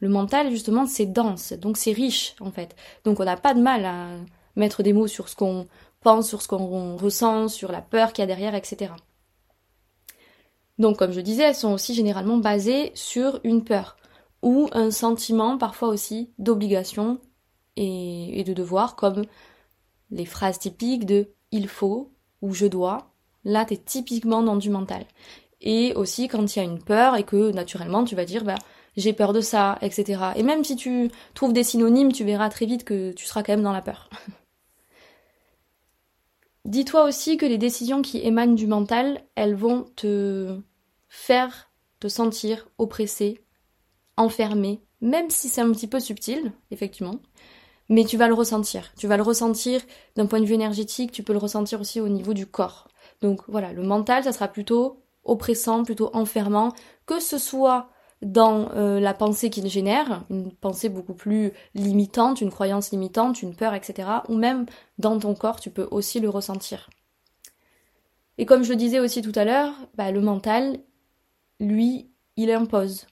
Le 0.00 0.08
mental, 0.08 0.50
justement, 0.50 0.86
c'est 0.86 1.06
dense, 1.06 1.52
donc 1.52 1.76
c'est 1.76 1.92
riche, 1.92 2.34
en 2.40 2.50
fait. 2.50 2.74
Donc 3.04 3.20
on 3.20 3.24
n'a 3.24 3.36
pas 3.36 3.54
de 3.54 3.60
mal 3.60 3.84
à 3.84 4.06
mettre 4.56 4.82
des 4.82 4.92
mots 4.92 5.06
sur 5.06 5.28
ce 5.28 5.36
qu'on 5.36 5.66
pense, 6.00 6.28
sur 6.28 6.42
ce 6.42 6.48
qu'on 6.48 6.96
ressent, 6.96 7.48
sur 7.48 7.70
la 7.72 7.82
peur 7.82 8.12
qu'il 8.12 8.22
y 8.22 8.24
a 8.24 8.26
derrière, 8.26 8.54
etc. 8.54 8.92
Donc, 10.78 10.96
comme 10.96 11.12
je 11.12 11.20
disais, 11.20 11.42
elles 11.42 11.54
sont 11.54 11.74
aussi 11.74 11.92
généralement 11.94 12.38
basées 12.38 12.90
sur 12.94 13.38
une 13.44 13.64
peur 13.64 13.98
ou 14.42 14.68
un 14.72 14.90
sentiment 14.90 15.58
parfois 15.58 15.88
aussi 15.88 16.30
d'obligation 16.38 17.18
et, 17.80 18.44
de 18.44 18.52
devoir, 18.52 18.94
comme 18.94 19.24
les 20.10 20.26
phrases 20.26 20.58
typiques 20.58 21.06
de 21.06 21.30
il 21.50 21.66
faut 21.66 22.12
ou 22.42 22.52
je 22.52 22.66
dois. 22.66 23.14
Là, 23.44 23.64
t'es 23.64 23.78
typiquement 23.78 24.42
dans 24.42 24.56
du 24.56 24.70
mental. 24.70 25.06
Et 25.60 25.94
aussi 25.94 26.28
quand 26.28 26.54
il 26.54 26.58
y 26.58 26.62
a 26.62 26.64
une 26.64 26.82
peur 26.82 27.16
et 27.16 27.24
que 27.24 27.50
naturellement 27.52 28.04
tu 28.04 28.16
vas 28.16 28.24
dire 28.24 28.44
bah 28.44 28.56
j'ai 28.96 29.12
peur 29.12 29.32
de 29.32 29.40
ça, 29.40 29.78
etc. 29.82 30.32
Et 30.36 30.42
même 30.42 30.64
si 30.64 30.76
tu 30.76 31.10
trouves 31.34 31.52
des 31.52 31.64
synonymes, 31.64 32.12
tu 32.12 32.24
verras 32.24 32.50
très 32.50 32.66
vite 32.66 32.84
que 32.84 33.12
tu 33.12 33.24
seras 33.24 33.42
quand 33.42 33.52
même 33.52 33.62
dans 33.62 33.72
la 33.72 33.82
peur. 33.82 34.10
Dis-toi 36.64 37.04
aussi 37.04 37.36
que 37.36 37.46
les 37.46 37.58
décisions 37.58 38.02
qui 38.02 38.18
émanent 38.18 38.54
du 38.54 38.66
mental, 38.66 39.22
elles 39.34 39.54
vont 39.54 39.84
te 39.96 40.60
faire 41.08 41.70
te 42.00 42.08
sentir 42.08 42.68
oppressé, 42.78 43.40
enfermé, 44.16 44.82
même 45.00 45.30
si 45.30 45.48
c'est 45.48 45.60
un 45.60 45.72
petit 45.72 45.86
peu 45.86 46.00
subtil, 46.00 46.52
effectivement, 46.70 47.20
mais 47.90 48.04
tu 48.04 48.16
vas 48.16 48.28
le 48.28 48.34
ressentir. 48.34 48.92
Tu 48.96 49.06
vas 49.06 49.18
le 49.18 49.22
ressentir 49.22 49.82
d'un 50.16 50.24
point 50.24 50.40
de 50.40 50.46
vue 50.46 50.54
énergétique, 50.54 51.12
tu 51.12 51.22
peux 51.22 51.34
le 51.34 51.38
ressentir 51.38 51.80
aussi 51.80 52.00
au 52.00 52.08
niveau 52.08 52.32
du 52.32 52.46
corps. 52.46 52.88
Donc 53.20 53.42
voilà, 53.48 53.72
le 53.72 53.82
mental, 53.82 54.24
ça 54.24 54.32
sera 54.32 54.48
plutôt 54.48 55.02
oppressant, 55.24 55.82
plutôt 55.82 56.08
enfermant, 56.14 56.72
que 57.04 57.20
ce 57.20 57.36
soit 57.36 57.90
dans 58.22 58.70
euh, 58.76 59.00
la 59.00 59.12
pensée 59.12 59.50
qu'il 59.50 59.68
génère, 59.68 60.24
une 60.30 60.52
pensée 60.52 60.88
beaucoup 60.88 61.14
plus 61.14 61.52
limitante, 61.74 62.40
une 62.40 62.50
croyance 62.50 62.92
limitante, 62.92 63.42
une 63.42 63.56
peur, 63.56 63.74
etc. 63.74 64.08
Ou 64.28 64.36
même 64.36 64.66
dans 64.98 65.18
ton 65.18 65.34
corps, 65.34 65.58
tu 65.58 65.70
peux 65.70 65.88
aussi 65.90 66.20
le 66.20 66.28
ressentir. 66.28 66.88
Et 68.38 68.46
comme 68.46 68.62
je 68.62 68.70
le 68.70 68.76
disais 68.76 69.00
aussi 69.00 69.20
tout 69.20 69.32
à 69.34 69.44
l'heure, 69.44 69.74
bah, 69.96 70.12
le 70.12 70.20
mental, 70.20 70.78
lui, 71.58 72.10
il 72.36 72.50
impose. 72.50 73.06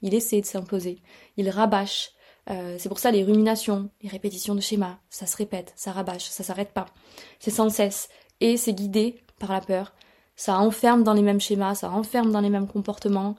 Il 0.00 0.14
essaie 0.14 0.40
de 0.40 0.46
s'imposer. 0.46 1.02
Il 1.36 1.50
rabâche. 1.50 2.12
Euh, 2.50 2.76
c'est 2.78 2.88
pour 2.88 2.98
ça 2.98 3.10
les 3.10 3.22
ruminations, 3.22 3.90
les 4.02 4.08
répétitions 4.08 4.54
de 4.54 4.60
schémas, 4.60 4.98
ça 5.10 5.26
se 5.26 5.36
répète, 5.36 5.72
ça 5.76 5.92
rabâche, 5.92 6.24
ça 6.24 6.42
s'arrête 6.42 6.72
pas. 6.72 6.86
C'est 7.38 7.50
sans 7.50 7.70
cesse. 7.70 8.08
Et 8.40 8.56
c'est 8.56 8.72
guidé 8.72 9.20
par 9.38 9.52
la 9.52 9.60
peur. 9.60 9.92
Ça 10.34 10.58
enferme 10.58 11.04
dans 11.04 11.12
les 11.12 11.22
mêmes 11.22 11.40
schémas, 11.40 11.76
ça 11.76 11.90
enferme 11.90 12.32
dans 12.32 12.40
les 12.40 12.50
mêmes 12.50 12.66
comportements. 12.66 13.36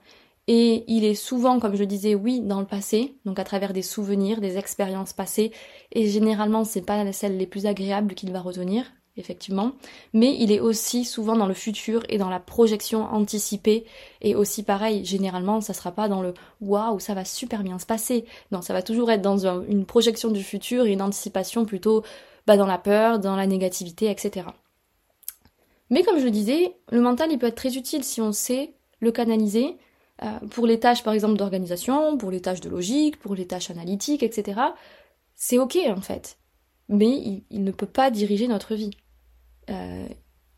Et 0.48 0.84
il 0.88 1.06
est 1.06 1.16
souvent, 1.16 1.60
comme 1.60 1.76
je 1.76 1.84
disais, 1.84 2.16
oui, 2.16 2.42
dans 2.42 2.60
le 2.60 2.66
passé, 2.66 3.18
donc 3.26 3.40
à 3.40 3.44
travers 3.44 3.74
des 3.74 3.82
souvenirs, 3.82 4.42
des 4.42 4.58
expériences 4.58 5.14
passées, 5.14 5.52
et 5.92 6.10
généralement 6.10 6.66
c'est 6.66 6.82
pas 6.82 7.12
celles 7.14 7.38
les 7.38 7.48
plus 7.48 7.66
agréables 7.66 8.14
qu'il 8.14 8.32
va 8.32 8.42
retenir, 8.42 8.86
effectivement, 9.16 9.74
mais 10.14 10.36
il 10.40 10.52
est 10.52 10.60
aussi 10.60 11.06
souvent 11.06 11.36
dans 11.36 11.46
le 11.46 11.54
futur 11.54 12.04
et 12.10 12.18
dans 12.18 12.30
la 12.30 12.40
projection 12.40 13.04
anticipée, 13.04 13.86
et 14.22 14.36
aussi 14.36 14.64
pareil, 14.64 15.06
généralement, 15.06 15.62
ça 15.62 15.74
sera 15.74 15.92
pas 15.92 16.08
dans 16.08 16.22
le 16.22 16.34
waouh, 16.62 17.00
ça 17.00 17.14
va 17.14 17.26
super 17.26 17.64
bien 17.64 17.78
se 17.78 17.86
passer. 17.86 18.26
Non, 18.52 18.62
ça 18.62 18.74
va 18.74 18.82
toujours 18.82 19.12
être 19.12 19.22
dans 19.22 19.48
une 19.64 19.86
projection 19.86 20.32
du 20.32 20.44
futur 20.44 20.86
et 20.86 20.94
une 20.94 21.02
anticipation 21.02 21.66
plutôt 21.66 22.04
bah, 22.48 22.58
dans 22.58 22.66
la 22.66 22.78
peur, 22.78 23.20
dans 23.20 23.36
la 23.36 23.48
négativité, 23.48 24.10
etc. 24.10 24.48
Mais 25.90 26.04
comme 26.04 26.18
je 26.18 26.26
le 26.26 26.32
disais, 26.32 26.76
le 26.92 27.02
mental 27.02 27.32
il 27.32 27.38
peut 27.38 27.48
être 27.48 27.56
très 27.56 27.78
utile 27.78 28.04
si 28.04 28.20
on 28.20 28.32
sait 28.32 28.74
le 29.00 29.12
canaliser 29.12 29.78
euh, 30.24 30.40
pour 30.50 30.66
les 30.66 30.80
tâches 30.80 31.04
par 31.04 31.14
exemple 31.14 31.38
d'organisation, 31.38 32.18
pour 32.18 32.32
les 32.32 32.42
tâches 32.42 32.62
de 32.62 32.70
logique, 32.70 33.20
pour 33.20 33.36
les 33.36 33.46
tâches 33.46 33.70
analytiques, 33.70 34.24
etc. 34.24 34.60
C'est 35.36 35.60
ok 35.60 35.78
en 35.88 36.02
fait, 36.02 36.38
mais 36.90 37.44
il 37.50 37.64
ne 37.64 37.72
peut 37.72 37.86
pas 37.86 38.10
diriger 38.10 38.48
notre 38.48 38.74
vie. 38.74 38.92
Euh, 39.70 40.08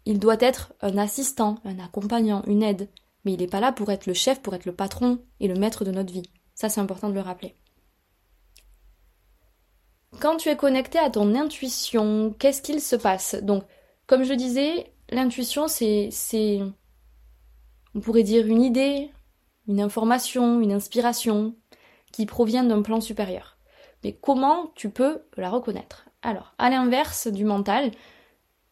il 0.05 0.19
doit 0.19 0.37
être 0.39 0.73
un 0.81 0.97
assistant, 0.97 1.55
un 1.65 1.79
accompagnant, 1.79 2.43
une 2.45 2.63
aide, 2.63 2.89
mais 3.23 3.33
il 3.33 3.39
n'est 3.39 3.47
pas 3.47 3.59
là 3.59 3.71
pour 3.71 3.91
être 3.91 4.05
le 4.05 4.13
chef, 4.13 4.41
pour 4.41 4.53
être 4.53 4.65
le 4.65 4.75
patron 4.75 5.19
et 5.39 5.47
le 5.47 5.55
maître 5.55 5.83
de 5.83 5.91
notre 5.91 6.13
vie. 6.13 6.29
Ça, 6.53 6.69
c'est 6.69 6.81
important 6.81 7.09
de 7.09 7.15
le 7.15 7.21
rappeler. 7.21 7.55
Quand 10.19 10.37
tu 10.37 10.49
es 10.49 10.55
connecté 10.55 10.97
à 10.99 11.09
ton 11.09 11.35
intuition, 11.35 12.33
qu'est-ce 12.39 12.61
qu'il 12.61 12.79
se 12.79 12.95
passe? 12.95 13.35
Donc, 13.41 13.63
comme 14.07 14.23
je 14.23 14.33
disais, 14.33 14.93
l'intuition, 15.09 15.67
c'est, 15.67 16.09
c'est, 16.11 16.61
on 17.95 17.99
pourrait 17.99 18.23
dire 18.23 18.45
une 18.45 18.61
idée, 18.61 19.11
une 19.67 19.81
information, 19.81 20.61
une 20.61 20.71
inspiration 20.71 21.55
qui 22.11 22.25
provient 22.25 22.63
d'un 22.63 22.81
plan 22.81 23.01
supérieur. 23.01 23.57
Mais 24.03 24.13
comment 24.13 24.71
tu 24.75 24.89
peux 24.89 25.23
la 25.35 25.49
reconnaître? 25.49 26.07
Alors, 26.21 26.53
à 26.59 26.69
l'inverse 26.69 27.27
du 27.27 27.43
mental, 27.43 27.91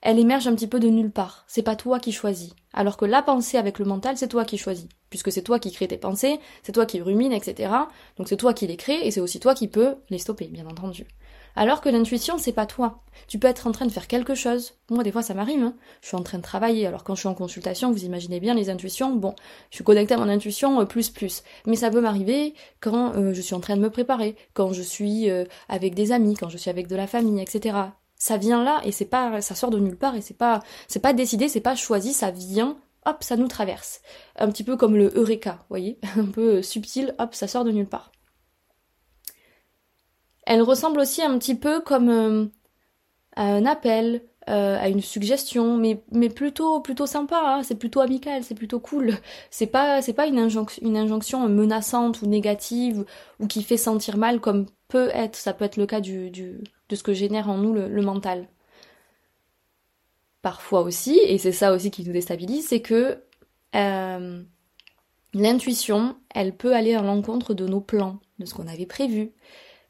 elle 0.06 0.20
émerge 0.20 0.48
un 0.48 0.54
petit 0.54 0.68
peu 0.68 0.82
de 0.82 0.90
nulle 0.90 1.12
part. 1.12 1.46
C'est 1.48 1.64
pas 1.64 1.78
toi 1.78 1.98
qui 1.98 2.12
choisis. 2.12 2.54
Alors 2.74 2.98
que 2.98 3.06
la 3.06 3.22
pensée 3.22 3.58
avec 3.58 3.80
le 3.80 3.86
mental, 3.86 4.18
c'est 4.18 4.28
toi 4.28 4.44
qui 4.44 4.58
choisis. 4.58 4.90
Puisque 5.10 5.32
c'est 5.32 5.44
toi 5.44 5.60
qui 5.60 5.72
crée 5.72 5.88
tes 5.88 5.98
pensées, 5.98 6.40
c'est 6.62 6.74
toi 6.74 6.86
qui 6.86 7.02
rumines, 7.02 7.32
etc. 7.32 7.72
Donc 8.18 8.28
c'est 8.28 8.36
toi 8.36 8.54
qui 8.54 8.68
les 8.68 8.76
crée 8.76 9.08
et 9.08 9.12
c'est 9.12 9.22
aussi 9.22 9.40
toi 9.40 9.56
qui 9.56 9.70
peux 9.70 9.96
les 10.10 10.18
stopper, 10.18 10.48
bien 10.48 10.68
entendu. 10.68 11.08
Alors 11.56 11.80
que 11.80 11.88
l'intuition, 11.88 12.38
c'est 12.38 12.52
pas 12.52 12.66
toi. 12.66 13.04
Tu 13.28 13.40
peux 13.40 13.48
être 13.48 13.66
en 13.66 13.72
train 13.72 13.86
de 13.86 13.92
faire 13.92 14.08
quelque 14.08 14.36
chose. 14.36 14.74
Moi, 14.90 15.04
des 15.04 15.12
fois, 15.12 15.22
ça 15.22 15.36
m'arrive. 15.36 15.64
Hein. 15.64 15.76
Je 16.02 16.08
suis 16.08 16.18
en 16.18 16.24
train 16.24 16.40
de 16.40 16.44
travailler. 16.44 16.86
Alors 16.86 17.06
quand 17.06 17.16
je 17.16 17.22
suis 17.22 17.30
en 17.30 17.36
consultation, 17.36 17.90
vous 17.92 18.04
imaginez 18.04 18.42
bien 18.42 18.56
les 18.56 18.70
intuitions. 18.70 19.16
Bon, 19.16 19.36
je 19.70 19.76
suis 19.78 19.86
connectée 19.86 20.16
à 20.16 20.18
mon 20.18 20.28
intuition 20.28 20.82
euh, 20.82 20.86
plus 20.86 21.12
plus. 21.12 21.44
Mais 21.66 21.78
ça 21.78 21.90
peut 21.90 22.02
m'arriver 22.02 22.56
quand 22.82 23.16
euh, 23.16 23.34
je 23.34 23.40
suis 23.40 23.56
en 23.56 23.62
train 23.62 23.78
de 23.78 23.82
me 23.82 23.90
préparer, 23.90 24.36
quand 24.54 24.74
je 24.74 24.82
suis 24.82 25.30
euh, 25.30 25.46
avec 25.70 25.96
des 25.96 26.12
amis, 26.12 26.34
quand 26.36 26.50
je 26.50 26.58
suis 26.58 26.72
avec 26.72 26.88
de 26.88 26.96
la 26.98 27.08
famille, 27.08 27.40
etc 27.40 27.94
ça 28.24 28.38
vient 28.38 28.64
là 28.64 28.80
et 28.86 28.94
c'est 28.94 29.04
pas 29.04 29.42
ça 29.42 29.54
sort 29.54 29.70
de 29.70 29.80
nulle 29.80 29.98
part 29.98 30.16
et 30.16 30.22
c'est 30.22 30.38
pas 30.38 30.62
c'est 30.88 31.02
pas 31.02 31.12
décidé, 31.12 31.50
c'est 31.50 31.60
pas 31.60 31.76
choisi, 31.76 32.14
ça 32.14 32.32
vient 32.32 32.78
hop, 33.06 33.22
ça 33.22 33.36
nous 33.36 33.50
traverse. 33.50 34.02
Un 34.38 34.50
petit 34.50 34.64
peu 34.64 34.78
comme 34.78 34.96
le 34.96 35.12
eureka, 35.14 35.56
vous 35.60 35.66
voyez, 35.68 36.00
un 36.18 36.28
peu 36.28 36.62
subtil, 36.62 37.16
hop, 37.20 37.36
ça 37.36 37.50
sort 37.50 37.66
de 37.66 37.72
nulle 37.72 37.86
part. 37.86 38.14
Elle 40.46 40.62
ressemble 40.62 41.02
aussi 41.02 41.22
un 41.22 41.38
petit 41.38 41.56
peu 41.56 41.82
comme 41.82 42.10
euh, 42.10 42.46
un 43.36 43.66
appel, 43.66 44.22
euh, 44.50 44.78
à 44.80 44.88
une 44.88 45.02
suggestion, 45.02 45.78
mais, 45.78 46.30
plutôt 46.30 46.80
plutôt 46.80 47.06
sympa, 47.06 47.42
hein, 47.44 47.64
c'est 47.64 47.76
plutôt 47.76 48.00
amical, 48.00 48.42
c'est 48.46 48.56
plutôt 48.56 48.80
cool. 48.80 49.18
C'est 49.52 49.68
pas 49.68 50.02
c'est 50.02 50.14
pas 50.14 50.28
une, 50.28 50.40
injonction, 50.40 51.50
menaçante 51.50 52.22
ou 52.22 52.28
négative 52.28 53.04
ou 53.42 53.48
qui 53.48 53.64
fait 53.64 53.76
sentir 53.76 54.16
mal 54.16 54.40
comme 54.40 54.68
peut 54.88 55.10
être, 55.14 55.36
ça 55.36 55.54
peut 55.54 55.66
être 55.66 55.78
le 55.78 55.88
cas 55.88 56.00
du 56.00 56.32
de 56.90 56.96
ce 56.96 57.04
que 57.04 57.14
génère 57.14 57.50
en 57.50 57.58
nous 57.58 57.74
le, 57.74 58.02
mental. 58.02 58.48
Parfois 60.42 60.82
aussi, 60.82 61.18
et 61.20 61.38
c'est 61.38 61.52
ça 61.52 61.74
aussi 61.74 61.92
qui 61.92 62.04
nous 62.04 62.14
déstabilise, 62.14 62.68
c'est 62.68 62.82
que 62.82 63.24
euh, 63.76 64.44
l'intuition, 65.34 66.18
elle 66.34 66.56
peut 66.56 66.76
aller 66.76 66.94
à 66.96 67.02
l'encontre 67.02 67.54
de 67.54 67.66
nos 67.66 67.82
plans, 67.82 68.20
de 68.40 68.46
ce 68.46 68.54
qu'on 68.54 68.68
avait 68.68 68.86
prévu, 68.86 69.32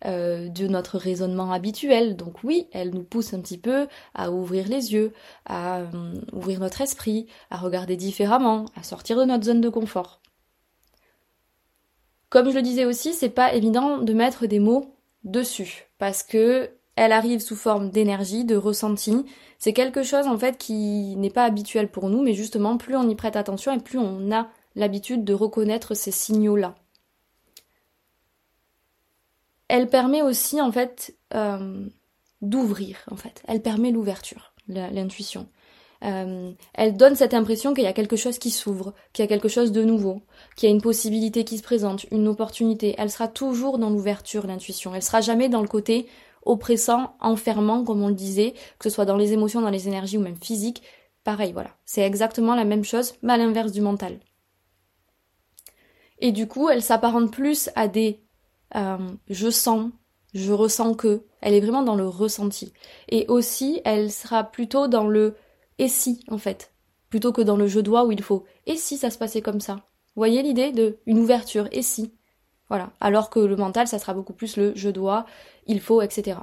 euh, 0.05 0.49
de 0.49 0.67
notre 0.67 0.97
raisonnement 0.97 1.51
habituel. 1.51 2.15
Donc 2.15 2.43
oui, 2.43 2.67
elle 2.73 2.91
nous 2.91 3.03
pousse 3.03 3.33
un 3.33 3.39
petit 3.39 3.57
peu 3.57 3.87
à 4.13 4.31
ouvrir 4.31 4.67
les 4.67 4.93
yeux, 4.93 5.13
à 5.45 5.79
euh, 5.79 6.13
ouvrir 6.33 6.59
notre 6.59 6.81
esprit, 6.81 7.27
à 7.49 7.57
regarder 7.57 7.95
différemment, 7.95 8.65
à 8.75 8.83
sortir 8.83 9.17
de 9.17 9.23
notre 9.23 9.45
zone 9.45 9.61
de 9.61 9.69
confort. 9.69 10.21
Comme 12.29 12.49
je 12.49 12.55
le 12.55 12.61
disais 12.61 12.83
aussi, 12.83 13.13
c'est 13.13 13.29
pas 13.29 13.53
évident 13.53 13.99
de 13.99 14.13
mettre 14.13 14.45
des 14.45 14.59
mots 14.59 14.93
dessus 15.23 15.87
parce 15.99 16.21
que 16.21 16.71
elle 16.95 17.11
arrive 17.11 17.39
sous 17.39 17.55
forme 17.55 17.89
d'énergie, 17.89 18.45
de 18.45 18.55
ressenti. 18.55 19.25
C'est 19.57 19.73
quelque 19.73 20.03
chose 20.03 20.27
en 20.27 20.37
fait 20.37 20.57
qui 20.57 21.15
n'est 21.15 21.29
pas 21.29 21.45
habituel 21.45 21.89
pour 21.89 22.09
nous, 22.09 22.21
mais 22.21 22.33
justement 22.33 22.77
plus 22.77 22.95
on 22.95 23.09
y 23.09 23.15
prête 23.15 23.35
attention 23.35 23.73
et 23.73 23.79
plus 23.79 23.97
on 23.97 24.31
a 24.31 24.47
l'habitude 24.75 25.23
de 25.23 25.33
reconnaître 25.33 25.93
ces 25.95 26.11
signaux-là. 26.11 26.75
Elle 29.67 29.89
permet 29.89 30.21
aussi 30.21 30.61
en 30.61 30.71
fait 30.71 31.15
euh, 31.33 31.87
d'ouvrir 32.41 32.97
en 33.09 33.15
fait. 33.15 33.41
Elle 33.47 33.61
permet 33.61 33.91
l'ouverture, 33.91 34.53
l'intuition. 34.67 35.47
Euh, 36.03 36.51
elle 36.73 36.97
donne 36.97 37.15
cette 37.15 37.33
impression 37.33 37.73
qu'il 37.73 37.85
y 37.85 37.87
a 37.87 37.93
quelque 37.93 38.17
chose 38.17 38.37
qui 38.37 38.51
s'ouvre, 38.51 38.93
qu'il 39.13 39.23
y 39.23 39.25
a 39.25 39.29
quelque 39.29 39.47
chose 39.47 39.71
de 39.71 39.83
nouveau, 39.83 40.21
qu'il 40.55 40.67
y 40.67 40.71
a 40.71 40.75
une 40.75 40.81
possibilité 40.81 41.45
qui 41.45 41.57
se 41.57 41.63
présente, 41.63 42.05
une 42.11 42.27
opportunité. 42.27 42.93
Elle 42.97 43.09
sera 43.09 43.27
toujours 43.27 43.79
dans 43.79 43.89
l'ouverture, 43.89 44.45
l'intuition. 44.45 44.93
Elle 44.93 45.01
sera 45.01 45.21
jamais 45.21 45.47
dans 45.47 45.61
le 45.61 45.67
côté 45.67 46.07
oppressant, 46.45 47.15
enfermant, 47.19 47.83
comme 47.83 48.01
on 48.01 48.09
le 48.09 48.13
disait, 48.13 48.53
que 48.79 48.89
ce 48.89 48.95
soit 48.95 49.05
dans 49.05 49.17
les 49.17 49.33
émotions, 49.33 49.61
dans 49.61 49.69
les 49.69 49.87
énergies 49.87 50.17
ou 50.17 50.21
même 50.21 50.35
physiques. 50.35 50.83
Pareil, 51.23 51.53
voilà. 51.53 51.71
C'est 51.85 52.01
exactement 52.01 52.55
la 52.55 52.65
même 52.65 52.83
chose, 52.83 53.13
mais 53.21 53.33
à 53.33 53.37
l'inverse 53.37 53.71
du 53.71 53.81
mental. 53.81 54.19
Et 56.19 56.31
du 56.31 56.47
coup, 56.47 56.69
elle 56.69 56.81
s'apparente 56.81 57.31
plus 57.31 57.69
à 57.75 57.87
des 57.87 58.23
euh, 58.75 58.97
je 59.29 59.49
sens, 59.49 59.91
je 60.33 60.51
ressens 60.51 60.93
que. 60.95 61.23
Elle 61.41 61.53
est 61.53 61.59
vraiment 61.59 61.83
dans 61.83 61.95
le 61.95 62.07
ressenti. 62.07 62.73
Et 63.09 63.25
aussi, 63.27 63.81
elle 63.85 64.11
sera 64.11 64.43
plutôt 64.43 64.87
dans 64.87 65.07
le 65.07 65.35
et 65.79 65.87
si, 65.87 66.23
en 66.29 66.37
fait. 66.37 66.71
plutôt 67.09 67.31
que 67.31 67.41
dans 67.41 67.57
le 67.57 67.67
je 67.67 67.79
dois 67.79 68.05
où 68.05 68.11
il 68.11 68.23
faut 68.23 68.43
et 68.65 68.75
si 68.75 68.97
ça 68.97 69.11
se 69.11 69.19
passait 69.19 69.43
comme 69.43 69.59
ça. 69.59 69.75
Vous 69.75 70.19
voyez 70.19 70.41
l'idée 70.41 70.71
de 70.71 70.97
une 71.05 71.19
ouverture 71.19 71.67
et 71.71 71.83
si. 71.83 72.11
Voilà. 72.69 72.91
Alors 72.99 73.29
que 73.29 73.39
le 73.39 73.55
mental, 73.55 73.87
ça 73.87 73.99
sera 73.99 74.15
beaucoup 74.15 74.33
plus 74.33 74.57
le 74.57 74.73
je 74.75 74.89
dois, 74.89 75.27
il 75.67 75.79
faut, 75.79 76.01
etc. 76.01 76.39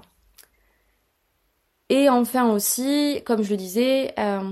Et 1.89 2.09
enfin 2.09 2.51
aussi, 2.51 3.21
comme 3.25 3.43
je 3.43 3.51
le 3.51 3.57
disais, 3.57 4.15
euh, 4.19 4.51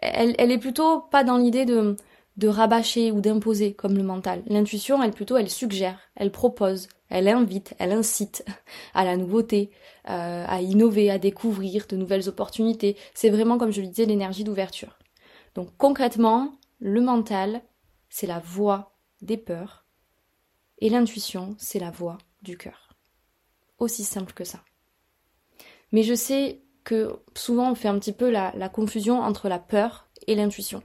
elle, 0.00 0.50
est 0.50 0.58
plutôt 0.58 1.00
pas 1.00 1.24
dans 1.24 1.36
l'idée 1.36 1.64
de 1.64 1.96
de 2.36 2.48
rabâcher 2.48 3.12
ou 3.12 3.20
d'imposer 3.20 3.74
comme 3.74 3.96
le 3.96 4.02
mental. 4.02 4.42
L'intuition, 4.46 5.02
elle 5.02 5.10
plutôt, 5.10 5.36
elle 5.36 5.50
suggère, 5.50 5.98
elle 6.16 6.32
propose, 6.32 6.88
elle 7.10 7.28
invite, 7.28 7.74
elle 7.78 7.92
incite 7.92 8.44
à 8.94 9.04
la 9.04 9.16
nouveauté, 9.16 9.70
euh, 10.08 10.44
à 10.48 10.62
innover, 10.62 11.10
à 11.10 11.18
découvrir 11.18 11.86
de 11.88 11.96
nouvelles 11.96 12.28
opportunités. 12.28 12.96
C'est 13.14 13.30
vraiment, 13.30 13.58
comme 13.58 13.72
je 13.72 13.82
le 13.82 13.88
disais, 13.88 14.06
l'énergie 14.06 14.44
d'ouverture. 14.44 14.98
Donc 15.54 15.68
concrètement, 15.76 16.54
le 16.80 17.00
mental, 17.00 17.62
c'est 18.08 18.26
la 18.26 18.38
voix 18.38 18.96
des 19.20 19.36
peurs, 19.36 19.84
et 20.78 20.88
l'intuition, 20.88 21.54
c'est 21.58 21.78
la 21.78 21.90
voix 21.90 22.18
du 22.42 22.56
cœur. 22.56 22.91
Aussi 23.82 24.04
simple 24.04 24.32
que 24.32 24.44
ça. 24.44 24.60
Mais 25.90 26.04
je 26.04 26.14
sais 26.14 26.62
que 26.84 27.16
souvent 27.34 27.72
on 27.72 27.74
fait 27.74 27.88
un 27.88 27.98
petit 27.98 28.12
peu 28.12 28.30
la, 28.30 28.52
confusion 28.68 29.20
entre 29.20 29.48
la 29.48 29.58
peur 29.58 30.06
et 30.28 30.36
l'intuition 30.36 30.84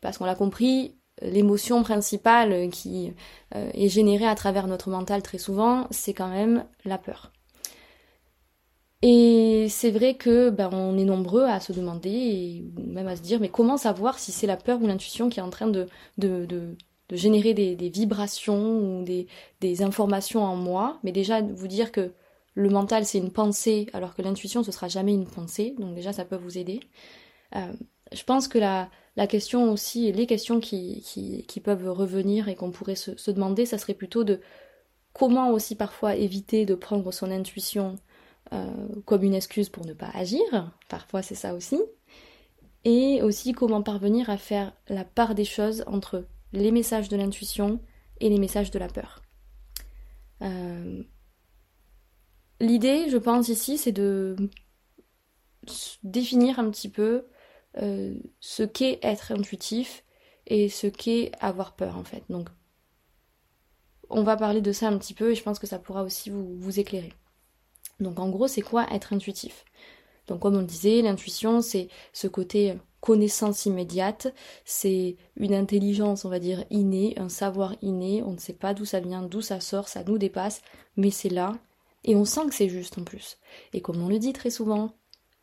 parce 0.00 0.18
qu'on 0.18 0.24
l'a 0.24 0.34
compris, 0.34 0.96
l'émotion 1.22 1.84
principale 1.84 2.70
qui 2.70 3.12
euh, 3.54 3.70
est 3.72 3.88
générée 3.88 4.26
à 4.26 4.34
travers 4.34 4.66
notre 4.66 4.90
mental 4.90 5.22
très 5.22 5.38
souvent, 5.38 5.86
c'est 5.92 6.12
quand 6.12 6.26
même 6.26 6.64
la 6.84 6.98
peur. 6.98 7.30
Et 9.00 9.66
c'est 9.70 9.92
vrai 9.92 10.14
que 10.14 10.50
ben, 10.50 10.70
on 10.72 10.98
est 10.98 11.04
nombreux 11.04 11.44
à 11.44 11.60
se 11.60 11.72
demander 11.72 12.10
et 12.10 12.64
même 12.76 13.06
à 13.06 13.14
se 13.14 13.22
dire 13.22 13.38
mais 13.38 13.48
comment 13.48 13.76
savoir 13.76 14.18
si 14.18 14.32
c'est 14.32 14.48
la 14.48 14.56
peur 14.56 14.82
ou 14.82 14.88
l'intuition 14.88 15.28
qui 15.28 15.38
est 15.38 15.42
en 15.42 15.50
train 15.50 15.68
de, 15.68 15.86
de, 16.18 16.46
de, 16.46 16.76
générer 17.12 17.54
des, 17.54 17.76
vibrations 17.90 18.78
ou 18.78 19.04
des, 19.04 19.28
des, 19.60 19.82
informations 19.82 20.42
en 20.42 20.56
moi? 20.56 20.98
Mais 21.04 21.12
déjà 21.12 21.42
vous 21.42 21.68
dire 21.68 21.92
que 21.92 22.12
le 22.54 22.70
mental 22.70 23.04
c'est 23.04 23.18
une 23.18 23.32
pensée 23.32 23.88
alors 23.92 24.14
que 24.14 24.22
l'intuition 24.22 24.62
ce 24.62 24.72
sera 24.72 24.88
jamais 24.88 25.12
une 25.12 25.26
pensée, 25.26 25.74
donc 25.78 25.94
déjà 25.94 26.12
ça 26.12 26.24
peut 26.24 26.36
vous 26.36 26.58
aider. 26.58 26.80
Euh, 27.56 27.72
je 28.12 28.22
pense 28.24 28.48
que 28.48 28.58
la, 28.58 28.88
question 29.28 29.72
aussi, 29.72 30.12
les 30.12 30.26
questions 30.26 30.60
qui, 30.60 31.02
qui, 31.46 31.60
peuvent 31.60 31.88
revenir 31.88 32.48
et 32.48 32.54
qu'on 32.54 32.70
pourrait 32.70 32.96
se, 32.96 33.30
demander, 33.30 33.66
ça 33.66 33.78
serait 33.78 33.94
plutôt 33.94 34.24
de 34.24 34.40
comment 35.12 35.50
aussi 35.50 35.74
parfois 35.76 36.16
éviter 36.16 36.66
de 36.66 36.74
prendre 36.74 37.12
son 37.12 37.30
intuition 37.30 37.96
euh, 38.52 38.70
comme 39.04 39.22
une 39.22 39.34
excuse 39.34 39.68
pour 39.68 39.86
ne 39.86 39.94
pas 39.94 40.10
agir, 40.14 40.72
parfois 40.88 41.22
c'est 41.22 41.34
ça 41.34 41.54
aussi, 41.54 41.80
et 42.84 43.22
aussi 43.22 43.52
comment 43.52 43.82
parvenir 43.82 44.30
à 44.30 44.36
faire 44.36 44.72
la 44.88 45.04
part 45.04 45.34
des 45.34 45.44
choses 45.44 45.84
entre 45.86 46.26
les 46.52 46.70
messages 46.70 47.08
de 47.08 47.16
l'intuition 47.16 47.80
et 48.20 48.28
les 48.28 48.38
messages 48.38 48.70
de 48.70 48.78
la 48.78 48.88
peur. 48.88 49.22
Euh, 50.42 51.02
l'idée, 52.64 53.08
je 53.08 53.16
pense 53.16 53.48
ici, 53.48 53.78
c'est 53.78 53.92
de 53.92 54.36
définir 56.02 56.58
un 56.58 56.70
petit 56.70 56.88
peu 56.88 57.26
euh, 57.82 58.14
ce 58.40 58.62
qu'est 58.62 58.98
être 59.02 59.32
intuitif 59.32 60.04
et 60.46 60.68
ce 60.68 60.86
qu'est 60.86 61.32
avoir 61.40 61.74
peur 61.74 61.96
en 61.96 62.04
fait. 62.04 62.22
Donc 62.28 62.48
on 64.10 64.22
va 64.22 64.36
parler 64.36 64.60
de 64.60 64.72
ça 64.72 64.88
un 64.88 64.98
petit 64.98 65.14
peu 65.14 65.32
et 65.32 65.34
je 65.34 65.42
pense 65.42 65.58
que 65.58 65.66
ça 65.66 65.78
pourra 65.78 66.04
aussi 66.04 66.30
vous, 66.30 66.56
vous 66.56 66.78
éclairer. 66.78 67.12
Donc 68.00 68.18
en 68.20 68.28
gros 68.28 68.46
c'est 68.46 68.62
quoi 68.62 68.86
être 68.92 69.12
intuitif? 69.12 69.64
Donc 70.26 70.40
comme 70.40 70.54
on 70.54 70.60
le 70.60 70.66
disait, 70.66 71.02
l'intuition 71.02 71.62
c'est 71.62 71.88
ce 72.12 72.28
côté 72.28 72.74
connaissance 73.00 73.66
immédiate, 73.66 74.32
c'est 74.64 75.16
une 75.36 75.54
intelligence 75.54 76.24
on 76.24 76.30
va 76.30 76.38
dire 76.38 76.64
innée, 76.70 77.14
un 77.18 77.28
savoir 77.28 77.74
inné, 77.82 78.22
on 78.22 78.32
ne 78.32 78.38
sait 78.38 78.54
pas 78.54 78.72
d'où 78.72 78.84
ça 78.84 79.00
vient, 79.00 79.22
d'où 79.22 79.40
ça 79.40 79.60
sort, 79.60 79.88
ça 79.88 80.04
nous 80.04 80.18
dépasse, 80.18 80.62
mais 80.96 81.10
c'est 81.10 81.28
là 81.28 81.52
et 82.04 82.14
on 82.14 82.24
sent 82.24 82.46
que 82.48 82.54
c'est 82.54 82.68
juste 82.68 82.98
en 82.98 83.04
plus. 83.04 83.38
Et 83.72 83.80
comme 83.80 84.00
on 84.02 84.08
le 84.08 84.18
dit 84.18 84.32
très 84.32 84.50
souvent, 84.50 84.92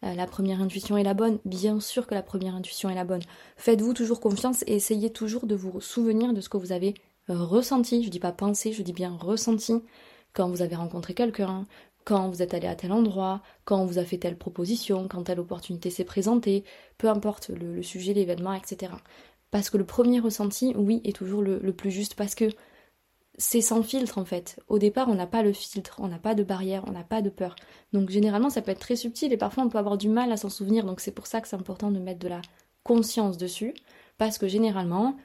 euh, 0.03 0.13
la 0.13 0.27
première 0.27 0.61
intuition 0.61 0.97
est 0.97 1.03
la 1.03 1.13
bonne. 1.13 1.39
Bien 1.45 1.79
sûr 1.79 2.07
que 2.07 2.15
la 2.15 2.23
première 2.23 2.55
intuition 2.55 2.89
est 2.89 2.95
la 2.95 3.03
bonne. 3.03 3.21
Faites-vous 3.57 3.93
toujours 3.93 4.19
confiance 4.19 4.63
et 4.67 4.75
essayez 4.75 5.11
toujours 5.11 5.45
de 5.45 5.55
vous 5.55 5.81
souvenir 5.81 6.33
de 6.33 6.41
ce 6.41 6.49
que 6.49 6.57
vous 6.57 6.71
avez 6.71 6.93
ressenti. 7.27 8.03
Je 8.03 8.09
dis 8.09 8.19
pas 8.19 8.31
pensé, 8.31 8.73
je 8.73 8.83
dis 8.83 8.93
bien 8.93 9.15
ressenti 9.19 9.81
quand 10.33 10.49
vous 10.49 10.61
avez 10.61 10.75
rencontré 10.75 11.13
quelqu'un, 11.13 11.67
quand 12.05 12.29
vous 12.29 12.41
êtes 12.41 12.53
allé 12.53 12.67
à 12.67 12.75
tel 12.75 12.91
endroit, 12.91 13.41
quand 13.65 13.81
on 13.81 13.85
vous 13.85 13.99
a 13.99 14.05
fait 14.05 14.17
telle 14.17 14.37
proposition, 14.37 15.07
quand 15.07 15.23
telle 15.23 15.39
opportunité 15.39 15.89
s'est 15.89 16.05
présentée, 16.05 16.63
peu 16.97 17.09
importe 17.09 17.49
le, 17.49 17.83
sujet, 17.83 18.13
l'événement, 18.13 18.53
etc. 18.53 18.93
Parce 19.51 19.69
que 19.69 19.77
le 19.77 19.85
premier 19.85 20.19
ressenti, 20.19 20.73
oui, 20.77 21.01
est 21.03 21.15
toujours 21.15 21.41
le 21.41 21.73
plus 21.73 21.91
juste 21.91 22.15
parce 22.15 22.35
que 22.35 22.45
c'est 23.37 23.61
sans 23.61 23.83
filtre 23.83 24.17
en 24.17 24.25
fait. 24.25 24.59
Au 24.67 24.79
départ, 24.79 25.07
on 25.09 25.15
n'a 25.15 25.27
pas 25.27 25.43
le 25.43 25.53
filtre, 25.53 25.97
on 25.99 26.07
n'a 26.07 26.19
pas 26.19 26.35
de 26.35 26.43
barrière, 26.43 26.83
on 26.87 26.91
n'a 26.91 27.03
pas 27.03 27.21
de 27.21 27.29
peur. 27.29 27.55
Donc 27.93 28.09
généralement, 28.09 28.49
ça 28.49 28.61
peut 28.61 28.71
être 28.71 28.79
très 28.79 28.95
subtil 28.95 29.33
et 29.33 29.37
parfois 29.37 29.63
on 29.63 29.69
peut 29.69 29.77
avoir 29.77 29.97
du 29.97 30.09
mal 30.09 30.31
à 30.31 30.37
s'en 30.37 30.49
souvenir. 30.49 30.85
Donc 30.85 30.99
c'est 30.99 31.11
pour 31.11 31.27
ça 31.27 31.41
que 31.41 31.47
c'est 31.47 31.55
important 31.55 31.91
de 31.91 31.99
mettre 31.99 32.19
de 32.19 32.27
la 32.27 32.41
conscience 32.83 33.37
dessus, 33.37 33.73
parce 34.17 34.37
que 34.37 34.47
généralement, 34.47 35.15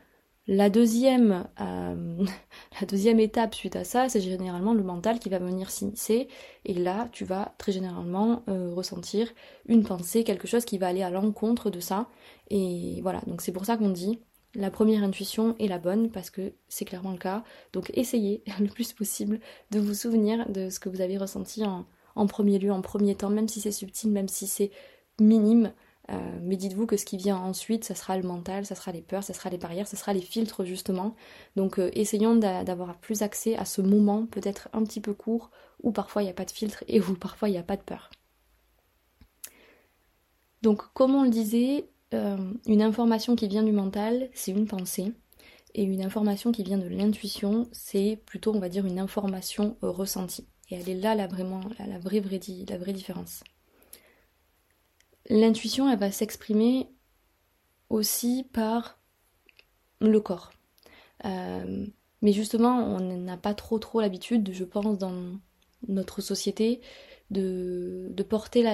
la 0.47 0.71
deuxième, 0.71 1.49
euh, 1.61 2.25
la 2.81 2.87
deuxième 2.87 3.19
étape 3.19 3.55
suite 3.55 3.77
à 3.77 3.85
ça, 3.85 4.09
c'est 4.09 4.21
généralement 4.21 4.75
le 4.75 4.83
mental 4.83 5.19
qui 5.19 5.29
va 5.29 5.39
venir 5.39 5.71
s'initier. 5.71 6.29
Et 6.65 6.75
là, 6.75 7.09
tu 7.13 7.25
vas 7.25 7.55
très 7.59 7.73
généralement 7.73 8.43
euh, 8.49 8.73
ressentir 8.75 9.29
une 9.67 9.85
pensée, 9.85 10.25
quelque 10.25 10.47
chose 10.47 10.65
qui 10.65 10.79
va 10.79 10.89
aller 10.89 11.03
à 11.03 11.11
l'encontre 11.11 11.71
de 11.71 11.81
ça. 11.81 12.09
Et 12.51 13.01
voilà, 13.03 13.21
donc 13.27 13.43
c'est 13.43 13.53
pour 13.53 13.65
ça 13.65 13.77
qu'on 13.77 13.91
dit 13.91 14.21
la 14.57 14.71
première 14.71 15.03
intuition 15.03 15.55
est 15.59 15.69
la 15.69 15.79
bonne 15.79 16.11
parce 16.11 16.31
que 16.31 16.53
c'est 16.69 16.85
clairement 16.85 17.13
le 17.13 17.19
cas. 17.19 17.45
Donc 17.73 17.91
essayez 17.95 18.43
le 18.61 18.69
plus 18.69 18.93
possible 18.93 19.39
de 19.71 19.79
vous 19.79 19.95
souvenir 19.95 20.49
de 20.51 20.71
ce 20.71 20.81
que 20.81 20.89
vous 20.89 21.01
avez 21.01 21.19
ressenti 21.19 21.63
en, 21.65 22.27
premier 22.27 22.59
lieu, 22.59 22.73
en 22.73 22.81
premier 22.81 23.15
temps, 23.15 23.31
même 23.31 23.49
si 23.49 23.61
c'est 23.61 23.73
subtil, 23.73 24.11
même 24.11 24.29
si 24.29 24.47
c'est 24.47 24.71
minime. 25.21 25.73
Euh, 26.09 26.39
mais 26.41 26.57
dites-vous 26.57 26.87
que 26.87 26.97
ce 26.97 27.05
qui 27.05 27.17
vient 27.17 27.37
ensuite, 27.37 27.85
ça 27.85 27.95
sera 27.95 28.17
le 28.17 28.23
mental, 28.23 28.65
ça 28.65 28.77
sera 28.77 28.93
les 28.93 29.03
peurs, 29.03 29.25
ça 29.25 29.35
sera 29.35 29.51
les 29.51 29.59
barrières, 29.59 29.89
ça 29.89 29.97
sera 29.97 30.13
les 30.13 30.21
filtres 30.21 30.65
justement. 30.65 31.15
Donc 31.57 31.79
euh, 31.79 31.91
essayons 31.95 32.37
d'avoir 32.37 32.97
plus 32.99 33.23
accès 33.23 33.57
à 33.57 33.65
ce 33.65 33.83
moment 33.83 34.27
peut-être 34.27 34.69
un 34.73 34.85
petit 34.85 35.01
peu 35.01 35.13
court 35.15 35.51
où 35.83 35.93
parfois 35.93 36.23
il 36.23 36.27
n'y 36.27 36.31
a 36.31 36.35
pas 36.35 36.45
de 36.45 36.51
filtre 36.51 36.85
et 36.89 37.01
où 37.01 37.15
parfois 37.15 37.49
il 37.49 37.53
n'y 37.53 37.59
a 37.59 37.63
pas 37.63 37.77
de 37.77 37.83
peur. 37.83 38.11
Donc 40.63 40.83
comme 40.95 41.15
on 41.15 41.25
le 41.25 41.31
disait, 41.31 41.89
euh, 42.17 42.37
une 42.67 42.83
information 42.83 43.37
qui 43.37 43.49
vient 43.49 43.63
du 43.63 43.73
mental, 43.73 44.29
c'est 44.35 44.53
une 44.53 44.67
pensée. 44.67 45.13
Et 45.75 45.83
une 45.83 46.03
information 46.03 46.53
qui 46.53 46.63
vient 46.63 46.79
de 46.79 46.89
l'intuition, 46.89 47.69
c'est 47.73 48.21
plutôt, 48.25 48.55
on 48.55 48.59
va 48.59 48.69
dire, 48.69 48.87
une 48.87 48.99
information 48.99 49.77
euh, 49.83 49.91
ressentie. 49.91 50.47
Et 50.71 50.77
elle 50.77 50.89
est 50.89 50.95
là, 50.95 51.27
vraiment, 51.27 51.61
la, 51.79 51.99
vraie, 51.99 52.21
différence. 52.93 53.45
L'intuition, 55.29 55.91
elle 55.91 55.99
va 55.99 56.11
s'exprimer 56.11 56.89
aussi 57.91 58.47
par 58.53 58.99
le 60.01 60.19
corps. 60.21 60.51
Euh, 61.25 61.87
mais 62.23 62.33
justement, 62.33 62.79
on 62.79 63.01
n'a 63.01 63.37
pas 63.37 63.55
trop 63.55 63.79
trop 63.79 64.01
l'habitude, 64.01 64.51
je 64.53 64.65
pense, 64.65 64.99
dans 64.99 65.39
notre 65.89 66.21
société, 66.21 66.81
porter 68.29 68.65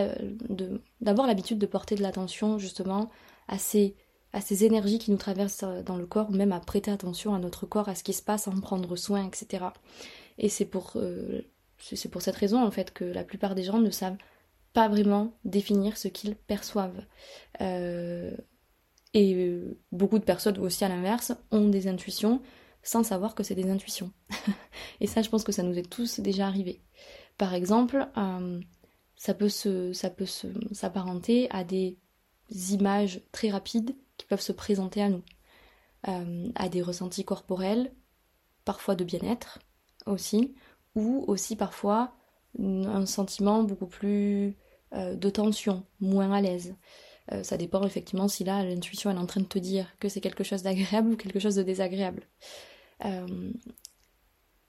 d'avoir 1.00 1.26
l'habitude 1.26 1.58
de 1.58 1.66
porter 1.66 1.94
de 1.94 2.02
l'attention 2.02 2.58
justement 2.58 3.10
à 3.48 3.58
ces, 3.58 3.94
à 4.32 4.40
ces 4.40 4.64
énergies 4.64 4.98
qui 4.98 5.10
nous 5.10 5.16
traversent 5.16 5.64
dans 5.84 5.96
le 5.96 6.06
corps, 6.06 6.30
ou 6.30 6.34
même 6.34 6.52
à 6.52 6.60
prêter 6.60 6.90
attention 6.90 7.34
à 7.34 7.38
notre 7.38 7.66
corps, 7.66 7.88
à 7.88 7.94
ce 7.94 8.02
qui 8.02 8.12
se 8.12 8.22
passe, 8.22 8.48
à 8.48 8.50
en 8.50 8.60
prendre 8.60 8.96
soin, 8.96 9.26
etc. 9.26 9.66
Et 10.38 10.48
c'est 10.48 10.64
pour, 10.64 10.92
euh, 10.96 11.42
c'est 11.78 12.10
pour 12.10 12.22
cette 12.22 12.36
raison 12.36 12.62
en 12.62 12.70
fait 12.70 12.92
que 12.92 13.04
la 13.04 13.24
plupart 13.24 13.54
des 13.54 13.64
gens 13.64 13.78
ne 13.78 13.90
savent 13.90 14.16
pas 14.72 14.88
vraiment 14.88 15.34
définir 15.44 15.96
ce 15.96 16.08
qu'ils 16.08 16.36
perçoivent. 16.36 17.04
Euh, 17.60 18.34
et 19.14 19.34
euh, 19.34 19.78
beaucoup 19.92 20.18
de 20.18 20.24
personnes 20.24 20.58
aussi 20.58 20.84
à 20.84 20.88
l'inverse 20.88 21.32
ont 21.50 21.68
des 21.68 21.88
intuitions 21.88 22.40
sans 22.82 23.04
savoir 23.04 23.34
que 23.34 23.42
c'est 23.42 23.54
des 23.54 23.70
intuitions. 23.70 24.10
et 25.00 25.06
ça, 25.06 25.22
je 25.22 25.28
pense 25.28 25.44
que 25.44 25.52
ça 25.52 25.62
nous 25.62 25.78
est 25.78 25.88
tous 25.88 26.20
déjà 26.20 26.46
arrivé. 26.46 26.80
Par 27.38 27.54
exemple, 27.54 28.08
euh, 28.16 28.60
ça 29.16 29.34
peut 29.34 29.48
se, 29.48 29.92
ça 29.92 30.10
peut 30.10 30.26
s'apparenter 30.72 31.48
à 31.50 31.64
des 31.64 31.98
images 32.72 33.20
très 33.32 33.50
rapides 33.50 33.94
qui 34.16 34.26
peuvent 34.26 34.40
se 34.40 34.52
présenter 34.52 35.02
à 35.02 35.08
nous, 35.08 35.22
euh, 36.08 36.50
à 36.54 36.68
des 36.68 36.82
ressentis 36.82 37.24
corporels, 37.24 37.92
parfois 38.64 38.94
de 38.94 39.04
bien-être 39.04 39.58
aussi, 40.06 40.54
ou 40.94 41.24
aussi 41.26 41.56
parfois 41.56 42.14
un 42.58 43.06
sentiment 43.06 43.62
beaucoup 43.62 43.86
plus 43.86 44.56
euh, 44.92 45.14
de 45.14 45.30
tension, 45.30 45.84
moins 46.00 46.32
à 46.32 46.40
l'aise. 46.40 46.74
ça 47.42 47.56
dépend 47.56 47.84
effectivement 47.84 48.28
si 48.28 48.44
là 48.44 48.62
l'intuition 48.64 49.10
est 49.10 49.16
en 49.16 49.26
train 49.26 49.40
de 49.40 49.46
te 49.46 49.58
dire 49.58 49.86
que 50.00 50.08
c'est 50.08 50.20
quelque 50.20 50.44
chose 50.44 50.62
d'agréable 50.62 51.12
ou 51.12 51.16
quelque 51.16 51.38
chose 51.38 51.54
de 51.54 51.62
désagréable 51.62 52.26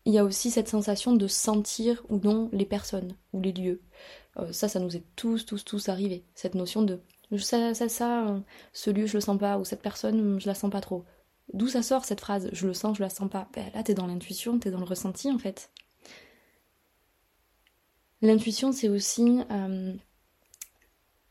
il 0.05 0.13
y 0.13 0.17
a 0.17 0.23
aussi 0.23 0.51
cette 0.51 0.67
sensation 0.67 1.13
de 1.15 1.27
sentir 1.27 2.03
ou 2.09 2.17
non 2.17 2.49
les 2.51 2.65
personnes 2.65 3.15
ou 3.31 3.41
les 3.41 3.53
lieux. 3.53 3.81
Euh, 4.37 4.51
ça, 4.51 4.67
ça 4.67 4.79
nous 4.79 4.95
est 4.95 5.03
tous, 5.15 5.45
tous, 5.45 5.63
tous 5.63 5.89
arrivé. 5.89 6.25
Cette 6.35 6.55
notion 6.55 6.81
de 6.81 6.99
Ça, 7.37 7.73
ça, 7.73 8.43
ce 8.73 8.89
lieu, 8.89 9.05
je 9.05 9.15
le 9.15 9.21
sens 9.21 9.37
pas, 9.37 9.57
ou 9.57 9.65
cette 9.65 9.81
personne, 9.81 10.39
je 10.39 10.47
la 10.47 10.55
sens 10.55 10.71
pas 10.71 10.81
trop. 10.81 11.03
D'où 11.53 11.67
ça 11.67 11.83
sort 11.83 12.05
cette 12.05 12.21
phrase 12.21 12.49
Je 12.53 12.67
le 12.67 12.73
sens, 12.73 12.97
je 12.97 13.03
la 13.03 13.09
sens 13.09 13.29
pas? 13.29 13.47
Ben, 13.53 13.69
là, 13.73 13.83
t'es 13.83 13.93
dans 13.93 14.07
l'intuition, 14.07 14.59
t'es 14.59 14.71
dans 14.71 14.79
le 14.79 14.85
ressenti 14.85 15.31
en 15.31 15.37
fait. 15.37 15.69
L'intuition, 18.21 18.71
c'est 18.71 18.87
aussi 18.87 19.41
euh, 19.51 19.93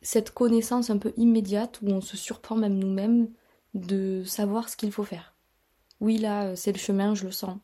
cette 0.02 0.30
connaissance 0.30 0.90
un 0.90 0.98
peu 0.98 1.12
immédiate 1.16 1.80
où 1.80 1.88
on 1.88 2.00
se 2.00 2.16
surprend 2.16 2.56
même 2.56 2.78
nous-mêmes 2.78 3.30
de 3.74 4.22
savoir 4.24 4.68
ce 4.68 4.76
qu'il 4.76 4.92
faut 4.92 5.04
faire. 5.04 5.34
Oui, 6.00 6.18
là, 6.18 6.48
euh, 6.48 6.56
c'est 6.56 6.72
le 6.72 6.78
chemin, 6.78 7.14
je 7.14 7.24
le 7.24 7.30
sens. 7.30 7.56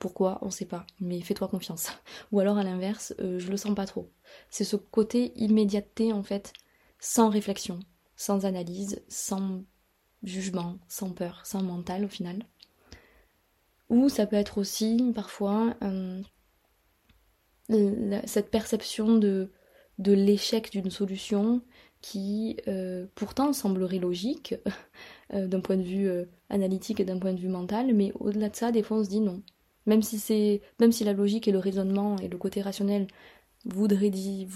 Pourquoi? 0.00 0.38
On 0.40 0.50
sait 0.50 0.64
pas, 0.64 0.86
mais 1.00 1.20
fais-toi 1.20 1.48
confiance. 1.48 1.88
Ou 2.32 2.40
alors 2.40 2.56
à 2.56 2.64
l'inverse, 2.64 3.14
euh, 3.20 3.38
je 3.38 3.50
le 3.50 3.56
sens 3.56 3.74
pas 3.74 3.86
trop. 3.86 4.10
C'est 4.50 4.64
ce 4.64 4.76
côté 4.76 5.32
immédiateté 5.36 6.12
en 6.12 6.22
fait, 6.22 6.52
sans 7.02 7.28
réflexion, 7.28 7.80
sans 8.14 8.46
analyse, 8.46 9.02
sans 9.08 9.64
jugement, 10.22 10.78
sans 10.86 11.10
peur, 11.10 11.44
sans 11.44 11.60
mental 11.60 12.04
au 12.04 12.08
final. 12.08 12.46
Ou 13.90 14.08
ça 14.08 14.24
peut 14.24 14.36
être 14.36 14.56
aussi 14.56 15.10
parfois 15.12 15.74
euh, 15.82 16.22
cette 18.24 18.50
perception 18.50 19.18
de, 19.18 19.50
l'échec 19.98 20.70
d'une 20.70 20.90
solution 20.92 21.60
qui 22.00 22.56
euh, 22.68 23.06
pourtant 23.16 23.52
semblerait 23.52 23.98
logique 23.98 24.54
euh, 25.34 25.48
d'un 25.48 25.60
point 25.60 25.76
de 25.76 25.82
vue 25.82 26.08
analytique 26.50 27.00
et 27.00 27.04
d'un 27.04 27.18
point 27.18 27.32
de 27.32 27.40
vue 27.40 27.48
mental, 27.48 27.92
mais 27.94 28.12
au-delà 28.20 28.48
de 28.48 28.56
ça, 28.56 28.70
des 28.70 28.84
fois 28.84 28.98
on 28.98 29.04
se 29.04 29.10
dit 29.10 29.20
non. 29.20 29.42
Même 29.86 30.02
si 30.02 30.60
même 30.78 30.92
si 30.92 31.02
la 31.02 31.14
logique 31.14 31.48
et 31.48 31.52
le 31.52 31.58
raisonnement 31.58 32.16
et 32.18 32.28
le 32.28 32.38
côté 32.38 32.62
rationnel 32.62 33.08
voudraient 33.64 34.10
dire, 34.10 34.48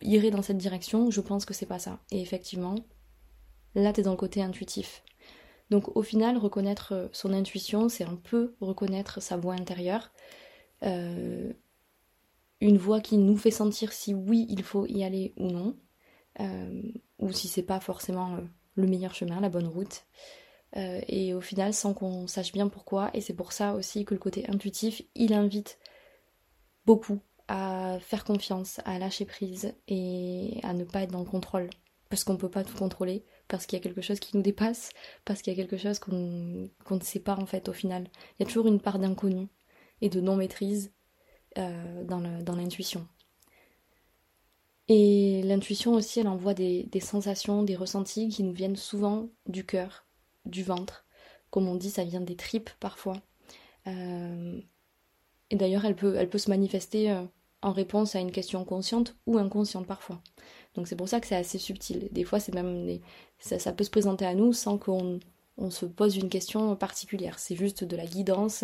iraient 0.00 0.30
dans 0.30 0.42
cette 0.42 0.58
direction, 0.58 1.10
je 1.10 1.20
pense 1.20 1.44
que 1.44 1.54
c'est 1.54 1.66
pas 1.66 1.78
ça. 1.78 2.00
Et 2.10 2.20
effectivement, 2.20 2.76
là 3.74 3.92
t'es 3.92 4.02
dans 4.02 4.12
le 4.12 4.16
côté 4.16 4.42
intuitif. 4.42 5.02
Donc 5.70 5.96
au 5.96 6.02
final, 6.02 6.38
reconnaître 6.38 6.92
euh, 6.92 7.08
son 7.12 7.32
intuition, 7.32 7.88
c'est 7.88 8.04
un 8.04 8.16
peu 8.16 8.54
reconnaître 8.60 9.20
sa 9.20 9.36
voix 9.36 9.54
intérieure. 9.54 10.10
Euh, 10.82 11.52
une 12.60 12.78
voix 12.78 13.00
qui 13.00 13.18
nous 13.18 13.36
fait 13.36 13.50
sentir 13.50 13.92
si 13.92 14.14
oui 14.14 14.46
il 14.48 14.62
faut 14.62 14.86
y 14.86 15.04
aller 15.04 15.34
ou 15.36 15.46
non, 15.50 15.76
euh, 16.40 16.82
ou 17.18 17.32
si 17.32 17.48
c'est 17.48 17.62
pas 17.62 17.80
forcément 17.80 18.38
le 18.74 18.86
meilleur 18.86 19.14
chemin, 19.14 19.40
la 19.40 19.48
bonne 19.48 19.66
route. 19.66 20.04
et 20.74 21.34
au 21.34 21.40
final, 21.40 21.72
sans 21.72 21.94
qu'on 21.94 22.26
sache 22.26 22.52
bien 22.52 22.68
pourquoi, 22.68 23.10
et 23.14 23.20
c'est 23.20 23.34
pour 23.34 23.52
ça 23.52 23.74
aussi 23.74 24.04
que 24.04 24.14
le 24.14 24.20
côté 24.20 24.48
intuitif, 24.48 25.02
il 25.14 25.32
invite 25.32 25.78
beaucoup 26.84 27.20
à 27.48 27.98
faire 28.00 28.24
confiance, 28.24 28.80
à 28.84 28.98
lâcher 28.98 29.24
prise 29.24 29.74
et 29.88 30.60
à 30.62 30.72
ne 30.74 30.84
pas 30.84 31.02
être 31.02 31.12
dans 31.12 31.20
le 31.20 31.24
contrôle, 31.24 31.70
parce 32.10 32.24
qu'on 32.24 32.34
ne 32.34 32.38
peut 32.38 32.50
pas 32.50 32.64
tout 32.64 32.76
contrôler 32.76 33.24
parce 33.48 33.64
qu'il 33.64 33.78
y 33.78 33.80
a 33.80 33.82
quelque 33.82 34.02
chose 34.02 34.20
qui 34.20 34.36
nous 34.36 34.42
dépasse, 34.42 34.90
parce 35.24 35.40
qu'il 35.40 35.52
y 35.52 35.56
a 35.56 35.62
quelque 35.62 35.78
chose 35.78 35.98
qu'on 35.98 36.12
ne 36.12 37.00
sait 37.00 37.20
pas 37.20 37.36
en 37.36 37.46
fait 37.46 37.68
au 37.68 37.72
final. 37.72 38.08
Il 38.38 38.42
y 38.42 38.46
a 38.46 38.46
toujours 38.46 38.66
une 38.66 38.80
part 38.80 38.98
d'inconnu 38.98 39.48
et 40.02 40.10
de 40.10 40.20
non-maîtrise 40.20 40.92
euh, 41.56 42.04
dans 42.04 42.20
l'intuition. 42.54 43.08
Et 44.88 45.42
l'intuition 45.44 45.94
aussi, 45.94 46.20
elle 46.20 46.28
envoie 46.28 46.54
des, 46.54 46.88
sensations, 47.00 47.62
des 47.62 47.76
ressentis 47.76 48.28
qui 48.28 48.42
nous 48.42 48.54
viennent 48.54 48.76
souvent 48.76 49.28
du 49.46 49.64
cœur, 49.64 50.06
du 50.46 50.62
ventre. 50.62 51.04
Comme 51.50 51.68
on 51.68 51.74
dit, 51.74 51.90
ça 51.90 52.04
vient 52.04 52.22
des 52.22 52.36
tripes 52.36 52.70
parfois. 52.80 53.20
Euh, 53.86 54.60
et 55.50 55.56
d'ailleurs, 55.56 55.84
elle 55.84 55.94
peut, 55.94 56.14
elle 56.16 56.30
peut 56.30 56.38
se 56.38 56.48
manifester 56.48 57.10
euh, 57.10 57.24
en 57.62 57.72
réponse 57.72 58.14
à 58.14 58.20
une 58.20 58.30
question 58.30 58.64
consciente 58.64 59.16
ou 59.26 59.38
inconsciente 59.38 59.86
parfois. 59.86 60.20
Donc 60.74 60.86
c'est 60.86 60.96
pour 60.96 61.08
ça 61.08 61.20
que 61.20 61.26
c'est 61.26 61.36
assez 61.36 61.58
subtil. 61.58 62.08
Des 62.12 62.24
fois, 62.24 62.40
c'est 62.40 62.54
même 62.54 63.00
ça, 63.38 63.72
peut 63.72 63.84
se 63.84 63.90
présenter 63.90 64.26
à 64.26 64.34
nous 64.34 64.52
sans 64.52 64.78
qu'on 64.78 65.20
se 65.70 65.86
pose 65.86 66.16
une 66.16 66.28
question 66.28 66.76
particulière. 66.76 67.38
C'est 67.38 67.56
juste 67.56 67.84
de 67.84 67.96
la 67.96 68.06
guidance 68.06 68.62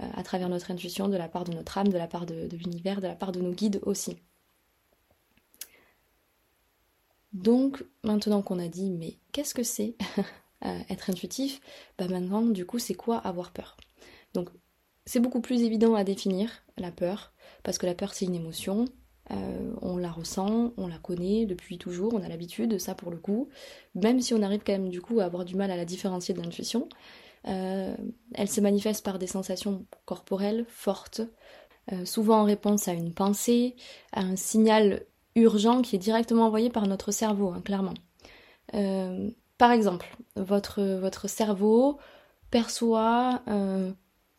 euh, 0.00 0.08
à 0.14 0.22
travers 0.22 0.48
notre 0.48 0.70
intuition, 0.70 1.08
de 1.08 1.16
la 1.16 1.28
part 1.28 1.44
de 1.44 1.54
notre 1.54 1.78
âme, 1.78 1.88
de 1.88 1.98
la 1.98 2.06
part 2.06 2.26
de, 2.26 2.48
l'univers, 2.52 3.00
de 3.00 3.06
la 3.06 3.14
part 3.14 3.32
de 3.32 3.40
nos 3.40 3.52
guides 3.52 3.80
aussi. 3.82 4.18
Donc 7.32 7.84
maintenant 8.02 8.42
qu'on 8.42 8.58
a 8.58 8.68
dit 8.68 8.90
mais 8.90 9.18
qu'est-ce 9.32 9.54
que 9.54 9.62
c'est 9.62 9.94
euh, 10.64 10.78
être 10.88 11.10
intuitif, 11.10 11.60
bah 11.98 12.08
maintenant 12.08 12.42
du 12.42 12.64
coup 12.64 12.78
c'est 12.78 12.94
quoi 12.94 13.18
avoir 13.18 13.52
peur? 13.52 13.76
Donc 14.32 14.48
c'est 15.04 15.20
beaucoup 15.20 15.40
plus 15.40 15.62
évident 15.62 15.94
à 15.94 16.04
définir 16.04 16.50
la 16.78 16.90
peur 16.90 17.32
parce 17.62 17.78
que 17.78 17.86
la 17.86 17.94
peur 17.94 18.14
c'est 18.14 18.26
une 18.26 18.34
émotion, 18.34 18.86
euh, 19.32 19.74
on 19.82 19.96
la 19.96 20.10
ressent, 20.10 20.72
on 20.76 20.86
la 20.86 20.98
connaît 20.98 21.46
depuis 21.46 21.78
toujours, 21.78 22.14
on 22.14 22.22
a 22.22 22.28
l'habitude 22.28 22.70
de 22.70 22.78
ça 22.78 22.94
pour 22.94 23.10
le 23.10 23.16
coup, 23.16 23.48
même 23.94 24.20
si 24.20 24.34
on 24.34 24.42
arrive 24.42 24.62
quand 24.64 24.72
même 24.72 24.88
du 24.88 25.00
coup 25.00 25.18
à 25.20 25.24
avoir 25.24 25.44
du 25.44 25.56
mal 25.56 25.70
à 25.70 25.76
la 25.76 25.84
différencier 25.84 26.34
de 26.34 26.40
l'intuition. 26.40 26.88
Euh, 27.48 27.96
elle 28.34 28.48
se 28.48 28.60
manifeste 28.60 29.04
par 29.04 29.18
des 29.18 29.26
sensations 29.26 29.84
corporelles 30.04 30.64
fortes, 30.68 31.22
euh, 31.92 32.04
souvent 32.04 32.40
en 32.40 32.44
réponse 32.44 32.88
à 32.88 32.92
une 32.92 33.14
pensée, 33.14 33.74
à 34.12 34.20
un 34.20 34.36
signal 34.36 35.04
urgent 35.34 35.82
qui 35.82 35.96
est 35.96 36.00
directement 36.00 36.46
envoyé 36.46 36.70
par 36.70 36.86
notre 36.86 37.10
cerveau, 37.10 37.48
hein, 37.48 37.62
clairement. 37.64 37.94
par 39.58 39.72
exemple, 39.72 40.16
votre, 40.36 40.82
votre 40.82 41.28
cerveau 41.28 41.98
perçoit 42.50 43.42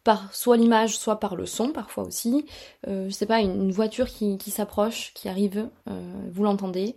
par 0.08 0.34
soit 0.34 0.56
l'image, 0.56 0.98
soit 0.98 1.20
par 1.20 1.36
le 1.36 1.46
son 1.46 1.74
parfois 1.74 2.06
aussi. 2.06 2.46
Euh, 2.88 3.10
je 3.10 3.14
sais 3.14 3.26
pas, 3.26 3.42
une, 3.42 3.74
voiture 3.74 4.08
qui, 4.08 4.40
s'approche, 4.52 5.14
qui 5.14 5.28
arrive, 5.28 5.70
euh, 5.90 6.30
vous 6.32 6.46
l'entendez, 6.46 6.96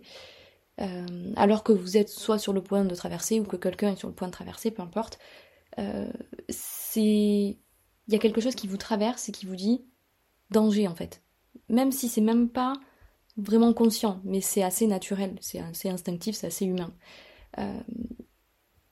euh, 0.79 1.05
alors 1.35 1.65
que 1.65 1.73
vous 1.73 1.97
êtes 1.97 2.07
soit 2.07 2.39
sur 2.39 2.53
le 2.53 2.63
point 2.63 2.85
de 2.85 2.95
traverser 2.95 3.41
ou 3.41 3.43
que 3.43 3.57
quelqu'un 3.57 3.91
est 3.91 3.95
sur 3.97 4.07
le 4.07 4.13
point 4.13 4.29
de 4.29 4.31
traverser, 4.31 4.71
peu 4.71 4.81
importe. 4.81 5.19
c'est, 6.47 7.01
il 7.01 7.57
y 8.07 8.15
a 8.15 8.17
quelque 8.17 8.39
chose 8.39 8.55
qui 8.55 8.67
vous 8.67 8.77
traverse 8.77 9.27
et 9.27 9.33
qui 9.33 9.45
vous 9.45 9.57
dit 9.57 9.83
danger 10.49 10.87
en 10.87 10.95
fait. 10.95 11.21
Même 11.67 11.91
si 11.91 12.07
c'est 12.07 12.21
même 12.21 12.47
pas 12.47 12.75
vraiment 13.35 13.73
conscient, 13.73 14.21
mais 14.23 14.39
c'est 14.39 14.63
assez 14.63 14.87
naturel, 14.87 15.35
c'est 15.41 15.59
assez 15.59 15.89
instinctif, 15.89 16.37
c'est 16.37 16.47
assez 16.47 16.65
humain. 16.65 16.93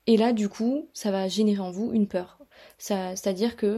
et 0.08 0.17
là, 0.17 0.34
du 0.34 0.49
coup, 0.49 0.89
ça 0.91 1.10
va 1.10 1.29
générer 1.29 1.62
en 1.62 1.71
vous 1.71 1.93
une 1.93 2.10
peur. 2.10 2.38
C'est-à-dire 2.77 3.55
que 3.55 3.77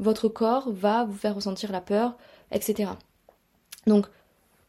votre 0.00 0.28
corps 0.28 0.72
va 0.72 1.04
vous 1.04 1.16
faire 1.16 1.36
ressentir 1.36 1.70
la 1.70 1.80
peur, 1.80 2.16
etc. 2.50 2.90
Donc, 3.86 4.06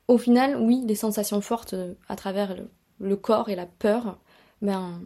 au 0.07 0.17
final, 0.17 0.57
oui, 0.57 0.85
des 0.85 0.95
sensations 0.95 1.41
fortes 1.41 1.73
euh, 1.73 1.93
à 2.09 2.15
travers 2.15 2.55
le, 2.99 3.15
corps 3.15 3.49
et 3.49 3.55
la 3.55 3.65
peur, 3.65 4.19
ben 4.61 5.01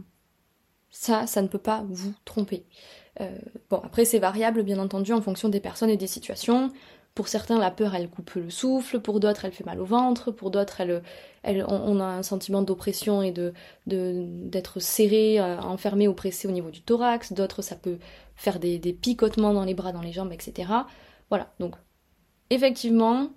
ça, 0.89 1.27
ça 1.27 1.41
ne 1.41 1.47
peut 1.47 1.59
pas 1.59 1.85
vous 1.87 2.13
tromper. 2.25 2.65
Euh, 3.21 3.37
bon, 3.69 3.79
après 3.83 4.03
c'est 4.03 4.19
variable 4.19 4.63
bien 4.63 4.79
entendu 4.79 5.13
en 5.13 5.21
fonction 5.21 5.47
des 5.47 5.61
personnes 5.61 5.89
et 5.89 5.97
des 5.97 6.07
situations. 6.07 6.71
Pour 7.15 7.29
certains, 7.29 7.57
la 7.57 7.71
peur, 7.71 7.95
elle 7.95 8.09
coupe 8.09 8.31
le 8.33 8.49
souffle. 8.49 8.99
Pour 8.99 9.21
d'autres, 9.21 9.45
elle 9.45 9.53
fait 9.53 9.65
mal 9.65 9.79
au 9.79 9.85
ventre. 9.85 10.31
Pour 10.31 10.51
d'autres, 10.51 10.81
on, 11.45 11.99
a 12.01 12.03
un 12.03 12.23
sentiment 12.23 12.61
d'oppression 12.61 13.21
et 13.21 13.31
de 13.31 13.53
d'être 13.87 14.81
serré, 14.81 15.39
euh, 15.39 15.57
enfermé, 15.61 16.09
oppressé 16.09 16.45
au 16.45 16.51
niveau 16.51 16.71
du 16.71 16.81
thorax. 16.81 17.31
D'autres, 17.31 17.61
ça 17.61 17.77
peut 17.77 17.99
faire 18.35 18.59
des, 18.59 18.79
picotements 18.93 19.53
dans 19.53 19.63
les 19.63 19.73
bras, 19.73 19.93
dans 19.93 20.01
les 20.01 20.11
jambes, 20.11 20.33
etc. 20.33 20.69
Voilà. 21.29 21.53
Donc, 21.61 21.75
effectivement, 22.49 23.29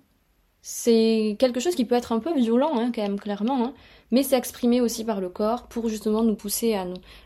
c'est 0.61 1.37
quelque 1.39 1.61
chose 1.61 1.75
qui 1.75 1.85
peut 1.85 1.95
être 1.95 2.11
un 2.11 2.19
peu 2.19 2.37
violent, 2.37 2.77
hein, 2.77 2.91
quand 2.93 3.01
même, 3.01 3.17
clairement. 3.17 3.63
Hein. 3.63 3.73
mais 4.11 4.23
c'est 4.23 4.37
exprimé 4.37 4.81
aussi 4.81 5.05
par 5.05 5.21
le 5.21 5.29
corps 5.29 5.67
pour 5.67 5.87
justement 5.87 6.21
nous 6.23 6.35
pousser 6.35 6.77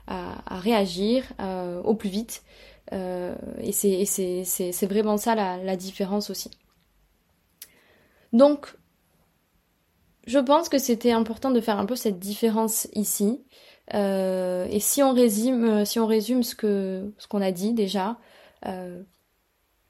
à, 0.07 0.59
réagir 0.59 1.23
euh, 1.39 1.81
au 1.81 1.95
plus 1.95 2.09
vite 2.09 2.43
euh, 2.91 3.35
et 3.59 3.71
c'est 3.71 4.85
vraiment 4.87 5.17
ça 5.17 5.35
la, 5.35 5.75
différence 5.77 6.29
aussi. 6.29 6.51
Donc, 8.33 8.75
je 10.25 10.39
pense 10.39 10.69
que 10.69 10.77
c'était 10.77 11.11
important 11.11 11.51
de 11.51 11.61
faire 11.61 11.79
un 11.79 11.85
peu 11.85 11.95
cette 11.95 12.19
différence 12.19 12.87
ici. 12.93 13.43
Euh, 13.93 14.65
et 14.69 14.79
si 14.79 15.03
on 15.03 15.13
résume, 15.13 15.85
si 15.85 15.99
on 15.99 16.07
résume 16.07 16.43
ce 16.43 16.55
qu'on 16.55 17.41
a 17.41 17.51
dit 17.51 17.73
déjà, 17.73 18.17
euh, 18.65 19.03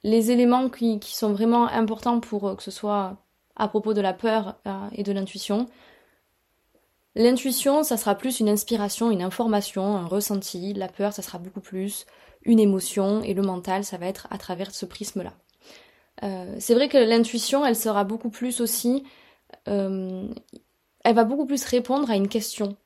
les 0.04 0.32
éléments 0.32 0.70
qui, 0.70 1.00
qui, 1.00 1.16
sont 1.16 1.32
vraiment 1.32 1.68
importants 1.68 2.20
pour 2.20 2.58
que 2.58 2.64
ce 2.64 2.72
soit 2.72 3.18
à 3.56 3.68
propos 3.68 3.94
de 3.94 4.02
la 4.02 4.14
peur 4.14 4.56
et 4.94 5.04
de 5.04 5.12
l'intuition. 5.12 5.68
L'intuition, 7.16 7.84
ça 7.84 7.96
sera 7.96 8.16
plus 8.16 8.40
une 8.40 8.50
inspiration, 8.50 9.12
une 9.12 9.22
information, 9.22 9.96
un 9.96 10.08
ressenti. 10.08 10.74
La 10.74 10.88
peur, 10.88 11.14
ça 11.14 11.22
sera 11.22 11.38
beaucoup 11.38 11.62
plus 11.62 12.08
une 12.46 12.60
émotion 12.60 13.22
et 13.22 13.34
le 13.34 13.42
mental, 13.42 13.84
ça 13.84 13.98
va 13.98 14.08
être 14.08 14.28
à 14.32 14.38
travers 14.38 14.74
ce 14.74 14.86
prisme-là. 14.86 15.34
Euh, 16.24 16.56
c'est 16.60 16.74
vrai 16.74 16.90
que 16.90 16.98
l'intuition, 16.98 17.66
elle 17.66 17.76
sera 17.76 18.04
beaucoup 18.04 18.30
plus 18.30 18.62
aussi, 18.62 19.04
euh, 19.68 20.28
elle 21.04 21.16
va 21.16 21.24
beaucoup 21.24 21.46
plus 21.46 21.64
répondre 21.66 22.10
à 22.10 22.16
une 22.16 22.28
question, 22.28 22.78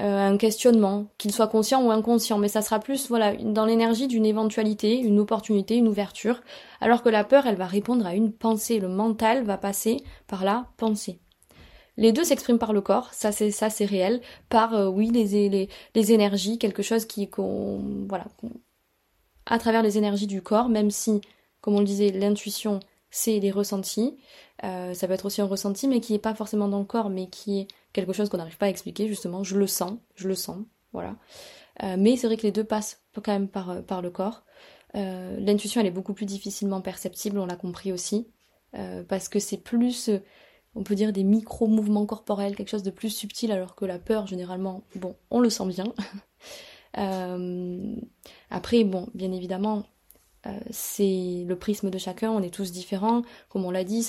euh, 0.00 0.28
un 0.28 0.36
questionnement, 0.36 1.06
qu'il 1.18 1.32
soit 1.32 1.48
conscient 1.48 1.84
ou 1.84 1.90
inconscient, 1.90 2.38
mais 2.38 2.48
ça 2.48 2.62
sera 2.62 2.78
plus 2.78 3.08
voilà 3.08 3.34
dans 3.36 3.66
l'énergie 3.66 4.06
d'une 4.06 4.24
éventualité, 4.24 4.98
une 4.98 5.18
opportunité, 5.18 5.76
une 5.76 5.88
ouverture, 5.88 6.40
alors 6.80 7.02
que 7.02 7.08
la 7.08 7.24
peur, 7.24 7.46
elle 7.46 7.56
va 7.56 7.66
répondre 7.66 8.06
à 8.06 8.14
une 8.14 8.32
pensée, 8.32 8.78
le 8.78 8.88
mental 8.88 9.44
va 9.44 9.58
passer 9.58 9.98
par 10.26 10.44
la 10.44 10.66
pensée. 10.76 11.20
Les 11.98 12.12
deux 12.12 12.22
s'expriment 12.22 12.60
par 12.60 12.72
le 12.72 12.80
corps, 12.80 13.12
ça 13.12 13.32
c'est 13.32 13.50
ça 13.50 13.70
c'est 13.70 13.84
réel, 13.84 14.20
par 14.48 14.72
euh, 14.72 14.86
oui 14.86 15.10
les, 15.10 16.12
énergies, 16.12 16.56
quelque 16.56 16.80
chose 16.80 17.04
qui 17.04 17.28
qu'on 17.28 18.06
voilà 18.08 18.26
à 19.46 19.58
travers 19.58 19.82
les 19.82 19.98
énergies 19.98 20.28
du 20.28 20.40
corps, 20.40 20.68
même 20.68 20.92
si 20.92 21.20
comme 21.60 21.74
on 21.74 21.80
le 21.80 21.84
disait 21.84 22.10
l'intuition 22.10 22.78
c'est 23.10 23.40
les 23.40 23.50
ressentis, 23.50 24.16
euh, 24.62 24.94
ça 24.94 25.08
peut 25.08 25.12
être 25.12 25.26
aussi 25.26 25.40
un 25.40 25.46
ressenti 25.46 25.88
mais 25.88 25.98
qui 25.98 26.14
est 26.14 26.20
pas 26.20 26.34
forcément 26.34 26.68
dans 26.68 26.78
le 26.78 26.84
corps 26.84 27.10
mais 27.10 27.26
qui 27.26 27.58
est 27.58 27.68
quelque 27.92 28.12
chose 28.12 28.28
qu'on 28.28 28.36
n'arrive 28.36 28.58
pas 28.58 28.66
à 28.66 28.70
expliquer 28.70 29.08
justement, 29.08 29.42
je 29.42 29.58
le 29.58 29.66
sens, 29.66 29.94
je 30.14 30.28
le 30.28 30.36
sens, 30.36 30.58
voilà. 30.92 31.16
Euh, 31.82 31.96
mais 31.98 32.16
c'est 32.16 32.28
vrai 32.28 32.36
que 32.36 32.42
les 32.42 32.52
deux 32.52 32.64
passent 32.64 33.02
quand 33.24 33.32
même 33.32 33.48
par 33.48 34.02
le 34.02 34.10
corps. 34.10 34.44
L'intuition 34.94 35.80
elle 35.80 35.88
est 35.88 35.90
beaucoup 35.90 36.14
plus 36.14 36.26
difficilement 36.26 36.80
perceptible, 36.80 37.40
on 37.40 37.46
l'a 37.46 37.56
compris 37.56 37.92
aussi, 37.92 38.28
parce 39.08 39.28
que 39.28 39.40
c'est 39.40 39.56
plus 39.56 40.10
on 40.74 40.82
peut 40.82 40.94
dire 40.94 41.12
des 41.12 41.24
micro-mouvements 41.24 42.06
corporels, 42.06 42.56
quelque 42.56 42.68
chose 42.68 42.82
de 42.82 42.90
plus 42.90 43.10
subtil, 43.10 43.52
alors 43.52 43.74
que 43.74 43.84
la 43.84 43.98
peur, 43.98 44.26
généralement, 44.26 44.82
bon, 44.94 45.16
on 45.30 45.40
le 45.40 45.50
sent 45.50 45.66
bien. 45.66 45.92
Euh, 46.96 47.94
après, 48.50 48.82
bon, 48.82 49.08
bien 49.14 49.30
évidemment, 49.30 49.84
euh, 50.46 50.58
c'est 50.70 51.44
le 51.46 51.54
prisme 51.54 51.90
de 51.90 51.98
chacun, 51.98 52.30
on 52.30 52.42
est 52.42 52.52
tous 52.52 52.72
différents. 52.72 53.22
Comme 53.50 53.64
on 53.64 53.70
l'a 53.70 53.84
dit, 53.84 54.08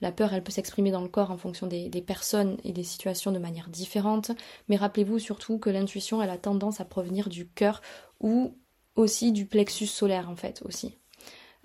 la 0.00 0.12
peur, 0.12 0.34
elle 0.34 0.42
peut 0.42 0.50
s'exprimer 0.50 0.90
dans 0.90 1.00
le 1.00 1.08
corps 1.08 1.30
en 1.30 1.38
fonction 1.38 1.66
des, 1.66 1.88
des, 1.88 2.02
personnes 2.02 2.56
et 2.64 2.72
des 2.72 2.82
situations 2.82 3.30
de 3.30 3.38
manière 3.38 3.68
différente. 3.68 4.32
Mais 4.68 4.76
rappelez-vous 4.76 5.18
surtout 5.20 5.58
que 5.58 5.70
l'intuition, 5.70 6.20
elle 6.20 6.30
a 6.30 6.36
tendance 6.36 6.80
à 6.80 6.84
provenir 6.84 7.28
du 7.28 7.48
cœur 7.48 7.80
ou 8.20 8.54
aussi 8.96 9.32
du 9.32 9.46
plexus 9.46 9.86
solaire, 9.86 10.28
en 10.28 10.36
fait, 10.36 10.62
aussi. 10.64 10.98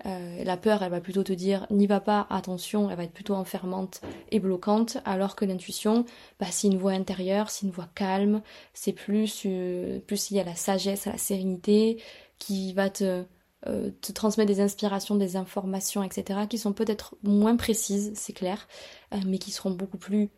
Euh, 0.06 0.42
la 0.44 0.56
peur, 0.56 0.82
elle 0.82 0.90
va 0.90 1.00
plutôt 1.00 1.22
te 1.22 1.32
dire 1.32 1.66
n'y 1.70 1.86
va 1.86 2.00
pas, 2.00 2.26
attention, 2.30 2.90
elle 2.90 2.96
va 2.96 3.04
être 3.04 3.12
plutôt 3.12 3.34
enfermante 3.34 4.00
et 4.30 4.40
bloquante, 4.40 4.98
alors 5.04 5.36
que 5.36 5.44
l'intuition, 5.44 6.04
bah, 6.40 6.46
c'est 6.50 6.66
une 6.66 6.78
voix 6.78 6.92
intérieure, 6.92 7.50
c'est 7.50 7.66
une 7.66 7.72
voix 7.72 7.88
calme, 7.94 8.42
c'est 8.74 8.92
plus, 8.92 9.42
euh, 9.46 10.00
plus 10.00 10.30
il 10.30 10.36
y 10.36 10.40
a 10.40 10.44
la 10.44 10.56
sagesse, 10.56 11.06
la 11.06 11.18
sérénité, 11.18 12.02
qui 12.38 12.72
va 12.72 12.90
te, 12.90 13.24
euh, 13.68 13.90
te 14.00 14.10
transmettre 14.10 14.48
des 14.48 14.60
inspirations, 14.60 15.14
des 15.14 15.36
informations, 15.36 16.02
etc., 16.02 16.40
qui 16.48 16.58
sont 16.58 16.72
peut-être 16.72 17.14
moins 17.22 17.56
précises, 17.56 18.12
c'est 18.16 18.32
clair, 18.32 18.66
mais 19.26 19.38
qui 19.38 19.52
seront 19.52 19.70
beaucoup 19.70 19.98
plus, 19.98 20.30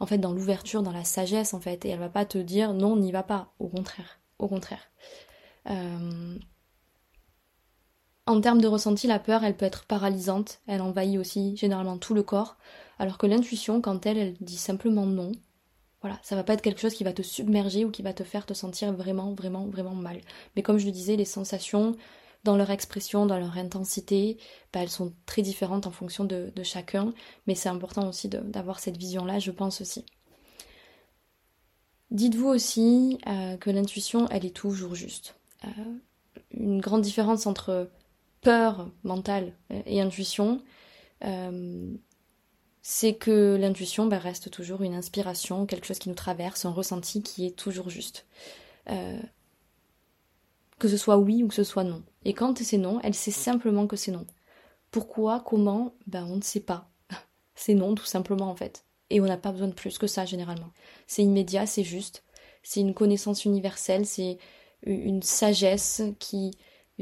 en 0.00 0.06
fait, 0.06 0.18
dans 0.18 0.32
l'ouverture, 0.32 0.82
dans 0.82 0.92
la 0.92 1.04
sagesse, 1.04 1.54
en 1.54 1.60
fait, 1.60 1.84
et 1.84 1.90
elle 1.90 2.00
va 2.00 2.08
pas 2.08 2.24
te 2.24 2.38
dire 2.38 2.74
non, 2.74 2.96
n'y 2.96 3.12
va 3.12 3.22
pas, 3.22 3.52
au 3.60 3.68
contraire, 3.68 4.18
au 4.38 4.48
contraire. 4.48 4.90
En 8.26 8.40
termes 8.40 8.60
de 8.60 8.68
ressenti, 8.68 9.06
la 9.06 9.18
peur, 9.18 9.42
elle 9.42 9.56
peut 9.56 9.66
être 9.66 9.84
paralysante, 9.84 10.60
elle 10.68 10.80
envahit 10.80 11.18
aussi 11.18 11.56
généralement 11.56 11.98
tout 11.98 12.14
le 12.14 12.22
corps, 12.22 12.56
alors 12.98 13.18
que 13.18 13.26
l'intuition, 13.26 13.80
quand 13.80 14.06
elle, 14.06 14.18
elle 14.18 14.34
dit 14.40 14.56
simplement 14.56 15.06
non, 15.06 15.32
voilà, 16.02 16.18
ça 16.22 16.36
va 16.36 16.44
pas 16.44 16.54
être 16.54 16.62
quelque 16.62 16.80
chose 16.80 16.94
qui 16.94 17.04
va 17.04 17.12
te 17.12 17.22
submerger 17.22 17.84
ou 17.84 17.90
qui 17.90 18.02
va 18.02 18.12
te 18.12 18.24
faire 18.24 18.46
te 18.46 18.54
sentir 18.54 18.92
vraiment, 18.92 19.34
vraiment, 19.34 19.66
vraiment 19.66 19.94
mal. 19.94 20.20
Mais 20.54 20.62
comme 20.62 20.78
je 20.78 20.86
le 20.86 20.92
disais, 20.92 21.16
les 21.16 21.24
sensations, 21.24 21.96
dans 22.44 22.56
leur 22.56 22.70
expression, 22.70 23.26
dans 23.26 23.38
leur 23.38 23.56
intensité, 23.56 24.36
bah, 24.72 24.80
elles 24.82 24.88
sont 24.88 25.12
très 25.26 25.42
différentes 25.42 25.86
en 25.86 25.92
fonction 25.92 26.24
de, 26.24 26.52
chacun, 26.62 27.12
mais 27.46 27.54
c'est 27.54 27.68
important 27.68 28.08
aussi 28.08 28.28
d'avoir 28.28 28.80
cette 28.80 28.96
vision-là, 28.96 29.38
je 29.38 29.50
pense 29.50 29.80
aussi. 29.80 30.04
Dites-vous 32.10 32.48
aussi 32.48 33.18
euh, 33.26 33.56
que 33.56 33.70
l'intuition, 33.70 34.28
elle 34.30 34.44
est 34.44 34.54
toujours 34.54 34.94
juste. 34.94 35.36
Euh, 35.64 35.68
une 36.52 36.80
grande 36.80 37.02
différence 37.02 37.46
entre 37.46 37.88
peur 38.42 38.90
mentale 39.04 39.54
et 39.86 40.00
intuition, 40.00 40.60
euh, 41.24 41.94
c'est 42.82 43.14
que 43.14 43.56
l'intuition 43.58 44.06
bah, 44.06 44.18
reste 44.18 44.50
toujours 44.50 44.82
une 44.82 44.94
inspiration, 44.94 45.66
quelque 45.66 45.86
chose 45.86 46.00
qui 46.00 46.08
nous 46.08 46.14
traverse, 46.14 46.64
un 46.64 46.72
ressenti 46.72 47.22
qui 47.22 47.46
est 47.46 47.56
toujours 47.56 47.88
juste. 47.88 48.26
Euh, 48.90 49.18
que 50.78 50.88
ce 50.88 50.96
soit 50.96 51.16
oui 51.16 51.44
ou 51.44 51.48
que 51.48 51.54
ce 51.54 51.64
soit 51.64 51.84
non. 51.84 52.02
Et 52.24 52.34
quand 52.34 52.58
c'est 52.58 52.78
non, 52.78 53.00
elle 53.04 53.14
sait 53.14 53.30
simplement 53.30 53.86
que 53.86 53.96
c'est 53.96 54.10
non. 54.10 54.26
Pourquoi, 54.90 55.40
comment, 55.40 55.94
ben 56.08 56.26
on 56.28 56.36
ne 56.36 56.42
sait 56.42 56.60
pas. 56.60 56.90
c'est 57.54 57.74
non 57.74 57.94
tout 57.94 58.04
simplement 58.04 58.50
en 58.50 58.56
fait. 58.56 58.84
Et 59.08 59.20
on 59.20 59.26
n'a 59.26 59.36
pas 59.36 59.52
besoin 59.52 59.68
de 59.68 59.74
plus 59.74 59.96
que 59.96 60.08
ça 60.08 60.24
généralement. 60.24 60.72
C'est 61.06 61.22
immédiat, 61.22 61.66
c'est 61.66 61.84
juste. 61.84 62.24
C'est 62.64 62.80
une 62.80 62.94
connaissance 62.94 63.44
universelle, 63.44 64.06
c'est 64.06 64.38
une 64.84 65.22
sagesse 65.22 66.02
qui, 66.18 66.50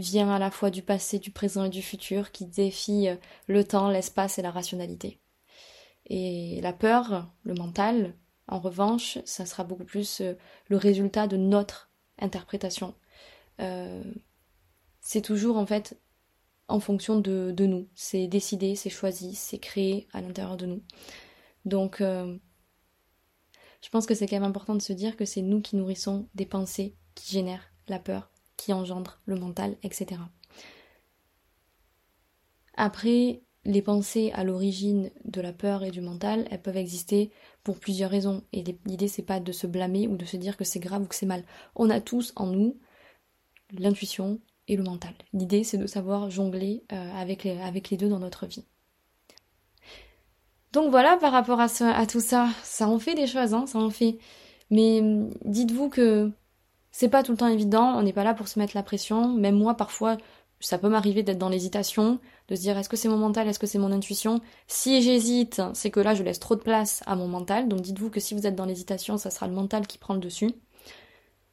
vient 0.00 0.30
à 0.30 0.38
la 0.38 0.50
fois 0.50 0.70
du 0.70 0.82
passé, 0.82 1.18
du 1.18 1.30
présent 1.30 1.64
et 1.64 1.70
du 1.70 1.82
futur, 1.82 2.32
qui 2.32 2.46
défie 2.46 3.08
euh, 3.08 3.16
le 3.46 3.64
temps, 3.64 3.90
l'espace 3.90 4.38
et 4.38 4.42
la 4.42 4.50
rationalité. 4.50 5.20
Et 6.06 6.60
la 6.62 6.72
peur, 6.72 7.30
le 7.42 7.54
mental, 7.54 8.14
en 8.48 8.58
revanche, 8.58 9.18
ça 9.24 9.46
sera 9.46 9.64
beaucoup 9.64 9.84
plus 9.84 10.20
euh, 10.20 10.34
le 10.68 10.76
résultat 10.76 11.26
de 11.26 11.36
notre 11.36 11.90
interprétation. 12.18 12.94
Euh, 13.60 14.02
c'est 15.00 15.22
toujours 15.22 15.56
en 15.56 15.66
fait 15.66 16.00
en 16.68 16.80
fonction 16.80 17.20
de, 17.20 17.52
de 17.52 17.66
nous. 17.66 17.88
C'est 17.94 18.26
décidé, 18.26 18.76
c'est 18.76 18.90
choisi, 18.90 19.34
c'est 19.34 19.58
créé 19.58 20.08
à 20.12 20.20
l'intérieur 20.20 20.56
de 20.56 20.66
nous. 20.66 20.82
Donc, 21.64 22.00
je 22.00 22.38
pense 23.90 24.06
que 24.06 24.14
c'est 24.14 24.26
quand 24.26 24.36
même 24.36 24.48
important 24.48 24.74
de 24.74 24.82
se 24.82 24.92
dire 24.92 25.16
que 25.16 25.24
c'est 25.24 25.42
nous 25.42 25.60
qui 25.60 25.76
nourrissons 25.76 26.28
des 26.34 26.46
pensées 26.46 26.96
qui 27.14 27.32
génèrent 27.32 27.72
la 27.88 27.98
peur 27.98 28.30
qui 28.60 28.74
engendre 28.74 29.20
le 29.24 29.36
mental, 29.36 29.76
etc. 29.82 30.20
Après, 32.74 33.42
les 33.64 33.80
pensées 33.80 34.30
à 34.34 34.44
l'origine 34.44 35.10
de 35.24 35.40
la 35.40 35.54
peur 35.54 35.82
et 35.82 35.90
du 35.90 36.02
mental, 36.02 36.46
elles 36.50 36.60
peuvent 36.60 36.76
exister 36.76 37.30
pour 37.64 37.78
plusieurs 37.78 38.10
raisons. 38.10 38.44
Et 38.52 38.62
l'idée, 38.84 39.08
c'est 39.08 39.22
pas 39.22 39.40
de 39.40 39.52
se 39.52 39.66
blâmer 39.66 40.08
ou 40.08 40.16
de 40.16 40.26
se 40.26 40.36
dire 40.36 40.58
que 40.58 40.64
c'est 40.64 40.78
grave 40.78 41.02
ou 41.02 41.06
que 41.06 41.14
c'est 41.14 41.26
mal. 41.26 41.44
On 41.74 41.88
a 41.88 42.00
tous 42.00 42.32
en 42.36 42.46
nous 42.46 42.78
l'intuition 43.72 44.40
et 44.68 44.76
le 44.76 44.82
mental. 44.82 45.14
L'idée, 45.32 45.64
c'est 45.64 45.78
de 45.78 45.86
savoir 45.86 46.30
jongler 46.30 46.84
euh, 46.92 47.12
avec, 47.14 47.44
les, 47.44 47.96
deux 47.96 48.08
dans 48.08 48.18
notre 48.18 48.46
vie. 48.46 48.66
Donc 50.72 50.90
voilà, 50.90 51.16
par 51.16 51.32
rapport 51.32 51.60
à, 51.60 51.68
à 51.94 52.06
tout 52.06 52.20
ça, 52.20 52.48
ça 52.62 52.88
en 52.88 52.98
fait 52.98 53.14
des 53.14 53.26
choses, 53.26 53.54
hein, 53.54 53.66
ça 53.66 53.78
en 53.78 53.90
fait. 53.90 54.18
Mais 54.70 55.00
hum, 55.00 55.30
dites-vous 55.44 55.88
que 55.88 56.30
c'est 56.92 57.08
pas 57.08 57.22
tout 57.22 57.32
le 57.32 57.38
temps 57.38 57.48
évident, 57.48 57.94
on 57.96 58.02
n'est 58.02 58.12
pas 58.12 58.24
là 58.24 58.34
pour 58.34 58.48
se 58.48 58.58
mettre 58.58 58.76
la 58.76 58.82
pression. 58.82 59.32
Même 59.34 59.56
moi, 59.56 59.74
parfois, 59.74 60.16
ça 60.60 60.78
peut 60.78 60.88
m'arriver 60.88 61.22
d'être 61.22 61.38
dans 61.38 61.48
l'hésitation, 61.48 62.18
de 62.48 62.54
se 62.54 62.60
dire 62.60 62.76
est-ce 62.76 62.88
que 62.88 62.96
c'est 62.96 63.08
mon 63.08 63.16
mental, 63.16 63.48
est-ce 63.48 63.58
que 63.58 63.66
c'est 63.66 63.78
mon 63.78 63.92
intuition? 63.92 64.40
Si 64.66 65.00
j'hésite, 65.02 65.62
c'est 65.74 65.90
que 65.90 66.00
là, 66.00 66.14
je 66.14 66.22
laisse 66.22 66.40
trop 66.40 66.56
de 66.56 66.60
place 66.60 67.02
à 67.06 67.16
mon 67.16 67.28
mental. 67.28 67.68
Donc 67.68 67.80
dites-vous 67.80 68.10
que 68.10 68.20
si 68.20 68.34
vous 68.34 68.46
êtes 68.46 68.56
dans 68.56 68.66
l'hésitation, 68.66 69.16
ça 69.16 69.30
sera 69.30 69.46
le 69.46 69.54
mental 69.54 69.86
qui 69.86 69.98
prend 69.98 70.14
le 70.14 70.20
dessus. 70.20 70.50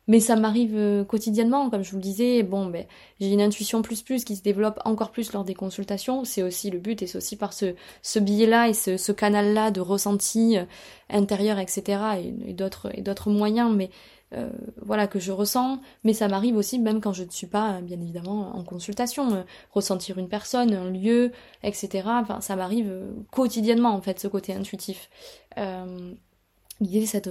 Mais 0.10 0.21
ça 0.21 0.38
m'arrive 0.38 0.73
euh, 0.73 1.04
quotidiennement, 1.04 1.69
comme 1.69 1.84
je 1.84 1.91
vous 1.91 1.97
le 1.97 2.02
disais. 2.02 2.41
Bon, 2.41 2.67
ben, 2.67 2.86
j'ai 3.19 3.30
une 3.30 3.41
intuition 3.41 3.82
plus 3.82 4.02
plus 4.04 4.23
qui 4.23 4.38
se 4.38 4.41
développe 4.41 4.80
encore 4.86 5.12
plus 5.12 5.34
lors 5.34 5.43
des 5.43 5.54
consultations. 5.54 6.23
C'est 6.23 6.43
aussi 6.43 6.69
le 6.71 6.80
but 6.80 7.02
et 7.02 7.08
c'est 7.08 7.17
aussi 7.17 7.36
par 7.36 7.52
ce, 7.52 7.76
ce 8.02 8.19
biais-là 8.19 8.69
et 8.69 8.73
ce, 8.73 8.95
ce 8.95 9.12
canal-là 9.12 9.69
de 9.69 9.82
ressenti 9.82 10.58
euh, 10.58 10.63
intérieur, 11.10 11.60
etc. 11.60 12.00
et, 12.23 12.34
et 12.50 12.54
d'autres 12.54 13.30
moyens. 13.30 13.73
Mais 13.76 13.89
euh, 14.34 14.50
voilà 14.82 15.08
que 15.08 15.20
je 15.20 15.32
ressens, 15.32 15.80
mais 16.04 16.12
ça 16.12 16.28
m'arrive 16.28 16.58
aussi 16.58 16.80
même 16.80 17.00
quand 17.00 17.13
je 17.13 17.24
ne 17.24 17.30
suis 17.30 17.48
pas 17.48 17.80
bien 17.82 18.00
évidemment 18.02 18.58
en 18.58 18.63
consultation, 18.63 19.34
euh, 19.34 19.44
ressentir 19.72 20.18
une 20.18 20.28
personne, 20.28 20.74
un 20.74 20.90
lieu, 20.90 21.32
etc. 21.63 22.04
Enfin, 22.08 22.42
ça 22.42 22.58
m'arrive 22.58 22.90
euh, 22.90 23.13
quotidiennement 23.32 23.92
en 23.94 24.02
fait 24.02 24.20
ce 24.20 24.28
côté 24.28 24.54
intuitif. 24.54 25.10
L'idée 26.80 27.08
c'est 27.08 27.28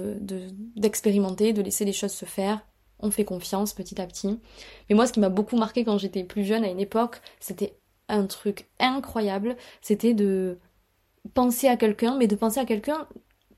d'expérimenter, 0.75 1.53
de, 1.53 1.59
de 1.59 1.65
laisser 1.65 1.85
les 1.85 1.93
choses 1.93 2.11
se 2.11 2.25
faire. 2.25 2.65
On 2.99 3.11
fait 3.11 3.25
confiance 3.25 3.73
petit 3.73 4.01
à 4.01 4.07
petit. 4.07 4.39
Mais 4.89 4.95
moi, 4.95 5.05
ce 5.05 5.13
qui 5.13 5.19
m'a 5.19 5.29
beaucoup 5.29 5.55
marqué 5.55 5.85
quand 5.85 5.97
j'étais 5.97 6.23
plus 6.23 6.43
jeune 6.43 6.65
à 6.65 6.67
une 6.67 6.79
époque, 6.79 7.21
c'était 7.39 7.77
un 8.09 8.25
truc 8.25 8.67
incroyable. 8.79 9.55
C'était 9.81 10.13
de 10.13 10.57
penser 11.33 11.67
à 11.67 11.77
quelqu'un, 11.77 12.17
mais 12.17 12.27
de 12.27 12.35
penser 12.35 12.59
à 12.59 12.65
quelqu'un 12.65 13.07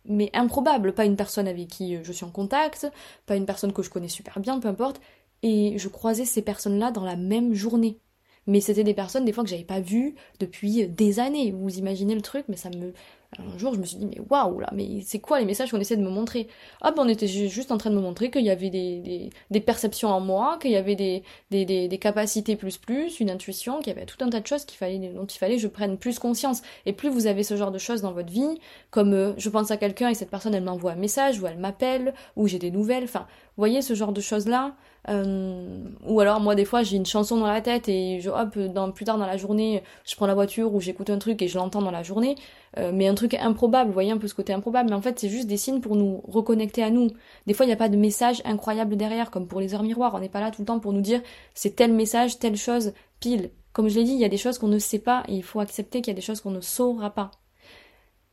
mais 0.05 0.29
improbable, 0.33 0.93
pas 0.93 1.05
une 1.05 1.15
personne 1.15 1.47
avec 1.47 1.67
qui 1.67 1.97
je 2.03 2.11
suis 2.11 2.25
en 2.25 2.31
contact, 2.31 2.91
pas 3.25 3.35
une 3.35 3.45
personne 3.45 3.73
que 3.73 3.83
je 3.83 3.89
connais 3.89 4.07
super 4.07 4.39
bien, 4.39 4.59
peu 4.59 4.67
importe, 4.67 5.01
et 5.43 5.77
je 5.77 5.87
croisais 5.87 6.25
ces 6.25 6.41
personnes-là 6.41 6.91
dans 6.91 7.05
la 7.05 7.15
même 7.15 7.53
journée. 7.53 7.99
Mais 8.47 8.61
c'était 8.61 8.83
des 8.83 8.93
personnes 8.93 9.25
des 9.25 9.33
fois 9.33 9.43
que 9.43 9.49
j'avais 9.49 9.63
pas 9.63 9.79
vues 9.79 10.15
depuis 10.39 10.87
des 10.87 11.19
années. 11.19 11.51
Vous 11.51 11.77
imaginez 11.77 12.15
le 12.15 12.21
truc, 12.21 12.45
mais 12.47 12.55
ça 12.55 12.69
me 12.69 12.93
un 13.37 13.57
jour, 13.59 13.75
je 13.75 13.79
me 13.79 13.85
suis 13.85 13.97
dit, 13.97 14.07
mais 14.07 14.19
waouh, 14.29 14.59
là, 14.59 14.69
mais 14.73 15.01
c'est 15.05 15.19
quoi 15.19 15.39
les 15.39 15.45
messages 15.45 15.69
qu'on 15.69 15.79
essaie 15.79 15.95
de 15.95 16.01
me 16.01 16.09
montrer? 16.09 16.47
Hop, 16.81 16.95
on 16.97 17.07
était 17.07 17.27
juste 17.27 17.71
en 17.71 17.77
train 17.77 17.91
de 17.91 17.95
me 17.95 18.01
montrer 18.01 18.31
qu'il 18.31 18.43
y 18.43 18.49
avait 18.49 18.71
des, 18.71 19.29
des, 19.51 19.59
perceptions 19.61 20.09
en 20.09 20.19
moi, 20.19 20.57
qu'il 20.59 20.71
y 20.71 20.75
avait 20.75 20.95
des, 20.95 21.23
des, 21.51 21.65
des, 21.65 21.97
capacités 21.99 22.55
plus 22.55 22.77
plus, 22.77 23.19
une 23.19 23.29
intuition, 23.29 23.79
qu'il 23.79 23.93
y 23.93 23.95
avait 23.95 24.07
tout 24.07 24.17
un 24.21 24.29
tas 24.29 24.39
de 24.39 24.47
choses 24.47 24.65
fallait, 24.65 24.97
dont 25.13 25.25
il 25.25 25.37
fallait 25.37 25.55
que 25.57 25.61
je 25.61 25.67
prenne 25.67 25.97
plus 25.97 26.17
conscience. 26.17 26.63
Et 26.87 26.93
plus 26.93 27.09
vous 27.09 27.27
avez 27.27 27.43
ce 27.43 27.55
genre 27.55 27.71
de 27.71 27.77
choses 27.77 28.01
dans 28.01 28.13
votre 28.13 28.31
vie, 28.31 28.59
comme 28.89 29.13
euh, 29.13 29.33
je 29.37 29.49
pense 29.49 29.69
à 29.69 29.77
quelqu'un 29.77 30.09
et 30.09 30.15
cette 30.15 30.31
personne, 30.31 30.55
elle 30.55 30.63
m'envoie 30.63 30.93
un 30.93 30.95
message, 30.95 31.39
ou 31.39 31.45
elle 31.45 31.59
m'appelle, 31.59 32.15
ou 32.35 32.47
j'ai 32.47 32.59
des 32.59 32.71
nouvelles, 32.71 33.03
enfin, 33.03 33.27
voyez 33.57 33.83
ce 33.83 33.93
genre 33.93 34.11
de 34.11 34.21
choses-là? 34.21 34.73
Euh, 35.07 35.85
ou 36.05 36.19
alors 36.19 36.41
moi 36.41 36.55
des 36.55 36.65
fois 36.65 36.83
j'ai 36.83 36.97
une 36.97 37.05
chanson 37.05 37.37
dans 37.37 37.47
la 37.47 37.61
tête 37.61 37.87
et 37.87 38.19
je, 38.19 38.29
hop, 38.29 38.57
dans, 38.57 38.91
plus 38.91 39.05
tard 39.05 39.17
dans 39.17 39.25
la 39.25 39.37
journée, 39.37 39.81
je 40.05 40.15
prends 40.15 40.27
la 40.27 40.33
voiture 40.33 40.73
ou 40.73 40.81
j'écoute 40.81 41.09
un 41.09 41.17
truc 41.17 41.41
et 41.41 41.47
je 41.47 41.57
l'entends 41.57 41.81
dans 41.81 41.91
la 41.91 42.03
journée. 42.03 42.35
Euh, 42.77 42.91
mais 42.93 43.07
un 43.07 43.15
truc 43.15 43.33
improbable, 43.33 43.87
vous 43.87 43.93
voyez 43.93 44.11
un 44.11 44.17
peu 44.17 44.27
ce 44.27 44.35
côté 44.35 44.53
improbable. 44.53 44.89
Mais 44.89 44.95
en 44.95 45.01
fait 45.01 45.19
c'est 45.19 45.29
juste 45.29 45.47
des 45.47 45.57
signes 45.57 45.79
pour 45.81 45.95
nous 45.95 46.21
reconnecter 46.27 46.83
à 46.83 46.89
nous. 46.89 47.09
Des 47.47 47.53
fois 47.53 47.65
il 47.65 47.69
n'y 47.69 47.73
a 47.73 47.77
pas 47.77 47.89
de 47.89 47.97
message 47.97 48.41
incroyable 48.45 48.97
derrière, 48.97 49.31
comme 49.31 49.47
pour 49.47 49.59
les 49.61 49.73
heures 49.73 49.83
miroirs. 49.83 50.13
On 50.15 50.19
n'est 50.19 50.29
pas 50.29 50.41
là 50.41 50.51
tout 50.51 50.61
le 50.61 50.65
temps 50.67 50.79
pour 50.79 50.93
nous 50.93 51.01
dire 51.01 51.21
c'est 51.53 51.75
tel 51.75 51.93
message, 51.93 52.39
telle 52.39 52.57
chose, 52.57 52.93
pile. 53.19 53.51
Comme 53.73 53.87
je 53.87 53.95
l'ai 53.95 54.03
dit, 54.03 54.13
il 54.13 54.19
y 54.19 54.25
a 54.25 54.29
des 54.29 54.37
choses 54.37 54.57
qu'on 54.57 54.67
ne 54.67 54.79
sait 54.79 54.99
pas 54.99 55.23
et 55.27 55.35
il 55.35 55.43
faut 55.43 55.59
accepter 55.59 56.01
qu'il 56.01 56.11
y 56.11 56.15
a 56.15 56.19
des 56.19 56.21
choses 56.21 56.41
qu'on 56.41 56.51
ne 56.51 56.61
saura 56.61 57.11
pas 57.11 57.31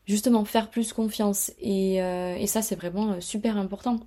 justement 0.07 0.45
faire 0.45 0.71
plus 0.71 0.93
confiance. 0.93 1.53
Et, 1.61 2.03
euh, 2.03 2.37
et 2.37 2.47
ça, 2.47 2.63
c'est 2.63 2.77
vraiment 2.77 3.21
super 3.21 3.57
important. 3.59 4.01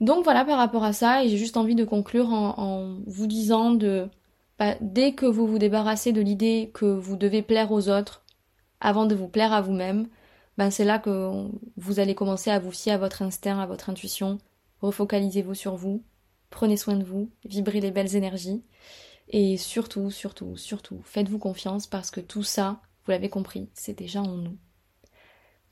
Donc 0.00 0.24
voilà 0.24 0.44
par 0.44 0.58
rapport 0.58 0.84
à 0.84 0.92
ça, 0.92 1.24
et 1.24 1.28
j'ai 1.28 1.36
juste 1.36 1.56
envie 1.56 1.74
de 1.74 1.84
conclure 1.84 2.30
en, 2.30 2.96
vous 3.06 3.26
disant 3.26 3.70
de 3.70 4.08
bah, 4.58 4.74
dès 4.80 5.12
que 5.12 5.26
vous 5.26 5.46
vous 5.46 5.58
débarrassez 5.58 6.12
de 6.12 6.20
l'idée 6.20 6.70
que 6.74 6.84
vous 6.84 7.16
devez 7.16 7.42
plaire 7.42 7.72
aux 7.72 7.88
autres 7.88 8.24
avant 8.80 9.06
de 9.06 9.14
vous 9.14 9.28
plaire 9.28 9.52
à 9.52 9.60
vous-même, 9.60 10.08
ben 10.58 10.70
c'est 10.70 10.84
là 10.84 10.98
que 10.98 11.48
vous 11.76 12.00
allez 12.00 12.14
commencer 12.14 12.50
à 12.50 12.58
vous 12.58 12.70
fier 12.70 12.92
à 12.92 12.98
votre 12.98 13.22
instinct, 13.22 13.58
à 13.58 13.66
votre 13.66 13.90
intuition. 13.90 14.38
Refocalisez-vous 14.82 15.54
sur 15.54 15.76
vous, 15.76 16.04
prenez 16.50 16.76
soin 16.76 16.96
de 16.96 17.04
vous, 17.04 17.30
vibrez 17.44 17.80
les 17.80 17.90
belles 17.90 18.14
énergies. 18.14 18.62
Et 19.28 19.56
surtout, 19.56 20.10
surtout, 20.10 20.56
surtout, 20.56 21.00
faites-vous 21.04 21.38
confiance 21.38 21.86
parce 21.86 22.10
que 22.10 22.20
tout 22.20 22.42
ça, 22.42 22.80
vous 23.04 23.12
l'avez 23.12 23.30
compris, 23.30 23.70
c'est 23.72 23.96
déjà 23.98 24.20
en 24.20 24.36
nous. 24.36 24.58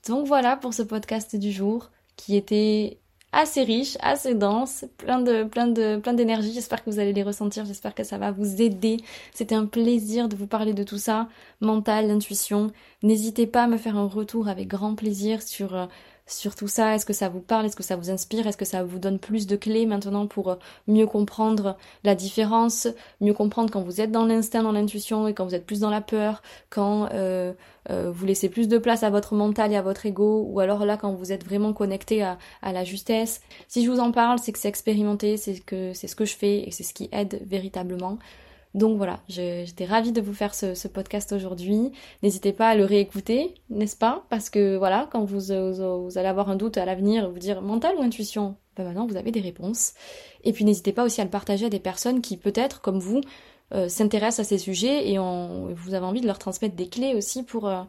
Donc 0.07 0.27
voilà 0.27 0.57
pour 0.57 0.73
ce 0.73 0.81
podcast 0.81 1.35
du 1.35 1.51
jour 1.51 1.91
qui 2.15 2.35
était 2.35 2.99
assez 3.33 3.63
riche, 3.63 3.97
assez 4.01 4.35
dense, 4.35 4.85
plein 4.97 5.19
de 5.19 5.43
plein 5.43 5.67
de 5.67 5.97
plein 5.97 6.13
d'énergie. 6.13 6.53
J'espère 6.53 6.83
que 6.83 6.89
vous 6.89 6.99
allez 6.99 7.11
les 7.11 7.23
ressentir, 7.23 7.65
j'espère 7.65 7.95
que 7.95 8.03
ça 8.03 8.17
va 8.17 8.31
vous 8.31 8.61
aider. 8.61 8.97
C'était 9.33 9.55
un 9.55 9.65
plaisir 9.65 10.29
de 10.29 10.35
vous 10.35 10.47
parler 10.47 10.73
de 10.73 10.83
tout 10.83 10.99
ça, 10.99 11.27
mental, 11.59 12.09
intuition. 12.11 12.71
N'hésitez 13.01 13.47
pas 13.47 13.63
à 13.63 13.67
me 13.67 13.77
faire 13.77 13.97
un 13.97 14.07
retour 14.07 14.47
avec 14.47 14.67
grand 14.67 14.95
plaisir 14.95 15.41
sur 15.41 15.75
euh, 15.75 15.87
sur 16.25 16.55
tout 16.55 16.67
ça 16.67 16.95
Est-ce 16.95 17.05
que 17.05 17.13
ça 17.13 17.29
vous 17.29 17.41
parle 17.41 17.65
Est-ce 17.65 17.75
que 17.75 17.83
ça 17.83 17.95
vous 17.95 18.09
inspire 18.09 18.47
Est-ce 18.47 18.57
que 18.57 18.65
ça 18.65 18.83
vous 18.83 18.99
donne 18.99 19.19
plus 19.19 19.47
de 19.47 19.55
clés 19.55 19.85
maintenant 19.85 20.27
pour 20.27 20.49
euh, 20.49 20.55
mieux 20.87 21.05
comprendre 21.05 21.77
la 22.03 22.15
différence 22.15 22.87
Mieux 23.19 23.33
comprendre 23.33 23.71
quand 23.71 23.81
vous 23.81 24.01
êtes 24.01 24.11
dans 24.11 24.25
l'instinct, 24.25 24.63
dans 24.63 24.71
l'intuition 24.71 25.27
et 25.27 25.33
quand 25.33 25.45
vous 25.45 25.55
êtes 25.55 25.65
plus 25.65 25.81
dans 25.81 25.89
la 25.89 26.01
peur, 26.01 26.41
quand 26.69 27.09
euh, 27.11 27.53
euh, 27.89 28.11
vous 28.11 28.25
laissez 28.25 28.49
plus 28.49 28.67
de 28.67 28.77
place 28.77 29.03
à 29.03 29.09
votre 29.09 29.35
mental 29.35 29.71
et 29.73 29.75
à 29.75 29.81
votre 29.81 30.05
ego 30.05 30.45
ou 30.47 30.59
alors 30.59 30.85
là 30.85 30.97
quand 30.97 31.13
vous 31.13 31.31
êtes 31.31 31.43
vraiment 31.43 31.73
connecté 31.73 32.23
à, 32.23 32.37
à 32.61 32.71
la 32.71 32.83
justesse. 32.83 33.41
Si 33.67 33.83
je 33.83 33.91
vous 33.91 33.99
en 33.99 34.11
parle, 34.11 34.39
c'est 34.39 34.53
que 34.53 34.59
c'est 34.59 34.69
expérimenté, 34.69 35.37
c'est 35.37 35.59
que 35.59 35.93
c'est 35.93 36.07
ce 36.07 36.15
que 36.15 36.25
je 36.25 36.35
fais 36.35 36.67
et 36.67 36.71
c'est 36.71 36.83
ce 36.83 36.93
qui 36.93 37.09
aide 37.11 37.41
véritablement. 37.45 38.17
Donc 38.73 38.97
voilà, 38.97 39.19
j'étais 39.27 39.85
ravie 39.85 40.11
de 40.11 40.21
vous 40.21 40.33
faire 40.33 40.55
ce, 40.55 40.87
podcast 40.87 41.31
aujourd'hui. 41.31 41.91
N'hésitez 42.23 42.53
pas 42.53 42.69
à 42.69 42.75
le 42.75 42.85
réécouter, 42.85 43.53
n'est-ce 43.69 43.95
pas? 43.95 44.25
Parce 44.29 44.49
que 44.49 44.77
voilà, 44.77 45.07
quand 45.11 45.23
vous, 45.23 45.51
allez 45.51 46.27
avoir 46.27 46.49
un 46.49 46.55
doute 46.55 46.77
à 46.77 46.85
l'avenir, 46.85 47.29
vous 47.29 47.39
dire 47.39 47.61
mental 47.61 47.95
ou 47.97 48.01
intuition, 48.01 48.55
ben 48.75 48.83
maintenant 48.83 49.05
vous 49.05 49.15
avez 49.15 49.31
des 49.31 49.41
réponses. 49.41 49.93
Et 50.43 50.53
puis 50.53 50.65
n'hésitez 50.65 50.91
pas 50.91 51.03
aussi 51.03 51.21
à 51.21 51.23
le 51.23 51.29
partager 51.29 51.67
à 51.67 51.69
des 51.69 51.79
personnes 51.79 52.21
qui 52.21 52.35
peut-être, 52.35 52.81
comme 52.81 52.99
vous, 52.99 53.21
euh, 53.73 53.89
s'intéressent 53.89 54.45
à 54.45 54.49
ces 54.49 54.57
sujets 54.57 55.09
et 55.09 55.17
vous 55.17 55.93
avez 55.93 56.05
envie 56.05 56.21
de 56.21 56.27
leur 56.27 56.37
transmettre 56.37 56.75
des 56.75 56.87
clés 56.87 57.15
aussi 57.15 57.43
pour, 57.43 57.67
euh, 57.67 57.83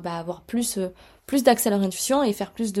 bah, 0.00 0.14
avoir 0.14 0.42
plus, 0.42 0.78
euh, 0.78 0.88
plus 1.26 1.42
d'accès 1.42 1.68
à 1.68 1.72
leur 1.72 1.82
intuition 1.82 2.22
et 2.22 2.32
faire 2.32 2.52
plus 2.52 2.72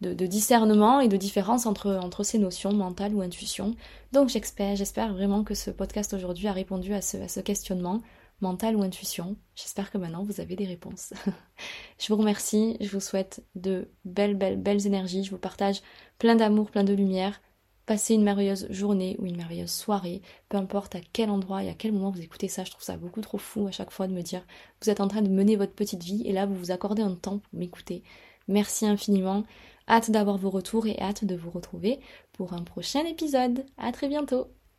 de, 0.00 0.26
discernement 0.26 1.00
et 1.00 1.08
de 1.08 1.16
différence 1.16 1.66
entre, 1.66 1.90
entre 2.02 2.22
ces 2.22 2.38
notions 2.38 2.72
mentales 2.72 3.14
ou 3.14 3.20
intuition. 3.20 3.74
Donc 4.12 4.28
j'espère, 4.28 4.76
j'espère 4.76 5.12
vraiment 5.12 5.42
que 5.44 5.54
ce 5.54 5.70
podcast 5.70 6.14
aujourd'hui 6.14 6.48
a 6.48 6.52
répondu 6.52 6.94
à 6.94 7.00
ce, 7.00 7.16
à 7.16 7.28
ce 7.28 7.40
questionnement 7.40 8.00
mental 8.40 8.76
ou 8.76 8.82
intuition. 8.82 9.36
J'espère 9.56 9.90
que 9.90 9.98
maintenant 9.98 10.22
vous 10.22 10.40
avez 10.40 10.54
des 10.54 10.66
réponses. 10.66 11.12
je 11.98 12.08
vous 12.08 12.16
remercie, 12.16 12.76
je 12.80 12.90
vous 12.90 13.00
souhaite 13.00 13.44
de 13.56 13.88
belles, 14.04 14.36
belles, 14.36 14.60
belles 14.60 14.86
énergies, 14.86 15.24
je 15.24 15.30
vous 15.30 15.38
partage 15.38 15.82
plein 16.18 16.36
d'amour, 16.36 16.70
plein 16.70 16.84
de 16.84 16.94
lumière. 16.94 17.40
Passez 17.84 18.14
une 18.14 18.22
merveilleuse 18.22 18.66
journée 18.70 19.16
ou 19.18 19.24
une 19.24 19.38
merveilleuse 19.38 19.72
soirée, 19.72 20.20
peu 20.50 20.58
importe 20.58 20.94
à 20.94 21.00
quel 21.12 21.30
endroit 21.30 21.64
et 21.64 21.70
à 21.70 21.74
quel 21.74 21.92
moment 21.92 22.10
vous 22.10 22.20
écoutez 22.20 22.46
ça, 22.46 22.62
je 22.62 22.70
trouve 22.70 22.84
ça 22.84 22.98
beaucoup 22.98 23.22
trop 23.22 23.38
fou 23.38 23.66
à 23.66 23.70
chaque 23.70 23.90
fois 23.90 24.06
de 24.06 24.12
me 24.12 24.20
dire 24.20 24.46
vous 24.82 24.90
êtes 24.90 25.00
en 25.00 25.08
train 25.08 25.22
de 25.22 25.30
mener 25.30 25.56
votre 25.56 25.72
petite 25.72 26.04
vie 26.04 26.22
et 26.26 26.32
là 26.32 26.44
vous 26.44 26.54
vous 26.54 26.70
accordez 26.70 27.02
un 27.02 27.14
temps 27.14 27.38
pour 27.38 27.58
m'écouter. 27.58 28.02
Merci 28.46 28.86
infiniment. 28.86 29.44
Hâte 29.88 30.10
d'avoir 30.10 30.36
vos 30.36 30.50
retours 30.50 30.86
et 30.86 31.00
hâte 31.00 31.24
de 31.24 31.34
vous 31.34 31.50
retrouver 31.50 32.00
pour 32.32 32.52
un 32.52 32.62
prochain 32.62 33.04
épisode. 33.06 33.64
À 33.78 33.92
très 33.92 34.08
bientôt. 34.08 34.48